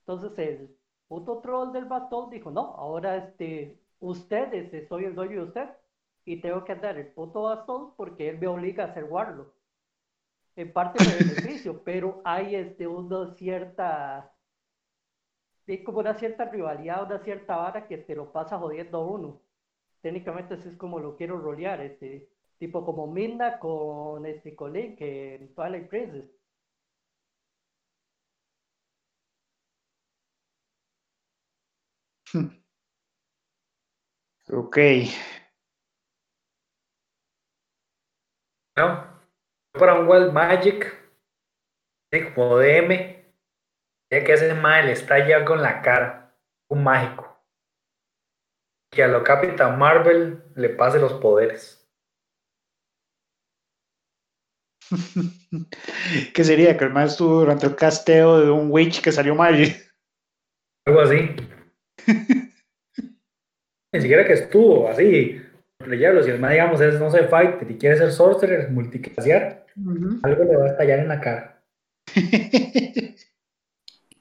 Entonces 0.00 0.32
el 0.38 0.76
puto 1.08 1.40
troll 1.40 1.72
del 1.72 1.84
bastón 1.86 2.30
dijo, 2.30 2.50
no, 2.50 2.74
ahora 2.76 3.16
este, 3.16 3.78
usted, 4.00 4.52
este, 4.54 4.86
soy 4.88 5.04
el 5.04 5.14
dueño 5.14 5.42
de 5.42 5.48
usted. 5.48 5.68
Y 6.24 6.40
tengo 6.40 6.64
que 6.64 6.74
dar 6.76 6.98
el 6.98 7.08
puto 7.08 7.42
bastón 7.44 7.94
porque 7.96 8.28
él 8.28 8.38
me 8.38 8.46
obliga 8.46 8.84
a 8.84 8.94
ser 8.94 9.04
Warlock 9.04 9.52
en 10.56 10.72
parte 10.72 11.02
de 11.04 11.10
beneficio, 11.24 11.82
pero 11.84 12.20
hay 12.24 12.54
este, 12.54 12.86
una 12.86 13.34
cierta, 13.34 14.32
hay 15.66 15.82
como 15.84 16.00
una 16.00 16.14
cierta 16.14 16.44
rivalidad, 16.46 17.04
una 17.04 17.18
cierta 17.24 17.56
vara 17.56 17.86
que 17.86 17.98
te 17.98 18.14
lo 18.14 18.32
pasa 18.32 18.58
jodiendo 18.58 18.98
a 18.98 19.06
uno. 19.06 19.40
Técnicamente 20.02 20.54
así 20.54 20.68
es 20.68 20.76
como 20.76 20.98
lo 20.98 21.16
quiero 21.16 21.38
rolear, 21.38 21.80
este, 21.80 22.28
tipo 22.60 22.84
como 22.84 23.06
Midna 23.06 23.58
con 23.58 24.26
este 24.26 24.54
Colin 24.54 24.94
que 24.96 25.36
en 25.36 25.54
Twilight 25.54 25.88
Princess. 25.88 26.30
Ok. 34.52 34.78
¿no? 38.76 39.20
Para 39.72 40.00
un 40.00 40.08
Wild 40.08 40.32
Magic, 40.32 40.92
como 42.34 42.58
DM, 42.58 43.24
ya 44.10 44.24
que 44.24 44.32
ese 44.32 44.54
mal 44.54 44.86
le 44.86 44.92
estalla 44.92 45.36
algo 45.36 45.54
en 45.54 45.62
la 45.62 45.82
cara, 45.82 46.36
un 46.68 46.82
mágico. 46.82 47.40
Que 48.90 49.04
a 49.04 49.08
lo 49.08 49.22
Capitán 49.22 49.78
Marvel 49.78 50.42
le 50.56 50.70
pase 50.70 50.98
los 50.98 51.14
poderes. 51.14 51.79
¿Qué 56.34 56.44
sería? 56.44 56.76
Que 56.76 56.84
el 56.84 56.92
más 56.92 57.12
estuvo 57.12 57.40
durante 57.40 57.66
el 57.66 57.76
casteo 57.76 58.40
de 58.40 58.50
un 58.50 58.70
witch 58.70 59.00
que 59.00 59.12
salió 59.12 59.34
mal. 59.34 59.54
Algo 60.86 61.00
así. 61.00 61.30
Ni 63.92 64.00
siquiera 64.00 64.26
que 64.26 64.34
estuvo 64.34 64.88
así. 64.88 65.40
Playarlo, 65.78 66.22
si 66.22 66.30
el 66.30 66.38
man, 66.38 66.52
digamos, 66.52 66.80
es, 66.80 67.00
no 67.00 67.10
sé, 67.10 67.24
fighter 67.24 67.68
y 67.70 67.78
quiere 67.78 67.96
ser 67.96 68.12
sorcerer, 68.12 68.70
multiclasear, 68.70 69.66
algo 70.22 70.44
le 70.44 70.56
va 70.56 70.66
a 70.66 70.70
estallar 70.72 70.98
en 70.98 71.08
la 71.08 71.20
cara. 71.20 71.62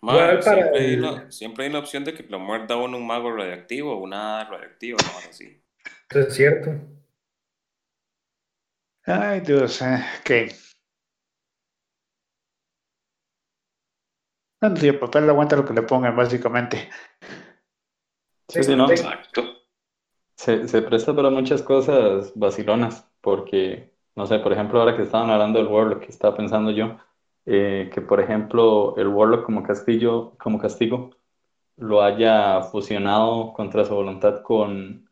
Siempre, 0.01 0.79
hay 0.79 0.93
el- 0.93 0.99
una, 1.03 1.31
siempre 1.31 1.63
hay 1.65 1.69
una 1.69 1.79
opción 1.79 2.05
de 2.05 2.13
que 2.13 2.23
lo 2.23 2.39
muerda 2.39 2.77
uno 2.77 2.97
un 2.97 3.05
mago 3.05 3.35
radioactivo 3.35 3.93
o 3.93 4.01
una 4.01 4.45
radioactiva, 4.45 4.97
no 5.03 5.29
así. 5.29 5.61
Eso 6.09 6.19
es 6.21 6.33
cierto. 6.33 6.71
Ay, 9.09 9.39
Dios. 9.41 9.81
eh, 9.81 10.05
Ok. 10.19 10.31
Sí, 14.77 14.87
el 14.87 14.99
papel 14.99 15.27
aguanta 15.29 15.55
lo 15.55 15.65
que 15.65 15.73
le 15.73 15.81
pongan, 15.81 16.15
básicamente. 16.15 16.89
Sí, 18.49 18.61
sí, 18.63 18.75
no. 18.75 18.89
Exacto. 18.89 19.43
Se, 20.35 20.67
se 20.67 20.81
presta 20.83 21.15
para 21.15 21.29
muchas 21.31 21.63
cosas 21.63 22.33
vacilonas, 22.35 23.09
porque, 23.21 23.93
no 24.15 24.27
sé, 24.27 24.39
por 24.39 24.53
ejemplo, 24.53 24.79
ahora 24.79 24.95
que 24.95 25.03
estaban 25.03 25.29
hablando 25.31 25.59
del 25.59 25.67
Warlock, 25.69 26.01
que 26.01 26.11
estaba 26.11 26.35
pensando 26.35 26.71
yo, 26.71 26.97
eh, 27.45 27.89
que 27.93 28.01
por 28.01 28.19
ejemplo 28.19 28.95
el 28.97 29.07
Warlock 29.07 29.43
como 29.43 29.63
castillo, 29.63 30.33
como 30.37 30.59
castigo, 30.59 31.11
lo 31.77 32.03
haya 32.03 32.61
fusionado 32.63 33.53
contra 33.53 33.85
su 33.85 33.95
voluntad 33.95 34.43
con, 34.43 35.08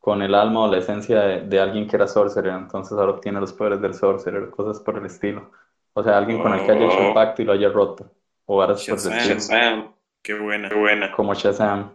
con 0.00 0.22
el 0.22 0.34
alma 0.34 0.62
o 0.64 0.68
la 0.72 0.78
esencia 0.78 1.20
de, 1.22 1.42
de 1.42 1.60
alguien 1.60 1.88
que 1.88 1.96
era 1.96 2.08
Sorcerer, 2.08 2.54
entonces 2.54 2.92
ahora 2.98 3.12
obtiene 3.12 3.40
los 3.40 3.52
poderes 3.54 3.80
del 3.82 3.94
Sorcerer, 3.94 4.50
cosas 4.50 4.80
por 4.82 4.98
el 4.98 5.06
estilo. 5.06 5.52
O 5.94 6.02
sea, 6.02 6.18
alguien 6.18 6.40
con 6.40 6.54
el 6.54 6.64
que 6.64 6.72
haya 6.72 6.86
hecho 6.86 7.00
el 7.00 7.14
pacto 7.14 7.42
y 7.42 7.44
lo 7.46 7.52
haya 7.52 7.68
roto, 7.70 8.10
o 8.46 8.56
varas 8.58 8.82
por 8.82 9.00
el 9.00 9.08
Shazam, 9.08 9.08
estilo, 9.08 9.48
Shazam. 9.48 9.94
Qué 10.22 10.34
buena, 10.34 10.68
qué 10.68 10.74
buena. 10.74 11.10
como 11.10 11.34
Shazam. 11.34 11.92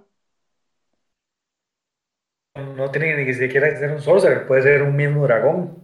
No 2.78 2.92
tiene 2.92 3.24
ni 3.24 3.34
siquiera 3.34 3.70
que 3.70 3.78
ser 3.78 3.92
un 3.92 4.02
sorcerer, 4.02 4.46
puede 4.46 4.64
ser 4.64 4.82
un 4.84 4.94
mismo 4.98 5.24
dragón. 5.24 5.78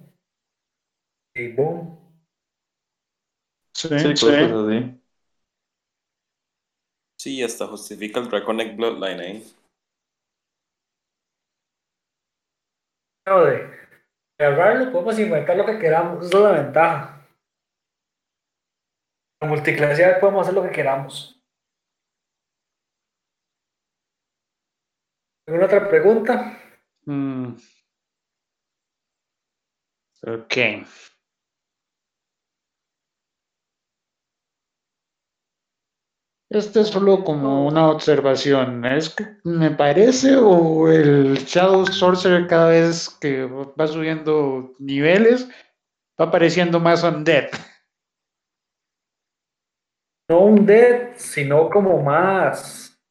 Y 1.36 1.50
boom. 1.56 1.98
Sí, 3.74 3.90
Sí, 3.96 4.16
sí. 4.16 4.32
cosas 4.38 4.52
así. 4.52 5.02
Sí, 7.16 7.42
hasta 7.42 7.68
justifica 7.68 8.20
el 8.20 8.28
Draconic 8.30 8.76
Bloodline 8.76 9.20
ahí. 9.22 9.44
No, 9.44 9.61
de, 13.26 13.80
agarrarlo, 14.40 14.92
podemos 14.92 15.20
inventar 15.20 15.56
lo 15.56 15.66
que 15.66 15.78
queramos, 15.78 16.26
esa 16.26 16.38
es 16.38 16.44
la 16.44 16.52
ventaja. 16.64 17.28
La 19.40 19.48
multiclasear 19.48 20.20
podemos 20.20 20.42
hacer 20.42 20.54
lo 20.54 20.64
que 20.64 20.72
queramos. 20.72 21.42
¿Alguna 25.48 25.66
otra 25.66 25.90
pregunta? 25.90 26.58
Mm. 27.06 27.56
Ok. 30.24 30.58
Esto 36.52 36.82
es 36.82 36.90
solo 36.90 37.24
como 37.24 37.66
una 37.66 37.90
observación. 37.90 38.84
¿Es 38.84 39.10
que 39.10 39.26
me 39.46 39.72
parece 39.72 40.36
o 40.36 40.90
el 40.90 41.36
Shadow 41.36 41.86
Sorcerer 41.86 42.46
cada 42.48 42.68
vez 42.68 43.08
que 43.22 43.46
va 43.46 43.88
subiendo 43.88 44.74
niveles 44.78 45.48
va 46.20 46.26
apareciendo 46.26 46.78
más 46.82 47.06
undead? 47.06 47.52
No 50.30 50.42
un 50.42 50.66
dead, 50.66 51.12
sino 51.16 51.70
como 51.70 52.04
más. 52.04 53.02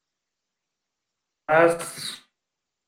Más. 1.49 2.23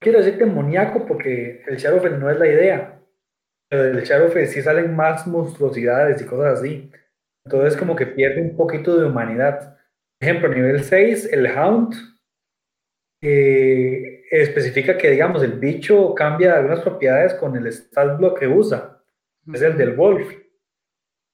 Quiero 0.03 0.19
decir 0.19 0.37
demoníaco 0.37 1.07
porque 1.07 1.63
el 1.67 1.79
Shadowfell 1.79 2.21
no 2.21 2.31
es 2.31 2.39
la 2.39 2.47
idea. 2.47 3.03
Pero 3.71 3.85
del 3.85 4.05
Shadowfell 4.05 4.49
sí 4.49 4.61
salen 4.61 4.95
más 4.95 5.27
monstruosidades 5.27 6.21
y 6.21 6.27
cosas 6.27 6.59
así. 6.59 6.93
Entonces, 7.47 7.75
como 7.79 7.97
que 7.97 8.07
pierde 8.07 8.43
un 8.43 8.55
poquito 8.55 8.99
de 8.99 9.07
humanidad. 9.07 9.79
Ejemplo, 10.23 10.49
nivel 10.51 10.85
6, 10.85 11.33
el 11.33 11.47
Hound 11.49 11.95
eh, 13.25 14.23
especifica 14.31 14.97
que, 14.97 15.11
digamos, 15.11 15.43
el 15.43 15.59
bicho 15.59 16.15
cambia 16.15 16.55
algunas 16.57 16.79
propiedades 16.79 17.35
con 17.35 17.57
el 17.57 17.67
stat 17.73 18.19
block 18.19 18.39
que 18.39 18.47
usa. 18.47 19.03
Es 19.53 19.63
el 19.63 19.77
del 19.77 19.97
Wolf. 19.97 20.33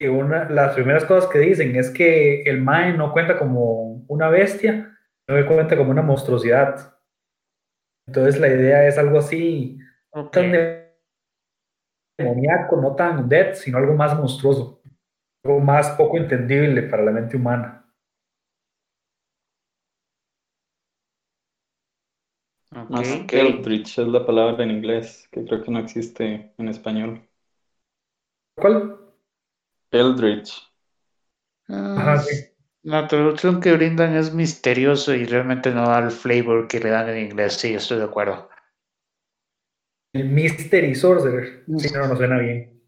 Y 0.01 0.07
una, 0.07 0.49
las 0.49 0.75
primeras 0.75 1.05
cosas 1.05 1.29
que 1.29 1.39
dicen 1.39 1.77
es 1.77 1.91
que 1.91 2.41
el 2.45 2.63
Mae 2.63 2.95
no 2.95 3.13
cuenta 3.13 3.39
como 3.39 4.07
una 4.09 4.31
bestia, 4.31 4.97
no 5.29 5.37
que 5.37 5.45
cuenta 5.45 5.77
como 5.77 5.91
una 5.91 6.01
monstruosidad. 6.01 6.95
Entonces 8.07 8.41
la 8.41 8.49
idea 8.49 8.87
es 8.87 8.97
algo 8.97 9.19
así, 9.19 9.79
no 10.15 10.23
Ok. 10.23 10.33
tan 10.33 10.53
demoníaco, 12.19 12.81
no 12.81 12.97
tan 12.97 13.29
dead, 13.29 13.53
sino 13.53 13.77
algo 13.77 13.93
más 13.93 14.17
monstruoso, 14.17 14.81
algo 15.45 15.61
más 15.61 15.91
poco 15.91 16.17
entendible 16.17 16.85
para 16.85 17.03
la 17.03 17.11
mente 17.11 17.37
humana. 17.37 17.85
Ok. 22.85 22.91
Más 22.91 23.09
Eldritch 23.33 23.99
es 23.99 24.09
la 24.09 24.25
palabra 24.27 24.65
en 24.65 24.71
inglés, 24.71 25.29
que 25.31 25.45
creo 25.45 25.63
que 25.63 25.71
no 25.71 25.79
existe 25.79 26.53
en 26.57 26.69
español. 26.69 27.23
¿Cuál? 28.57 28.99
Eldritch. 29.91 30.53
Ah, 31.69 31.95
Ajá, 31.99 32.19
sí. 32.23 32.45
La 32.83 33.07
traducción 33.09 33.61
que 33.61 33.73
brindan 33.73 34.17
es 34.17 34.33
misterioso 34.33 35.15
y 35.15 35.25
realmente 35.25 35.71
no 35.73 35.83
da 35.89 35.99
el 35.99 36.11
flavor 36.11 36.69
que 36.69 36.81
le 36.81 36.91
dan 36.91 37.09
en 37.11 37.19
inglés. 37.27 37.55
Sí, 37.55 37.75
estoy 37.75 37.99
de 37.99 38.05
acuerdo. 38.05 38.49
El 40.13 40.29
Mystery 40.31 40.95
Sorcerer. 40.95 41.65
Sí, 41.79 41.89
no, 41.95 42.07
no 42.09 42.17
suena 42.17 42.39
bien. 42.39 42.81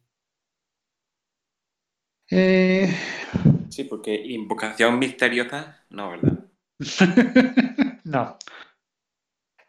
Eh, 2.31 2.89
Sí, 3.69 3.85
porque 3.85 4.15
invocación 4.15 4.99
misteriosa, 4.99 5.85
no, 5.91 6.11
¿verdad? 6.11 6.45
no. 8.05 8.37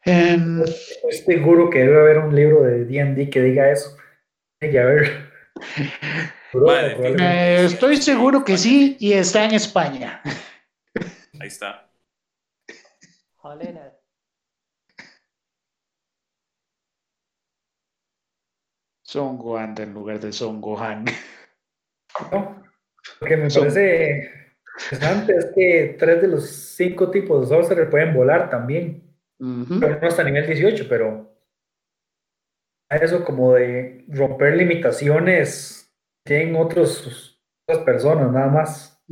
Em, 0.05 0.63
Estoy 0.63 1.35
seguro 1.35 1.69
que 1.69 1.79
debe 1.79 1.99
haber 1.99 2.17
un 2.19 2.35
libro 2.35 2.63
de 2.63 2.85
D&D 2.85 3.29
que 3.29 3.41
diga 3.41 3.71
eso. 3.71 3.95
Hay 4.61 4.71
que 4.71 4.79
haber. 4.79 5.31
Vale, 6.53 6.95
Probablemente. 6.95 7.23
eh, 7.23 7.65
estoy 7.65 7.97
seguro 7.97 8.43
que 8.43 8.57
sí 8.57 8.97
y 8.99 9.13
está 9.13 9.45
en 9.45 9.53
España. 9.53 10.21
Ahí 11.39 11.47
está. 11.47 11.89
Jolena. 13.35 13.93
Son 19.03 19.37
Gohan 19.37 19.75
en 19.79 19.93
lugar 19.93 20.19
de 20.19 20.31
Son 20.31 20.61
Gohan. 20.61 21.05
¿no? 22.31 22.63
Lo 23.21 23.27
que 23.27 23.37
me 23.37 23.49
Son- 23.49 23.63
parece 23.63 24.31
interesante 24.91 25.35
es 25.37 25.45
que 25.55 25.95
tres 25.99 26.21
de 26.21 26.27
los 26.27 26.49
cinco 26.49 27.09
tipos 27.11 27.41
de 27.49 27.55
sorcerer 27.55 27.89
pueden 27.89 28.13
volar 28.13 28.49
también. 28.49 29.10
Pero 29.79 29.99
no 29.99 30.07
hasta 30.07 30.23
nivel 30.23 30.45
18, 30.45 30.85
pero 30.87 31.35
a 32.91 32.97
eso 32.97 33.25
como 33.25 33.53
de 33.53 34.05
romper 34.09 34.55
limitaciones 34.55 35.91
tienen 36.23 36.55
otros, 36.55 37.41
otras 37.67 37.83
personas 37.85 38.31
nada 38.31 38.47
más. 38.47 39.03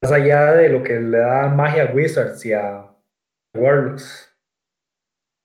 Más 0.00 0.12
allá 0.12 0.52
de 0.54 0.68
lo 0.70 0.82
que 0.82 0.98
le 1.00 1.18
da 1.18 1.48
magia 1.48 1.90
a 1.90 1.92
Wizards 1.92 2.46
y 2.46 2.52
a 2.54 2.96
Warlocks. 3.54 4.34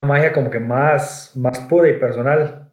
Una 0.03 0.13
magia 0.13 0.31
como 0.31 0.49
que 0.49 0.59
más, 0.59 1.35
más 1.35 1.59
pura 1.61 1.89
y 1.89 1.99
personal. 1.99 2.71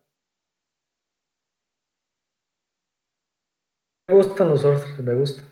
Me 4.09 4.15
gustan 4.15 4.49
los 4.51 4.61
sorcerers, 4.61 5.03
me 5.03 5.15
gustan. 5.15 5.50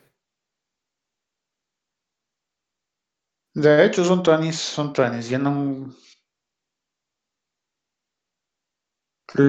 De 3.59 3.85
hecho, 3.85 4.05
son 4.05 4.23
Tranis, 4.23 4.55
son 4.55 4.93
Tranis, 4.93 5.29
llenan. 5.29 5.93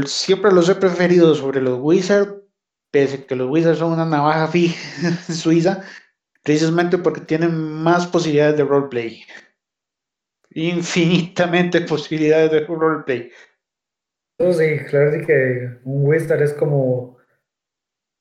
Siempre 0.07 0.51
los 0.51 0.67
he 0.67 0.73
preferido 0.73 1.35
sobre 1.35 1.61
los 1.61 1.77
Wizards, 1.79 2.41
pese 2.91 3.17
a 3.17 3.27
que 3.27 3.35
los 3.35 3.47
Wizards 3.51 3.77
son 3.77 3.93
una 3.93 4.05
navaja 4.05 4.47
fija 4.47 5.11
suiza, 5.31 5.83
precisamente 6.43 6.97
porque 6.97 7.21
tienen 7.21 7.55
más 7.55 8.07
posibilidades 8.07 8.57
de 8.57 8.63
roleplay. 8.63 9.23
Infinitamente 10.55 11.81
posibilidades 11.87 12.49
de 12.49 12.65
roleplay. 12.65 13.31
Eso 14.39 14.53
sí, 14.53 14.79
claro 14.89 15.23
que 15.23 15.81
un 15.83 16.07
Wizard 16.07 16.41
es 16.41 16.53
como 16.53 17.19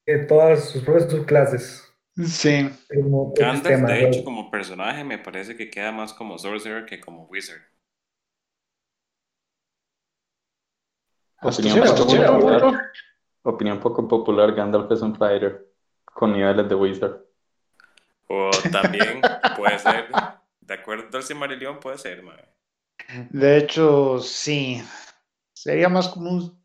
que 0.04 0.18
todas 0.18 0.68
sus 0.68 0.82
propias 0.82 1.10
subclases. 1.10 1.87
Sí. 2.26 2.68
Como 2.92 3.32
Gandalf, 3.32 3.86
de 3.86 4.08
hecho, 4.08 4.24
como 4.24 4.50
personaje, 4.50 5.04
me 5.04 5.18
parece 5.18 5.56
que 5.56 5.70
queda 5.70 5.92
más 5.92 6.12
como 6.12 6.38
Sorcerer 6.38 6.84
que 6.84 7.00
como 7.00 7.26
Wizard. 7.26 7.62
Opinión 11.40 11.80
poco 11.80 12.06
popular. 12.06 12.92
Opinión 13.42 13.80
poco 13.80 14.08
popular, 14.08 14.54
Gandalf 14.54 14.90
es 14.90 15.00
un 15.00 15.14
fighter 15.14 15.72
con 16.04 16.32
niveles 16.32 16.68
de 16.68 16.74
wizard. 16.74 17.24
O 18.26 18.50
también 18.72 19.22
puede 19.56 19.78
ser, 19.78 20.08
de 20.60 20.74
acuerdo 20.74 21.16
al 21.16 21.22
Silmarillion, 21.22 21.78
puede 21.78 21.98
ser, 21.98 22.22
mae. 22.22 22.44
De 23.30 23.58
hecho, 23.58 24.18
sí. 24.18 24.82
Sería 25.54 25.88
más 25.88 26.08
como 26.08 26.30
un 26.30 26.64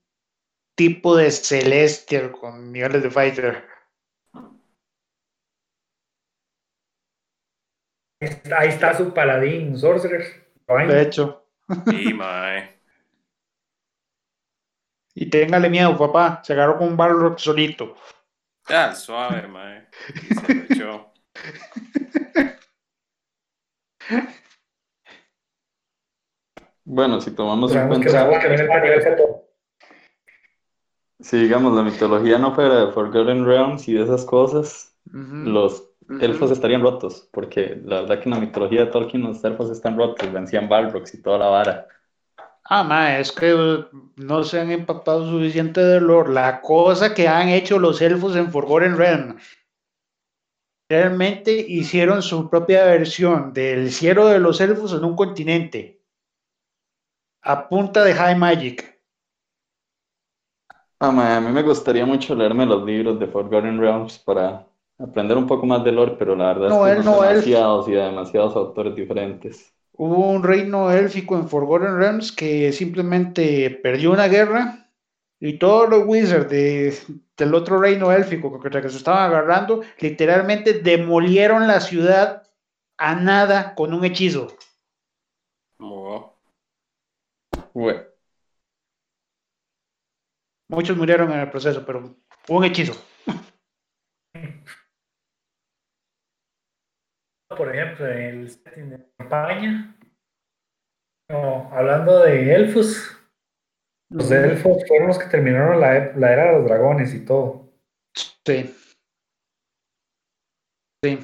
tipo 0.75 1.15
de 1.15 1.31
Celestial 1.31 2.31
con 2.31 2.71
niveles 2.71 3.03
de 3.03 3.11
Fighter. 3.11 3.72
Ahí 8.23 8.29
está- 8.29 8.59
Ahí 8.59 8.69
está 8.69 8.97
su 8.97 9.13
paladín, 9.13 9.77
Sorcerer. 9.77 10.47
De 10.87 11.01
hecho. 11.01 11.45
Y, 11.87 12.13
mae. 12.13 12.79
Y 15.15 15.29
téngale 15.29 15.69
miedo, 15.69 15.97
papá. 15.97 16.41
Se 16.43 16.53
agarró 16.53 16.77
con 16.77 16.87
un 16.89 16.97
Balrog 16.97 17.39
solito. 17.39 17.95
Ah, 18.69 18.95
suave, 18.95 19.47
mae. 19.47 19.87
Y 20.31 20.35
se 20.35 20.55
lo 20.55 20.63
echó. 20.63 21.13
Bueno, 26.85 27.21
si 27.21 27.31
tomamos 27.31 27.71
en 27.71 27.77
Sabemos 27.77 27.97
cuenta, 27.97 28.11
sabemos 28.11 28.39
que 28.43 28.49
nivel 28.49 28.67
para 28.67 28.81
nivel 28.83 29.03
14. 29.03 29.33
si 31.21 31.37
digamos 31.37 31.73
la 31.75 31.83
mitología 31.83 32.37
no 32.37 32.53
fuera 32.53 32.85
de 32.85 32.91
Forgotten 32.91 33.45
Realms 33.45 33.87
y 33.87 33.93
de 33.93 34.03
esas 34.03 34.25
cosas, 34.25 34.97
los 35.05 35.92
elfos 36.21 36.51
estarían 36.51 36.81
rotos, 36.81 37.27
porque 37.31 37.81
la 37.83 38.01
verdad 38.01 38.19
que 38.19 38.25
en 38.25 38.35
la 38.35 38.39
mitología 38.39 38.85
de 38.85 38.91
Tolkien 38.91 39.23
los 39.23 39.43
elfos 39.43 39.69
están 39.69 39.97
rotos, 39.97 40.31
vencían 40.31 40.69
Balrogs 40.69 41.13
y 41.13 41.21
toda 41.21 41.37
la 41.37 41.47
vara. 41.47 41.87
Ah, 42.65 42.83
ma, 42.83 43.19
es 43.19 43.31
que 43.31 43.53
uh, 43.53 43.85
no 44.15 44.43
se 44.43 44.59
han 44.59 44.71
empapado 44.71 45.29
suficiente 45.29 45.81
de 45.81 45.99
lore. 45.99 46.33
La 46.33 46.61
cosa 46.61 47.13
que 47.13 47.27
han 47.27 47.49
hecho 47.49 47.77
los 47.77 48.01
elfos 48.01 48.35
en 48.35 48.51
Forgotten 48.51 48.97
Realm. 48.97 49.37
Realmente 50.89 51.53
hicieron 51.53 52.21
su 52.21 52.49
propia 52.49 52.85
versión 52.85 53.53
del 53.53 53.91
cielo 53.91 54.27
de 54.27 54.39
los 54.39 54.61
elfos 54.61 54.93
en 54.93 55.03
un 55.03 55.15
continente. 55.15 56.01
A 57.41 57.67
punta 57.67 58.03
de 58.03 58.13
High 58.13 58.37
Magic. 58.37 59.01
Ah, 60.99 61.11
mae, 61.11 61.35
a 61.35 61.41
mí 61.41 61.51
me 61.51 61.63
gustaría 61.63 62.05
mucho 62.05 62.33
leerme 62.33 62.65
los 62.65 62.83
libros 62.85 63.19
de 63.19 63.27
Forgotten 63.27 63.77
Realms 63.77 64.17
para 64.19 64.65
aprender 64.99 65.37
un 65.37 65.47
poco 65.47 65.65
más 65.65 65.83
de 65.83 65.91
lore, 65.91 66.15
pero 66.17 66.35
la 66.35 66.53
verdad 66.53 66.69
No, 66.69 66.87
es 66.87 66.97
que 66.97 67.03
no, 67.03 67.21
demasiados 67.21 67.87
y 67.87 67.91
de 67.93 68.01
demasiados 68.01 68.55
autores 68.55 68.95
diferentes. 68.95 69.73
Hubo 69.95 70.29
un 70.31 70.43
reino 70.43 70.91
élfico 70.91 71.35
en 71.37 71.47
Forgotten 71.47 71.97
Realms 71.97 72.31
que 72.31 72.71
simplemente 72.71 73.69
perdió 73.83 74.11
una 74.11 74.27
guerra 74.27 74.89
y 75.39 75.59
todos 75.59 75.89
los 75.89 76.03
wizards 76.05 76.49
de- 76.49 76.97
del 77.37 77.53
otro 77.53 77.79
reino 77.79 78.11
élfico 78.11 78.51
contra 78.51 78.81
que 78.81 78.89
se 78.89 78.97
estaban 78.97 79.23
agarrando, 79.29 79.81
literalmente 79.99 80.73
demolieron 80.73 81.67
la 81.67 81.79
ciudad 81.81 82.43
a 82.97 83.15
nada 83.15 83.75
con 83.75 83.93
un 83.93 84.05
hechizo. 84.05 84.47
Wow. 85.79 86.33
Muchos 90.67 90.97
murieron 90.97 91.31
en 91.31 91.39
el 91.39 91.49
proceso, 91.49 91.85
pero 91.85 92.17
fue 92.43 92.57
un 92.57 92.65
hechizo. 92.65 92.93
Por 97.55 97.75
ejemplo, 97.75 98.07
en 98.07 98.39
el 98.41 98.49
setting 98.49 98.89
de 98.89 99.05
campaña, 99.17 99.95
no, 101.29 101.69
hablando 101.73 102.19
de 102.23 102.53
elfos, 102.55 103.17
los 104.09 104.29
elfos 104.31 104.83
fueron 104.87 105.07
los 105.07 105.17
que 105.19 105.25
terminaron 105.29 105.79
la, 105.79 105.97
e- 105.97 106.13
la 106.17 106.33
era 106.33 106.45
de 106.47 106.53
los 106.59 106.65
dragones 106.65 107.13
y 107.13 107.25
todo. 107.25 107.71
Sí. 108.45 108.75
Sí. 111.03 111.19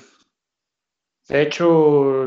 De 1.27 1.41
hecho, 1.43 2.25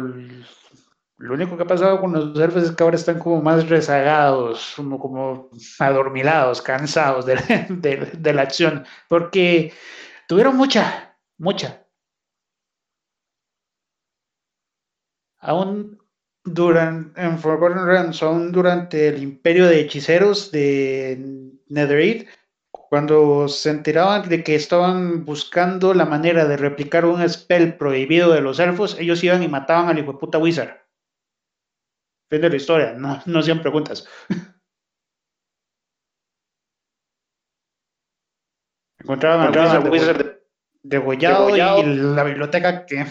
lo 1.18 1.34
único 1.34 1.56
que 1.56 1.64
ha 1.64 1.66
pasado 1.66 2.00
con 2.00 2.12
los 2.12 2.38
elfos 2.40 2.62
es 2.64 2.70
que 2.72 2.82
ahora 2.84 2.96
están 2.96 3.18
como 3.18 3.42
más 3.42 3.68
rezagados, 3.68 4.74
como, 4.76 4.98
como 5.00 5.50
adormilados, 5.80 6.62
cansados 6.62 7.26
de, 7.26 7.34
de- 7.68 8.10
de 8.16 8.32
la 8.32 8.42
acción, 8.42 8.84
porque 9.08 9.72
tuvieron 10.28 10.56
mucha, 10.56 11.16
mucha. 11.38 11.81
Aún 15.42 15.98
durante, 16.44 17.20
en 17.20 17.38
Forgotten 17.38 17.84
Realms, 17.84 18.22
aún 18.22 18.52
durante 18.52 19.08
el 19.08 19.22
imperio 19.22 19.66
de 19.66 19.80
hechiceros 19.80 20.50
de 20.52 21.52
Netherite, 21.68 22.28
cuando 22.70 23.48
se 23.48 23.70
enteraban 23.70 24.28
de 24.28 24.44
que 24.44 24.54
estaban 24.54 25.24
buscando 25.24 25.94
la 25.94 26.04
manera 26.04 26.44
de 26.46 26.56
replicar 26.56 27.04
un 27.04 27.26
spell 27.28 27.76
prohibido 27.76 28.32
de 28.32 28.40
los 28.40 28.58
elfos, 28.60 28.96
ellos 28.98 29.22
iban 29.24 29.42
y 29.42 29.48
mataban 29.48 29.88
al 29.88 29.98
hijo 29.98 30.12
de 30.12 30.18
puta 30.18 30.38
wizard. 30.38 30.76
Fin 32.30 32.40
de 32.40 32.48
la 32.50 32.56
historia, 32.56 32.92
no, 32.92 33.20
no 33.26 33.38
hacían 33.40 33.60
preguntas. 33.60 34.06
Encontraban 39.00 39.52
al 39.70 39.90
wizard, 39.90 40.18
de- 40.24 40.42
degollado, 40.82 41.46
Degollado. 41.46 41.80
y 41.80 41.84
la 42.14 42.24
biblioteca 42.24 42.86
que 42.86 43.06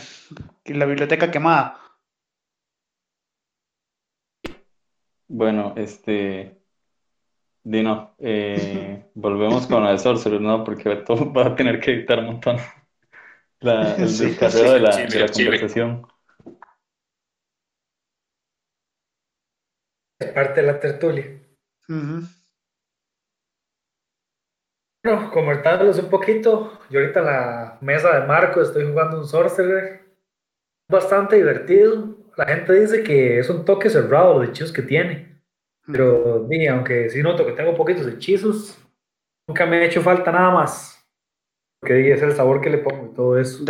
y 0.65 0.73
la 0.73 0.85
biblioteca 0.85 1.29
quemada. 1.31 1.80
Bueno, 5.33 5.73
este. 5.77 6.61
Dino, 7.63 8.15
eh, 8.19 9.05
volvemos 9.15 9.67
con 9.67 9.83
la 9.83 9.91
de 9.91 9.99
Sorcerer, 9.99 10.41
¿no? 10.41 10.63
Porque 10.63 10.89
Beto 10.89 11.15
va 11.33 11.47
a 11.47 11.55
tener 11.55 11.79
que 11.79 11.91
editar 11.93 12.19
un 12.19 12.25
montón. 12.27 12.57
La, 13.61 13.95
el 13.95 14.09
Sí. 14.09 14.25
descarreo 14.25 14.73
de 14.73 14.79
la, 14.81 14.91
Chile, 14.91 15.07
de 15.07 15.19
la 15.19 15.29
Chile. 15.29 15.49
conversación. 15.51 16.07
Es 20.19 20.31
parte 20.31 20.61
de 20.61 20.67
la 20.67 20.79
tertulia. 20.79 21.25
Bueno, 25.03 25.31
comentarles 25.31 25.97
un 25.99 26.09
poquito, 26.09 26.79
yo 26.89 26.99
ahorita 26.99 27.19
en 27.21 27.25
la 27.25 27.77
mesa 27.81 28.19
de 28.19 28.27
Marco 28.27 28.61
estoy 28.61 28.85
jugando 28.87 29.17
un 29.19 29.27
Sorcerer. 29.27 30.01
Bastante 30.89 31.37
divertido. 31.37 32.17
La 32.37 32.45
gente 32.45 32.73
dice 32.73 33.03
que 33.03 33.39
es 33.39 33.49
un 33.49 33.65
toque 33.65 33.89
cerrado 33.89 34.39
los 34.39 34.49
hechizos 34.49 34.71
que 34.71 34.81
tiene. 34.81 35.41
Pero 35.91 36.47
sí, 36.49 36.67
aunque 36.67 37.09
sí 37.09 37.21
noto 37.21 37.45
que 37.45 37.53
tengo 37.53 37.75
poquitos 37.75 38.07
hechizos, 38.07 38.77
nunca 39.47 39.65
me 39.65 39.77
ha 39.77 39.85
hecho 39.85 40.01
falta 40.01 40.31
nada 40.31 40.51
más. 40.51 40.97
Porque 41.79 42.13
es 42.13 42.21
el 42.21 42.33
sabor 42.33 42.61
que 42.61 42.69
le 42.69 42.77
pongo 42.77 43.07
y 43.07 43.15
todo 43.15 43.39
eso. 43.39 43.65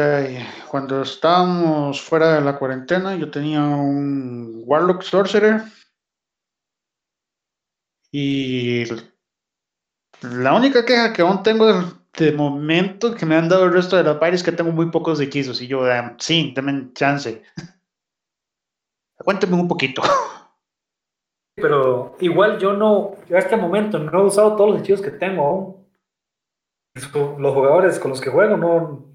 Cuando 0.70 1.02
estábamos 1.02 2.02
fuera 2.02 2.36
de 2.36 2.42
la 2.42 2.58
cuarentena, 2.58 3.16
yo 3.16 3.32
tenía 3.32 3.62
un 3.62 4.64
Warlock 4.66 5.02
Sorcerer. 5.02 5.62
Y 8.12 8.84
la 10.22 10.54
única 10.54 10.86
queja 10.86 11.14
que 11.14 11.22
aún 11.22 11.42
tengo 11.42 11.94
de, 12.18 12.34
momento 12.34 13.16
que 13.16 13.26
me 13.26 13.36
han 13.36 13.48
dado 13.48 13.64
el 13.64 13.74
resto 13.74 13.96
de 13.96 14.04
la 14.04 14.20
party 14.20 14.36
es 14.36 14.44
que 14.44 14.52
tengo 14.52 14.74
muy 14.74 14.92
pocos 14.92 15.22
hechizos. 15.22 15.62
Y 15.62 15.68
yo, 15.68 15.90
eh, 15.90 16.14
sí, 16.20 16.52
denme 16.54 16.92
chance. 16.94 17.42
Cuénteme 19.24 19.56
un 19.56 19.68
poquito. 19.68 20.02
Pero 21.56 22.16
igual 22.20 22.58
yo 22.60 22.74
no, 22.74 23.16
yo 23.28 23.36
a 23.36 23.40
este 23.40 23.58
momento 23.58 24.00
no 24.00 24.20
he 24.20 24.26
usado 24.26 24.56
todos 24.56 24.72
los 24.72 24.80
hechizos 24.82 25.02
que 25.02 25.12
tengo 25.12 25.44
aún. 25.44 25.82
Los 27.40 27.54
jugadores 27.54 28.00
con 28.00 28.12
los 28.12 28.20
que 28.20 28.30
juego 28.30 28.58
no 28.58 29.06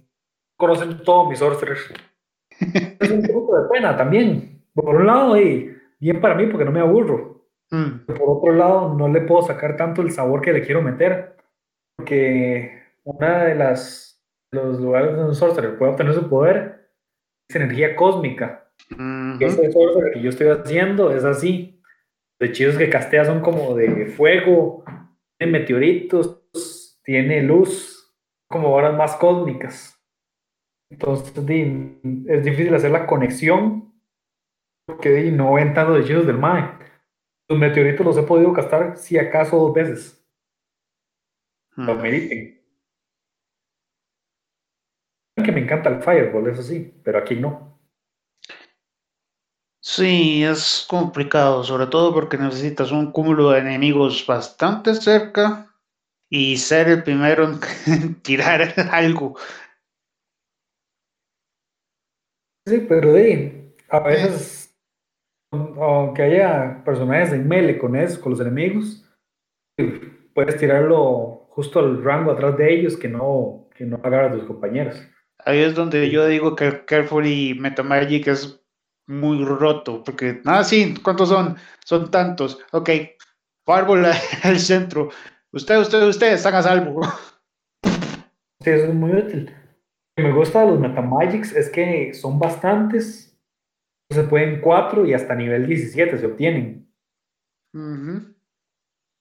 conocen 0.59 1.03
todos 1.03 1.29
mis 1.29 1.39
sorcerers. 1.39 1.93
Es 3.01 3.11
un 3.11 3.23
poco 3.23 3.61
de 3.61 3.69
pena 3.69 3.97
también. 3.97 4.65
Por 4.75 4.97
un 4.97 5.07
lado, 5.07 5.37
y 5.37 5.77
bien 5.99 6.21
para 6.21 6.35
mí 6.35 6.47
porque 6.47 6.65
no 6.65 6.73
me 6.73 6.81
aburro. 6.81 7.47
Mm, 7.71 8.07
Por 8.07 8.23
otro 8.23 8.53
lado, 8.53 8.95
no 8.95 9.09
le 9.09 9.23
puedo 9.23 9.43
sacar 9.43 9.77
tanto 9.77 10.03
el 10.03 10.11
sabor 10.11 10.41
que 10.41 10.53
le 10.53 10.63
quiero 10.63 10.83
meter. 10.83 11.37
Porque 11.97 12.83
una 13.05 13.45
de 13.45 13.55
las 13.55 14.07
los 14.53 14.81
lugares 14.81 15.11
donde 15.11 15.29
un 15.29 15.35
sorcerer 15.35 15.77
puede 15.77 15.93
obtener 15.93 16.15
su 16.15 16.29
poder 16.29 16.91
es 17.49 17.57
energía 17.57 17.97
cósmica. 17.97 18.66
Ujú. 18.91 19.37
Y 19.41 19.45
ese 19.45 19.73
sorcerer 19.73 20.13
que 20.13 20.23
yo 20.23 20.31
estoy 20.31 20.49
haciendo 20.49 21.15
es 21.15 21.25
así. 21.25 21.81
Los 22.39 22.51
hechizos 22.51 22.77
que 22.77 22.91
castea 22.91 23.25
son 23.25 23.41
como 23.41 23.75
de 23.75 24.07
fuego, 24.07 24.85
tiene 25.39 25.59
meteoritos, 25.59 27.01
tiene 27.03 27.43
luz, 27.43 28.15
como 28.49 28.73
horas 28.73 28.97
más 28.97 29.17
cósmicas. 29.17 29.93
Entonces 30.91 31.33
es 32.29 32.45
difícil 32.45 32.75
hacer 32.75 32.91
la 32.91 33.07
conexión 33.07 33.93
porque 34.87 35.31
no 35.33 35.55
ven 35.55 35.75
tantos 35.75 36.05
hechizos 36.05 36.27
del 36.27 36.39
MAE. 36.39 36.79
Los 37.49 37.59
meteoritos 37.59 38.05
los 38.07 38.17
he 38.19 38.23
podido 38.23 38.53
castar 38.53 38.97
si 38.97 39.19
acaso 39.19 39.57
dos 39.57 39.75
veces. 39.75 40.25
Lo 41.77 41.95
Mm. 41.95 42.03
meriten. 42.03 42.63
Que 45.45 45.53
me 45.53 45.61
encanta 45.61 45.91
el 45.91 46.03
Fireball, 46.03 46.49
eso 46.49 46.63
sí, 46.63 46.95
pero 47.05 47.19
aquí 47.19 47.37
no. 47.37 47.76
Sí, 49.89 50.43
es 50.43 50.85
complicado, 50.91 51.63
sobre 51.63 51.87
todo 51.87 52.13
porque 52.13 52.37
necesitas 52.37 52.91
un 52.91 53.13
cúmulo 53.13 53.51
de 53.51 53.61
enemigos 53.61 54.27
bastante 54.27 54.97
cerca 54.97 55.73
y 56.29 56.57
ser 56.57 56.89
el 56.89 57.05
primero 57.05 57.45
en 57.45 58.21
tirar 58.23 58.75
algo. 58.91 59.37
Sí, 62.67 62.85
pero 62.89 63.15
di, 63.15 63.73
a 63.89 64.01
veces, 64.01 64.77
aunque 65.53 66.23
haya 66.23 66.83
personajes 66.85 67.33
en 67.33 67.47
melee 67.47 67.79
con 67.79 67.95
eso, 67.95 68.21
con 68.21 68.33
los 68.33 68.41
enemigos, 68.41 69.09
puedes 70.35 70.57
tirarlo 70.57 71.47
justo 71.51 71.79
al 71.79 72.03
rango 72.03 72.33
atrás 72.33 72.57
de 72.59 72.75
ellos 72.75 72.97
que 72.97 73.09
no, 73.09 73.69
que 73.73 73.85
no 73.85 74.01
agarra 74.03 74.33
a 74.33 74.33
tus 74.33 74.45
compañeros. 74.47 75.01
Ahí 75.39 75.61
es 75.61 75.77
donde 75.77 76.11
yo 76.11 76.27
digo 76.27 76.57
que 76.57 76.85
Carefully 76.85 77.55
Metamagic 77.55 78.27
es 78.27 78.66
muy 79.07 79.45
roto, 79.45 80.03
porque, 80.03 80.41
ah, 80.45 80.65
sí, 80.65 80.95
¿cuántos 81.03 81.29
son? 81.29 81.57
Son 81.85 82.11
tantos. 82.11 82.59
Ok, 82.73 82.91
Fireball 83.65 84.07
al 84.43 84.59
centro. 84.59 85.11
Usted, 85.53 85.79
usted, 85.79 86.03
usted 86.09 86.33
están 86.35 86.55
a 86.55 86.63
salvo. 86.63 87.01
Sí, 88.63 88.71
eso 88.71 88.87
es 88.87 88.95
muy 88.95 89.13
útil. 89.13 89.45
Lo 90.17 90.25
que 90.25 90.29
me 90.29 90.33
gusta 90.33 90.63
de 90.63 90.71
los 90.73 90.81
Metamagics 90.81 91.55
es 91.55 91.71
que 91.71 92.13
son 92.15 92.37
bastantes, 92.41 93.39
se 94.11 94.25
pueden 94.25 94.61
4 94.61 95.07
y 95.07 95.15
hasta 95.15 95.37
nivel 95.37 95.69
17 95.69 96.19
se 96.19 96.27
obtienen. 96.27 96.91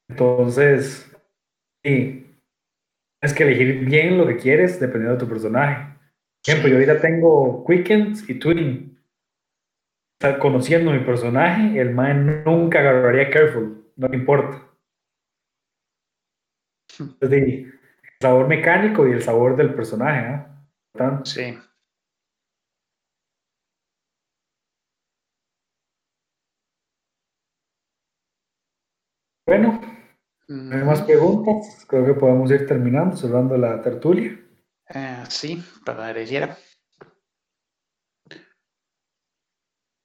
Entonces, 0.09 1.15
sí, 1.83 2.25
tienes 3.19 3.37
que 3.37 3.43
elegir 3.43 3.85
bien 3.85 4.17
lo 4.17 4.25
que 4.25 4.37
quieres 4.37 4.79
dependiendo 4.79 5.13
de 5.13 5.25
tu 5.25 5.29
personaje. 5.29 5.93
Por 6.43 6.53
ejemplo, 6.53 6.69
yo 6.69 6.75
ahorita 6.75 7.01
tengo 7.01 7.65
Quickens 7.65 8.27
y 8.29 8.39
Twin. 8.39 8.94
Sea, 10.21 10.39
conociendo 10.39 10.91
mi 10.91 10.99
personaje, 10.99 11.79
el 11.79 11.93
man 11.93 12.43
nunca 12.45 12.79
agarraría 12.79 13.29
Careful, 13.29 13.91
no 13.97 14.07
le 14.07 14.15
importa. 14.17 14.61
Sí, 16.89 17.05
el 17.21 17.73
sabor 18.21 18.47
mecánico 18.47 19.07
y 19.07 19.11
el 19.11 19.21
sabor 19.21 19.55
del 19.55 19.73
personaje. 19.73 20.45
Tanto. 20.93 21.25
Sí. 21.25 21.57
Bueno, 29.45 29.79
no 30.47 30.75
hay 30.75 30.83
más 30.83 31.01
preguntas. 31.03 31.85
Creo 31.87 32.05
que 32.05 32.13
podemos 32.13 32.49
ir 32.51 32.65
terminando, 32.65 33.15
cerrando 33.15 33.57
la 33.57 33.81
tertulia. 33.81 34.39
Eh, 34.89 35.23
sí, 35.29 35.63
pareciera. 35.85 36.57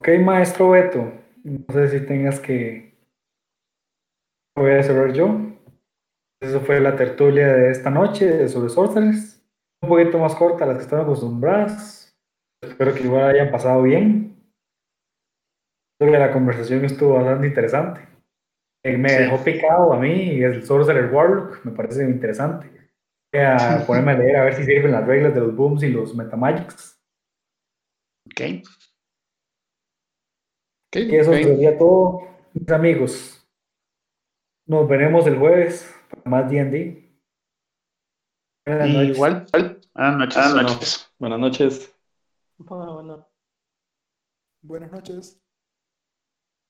Ok, 0.00 0.08
maestro 0.24 0.70
Beto, 0.70 1.12
no 1.44 1.64
sé 1.72 1.88
si 1.88 2.06
tengas 2.06 2.40
que... 2.40 2.94
Voy 4.56 4.72
a 4.72 4.82
cerrar 4.82 5.12
yo. 5.12 5.38
Eso 6.42 6.60
fue 6.60 6.80
la 6.80 6.96
tertulia 6.96 7.48
de 7.52 7.70
esta 7.70 7.90
noche 7.90 8.48
sobre 8.48 8.70
Sorcerers. 8.70 9.42
Un 9.82 9.88
poquito 9.90 10.18
más 10.18 10.34
corta 10.34 10.64
a 10.64 10.68
las 10.68 10.76
que 10.78 10.82
están 10.84 11.00
acostumbradas. 11.00 12.14
Espero 12.62 12.94
que 12.94 13.02
igual 13.02 13.24
hayan 13.30 13.50
pasado 13.50 13.82
bien. 13.82 14.36
Creo 15.98 16.12
que 16.12 16.18
la 16.18 16.32
conversación 16.32 16.84
estuvo 16.84 17.14
bastante 17.14 17.46
interesante. 17.46 18.00
Eh, 18.84 18.96
me 18.96 19.08
Sí. 19.10 19.18
dejó 19.24 19.44
picado 19.44 19.92
a 19.92 19.98
mí 19.98 20.42
el 20.42 20.62
Sorcerer 20.62 21.12
Warlock, 21.12 21.62
me 21.64 21.72
parece 21.72 22.04
interesante. 22.04 22.70
Voy 23.32 23.42
a 23.42 23.56
ponerme 23.86 24.12
a 24.12 24.18
leer 24.18 24.36
a 24.36 24.44
ver 24.44 24.54
si 24.54 24.64
sirven 24.64 24.92
las 24.92 25.06
reglas 25.06 25.34
de 25.34 25.40
los 25.40 25.54
booms 25.54 25.82
y 25.82 25.90
los 25.90 26.14
metamagics. 26.14 26.98
Ok. 28.26 28.62
Y 30.92 31.16
eso 31.16 31.30
ok. 31.30 31.36
sería 31.36 31.78
todo, 31.78 32.22
mis 32.52 32.68
amigos. 32.70 33.46
Nos 34.66 34.88
veremos 34.88 35.26
el 35.26 35.38
jueves 35.38 35.92
para 36.08 36.22
más 36.30 36.50
D&D. 36.50 37.10
Buenas 38.66 38.88
noches. 38.88 39.16
Igual. 39.16 39.46
Buenas 39.94 40.18
noches. 40.18 40.34
Buenas 40.34 40.62
noches. 40.62 41.10
Buenas 41.18 41.38
noches. 41.38 41.94
Buenas 44.62 44.92
noches. 44.92 45.40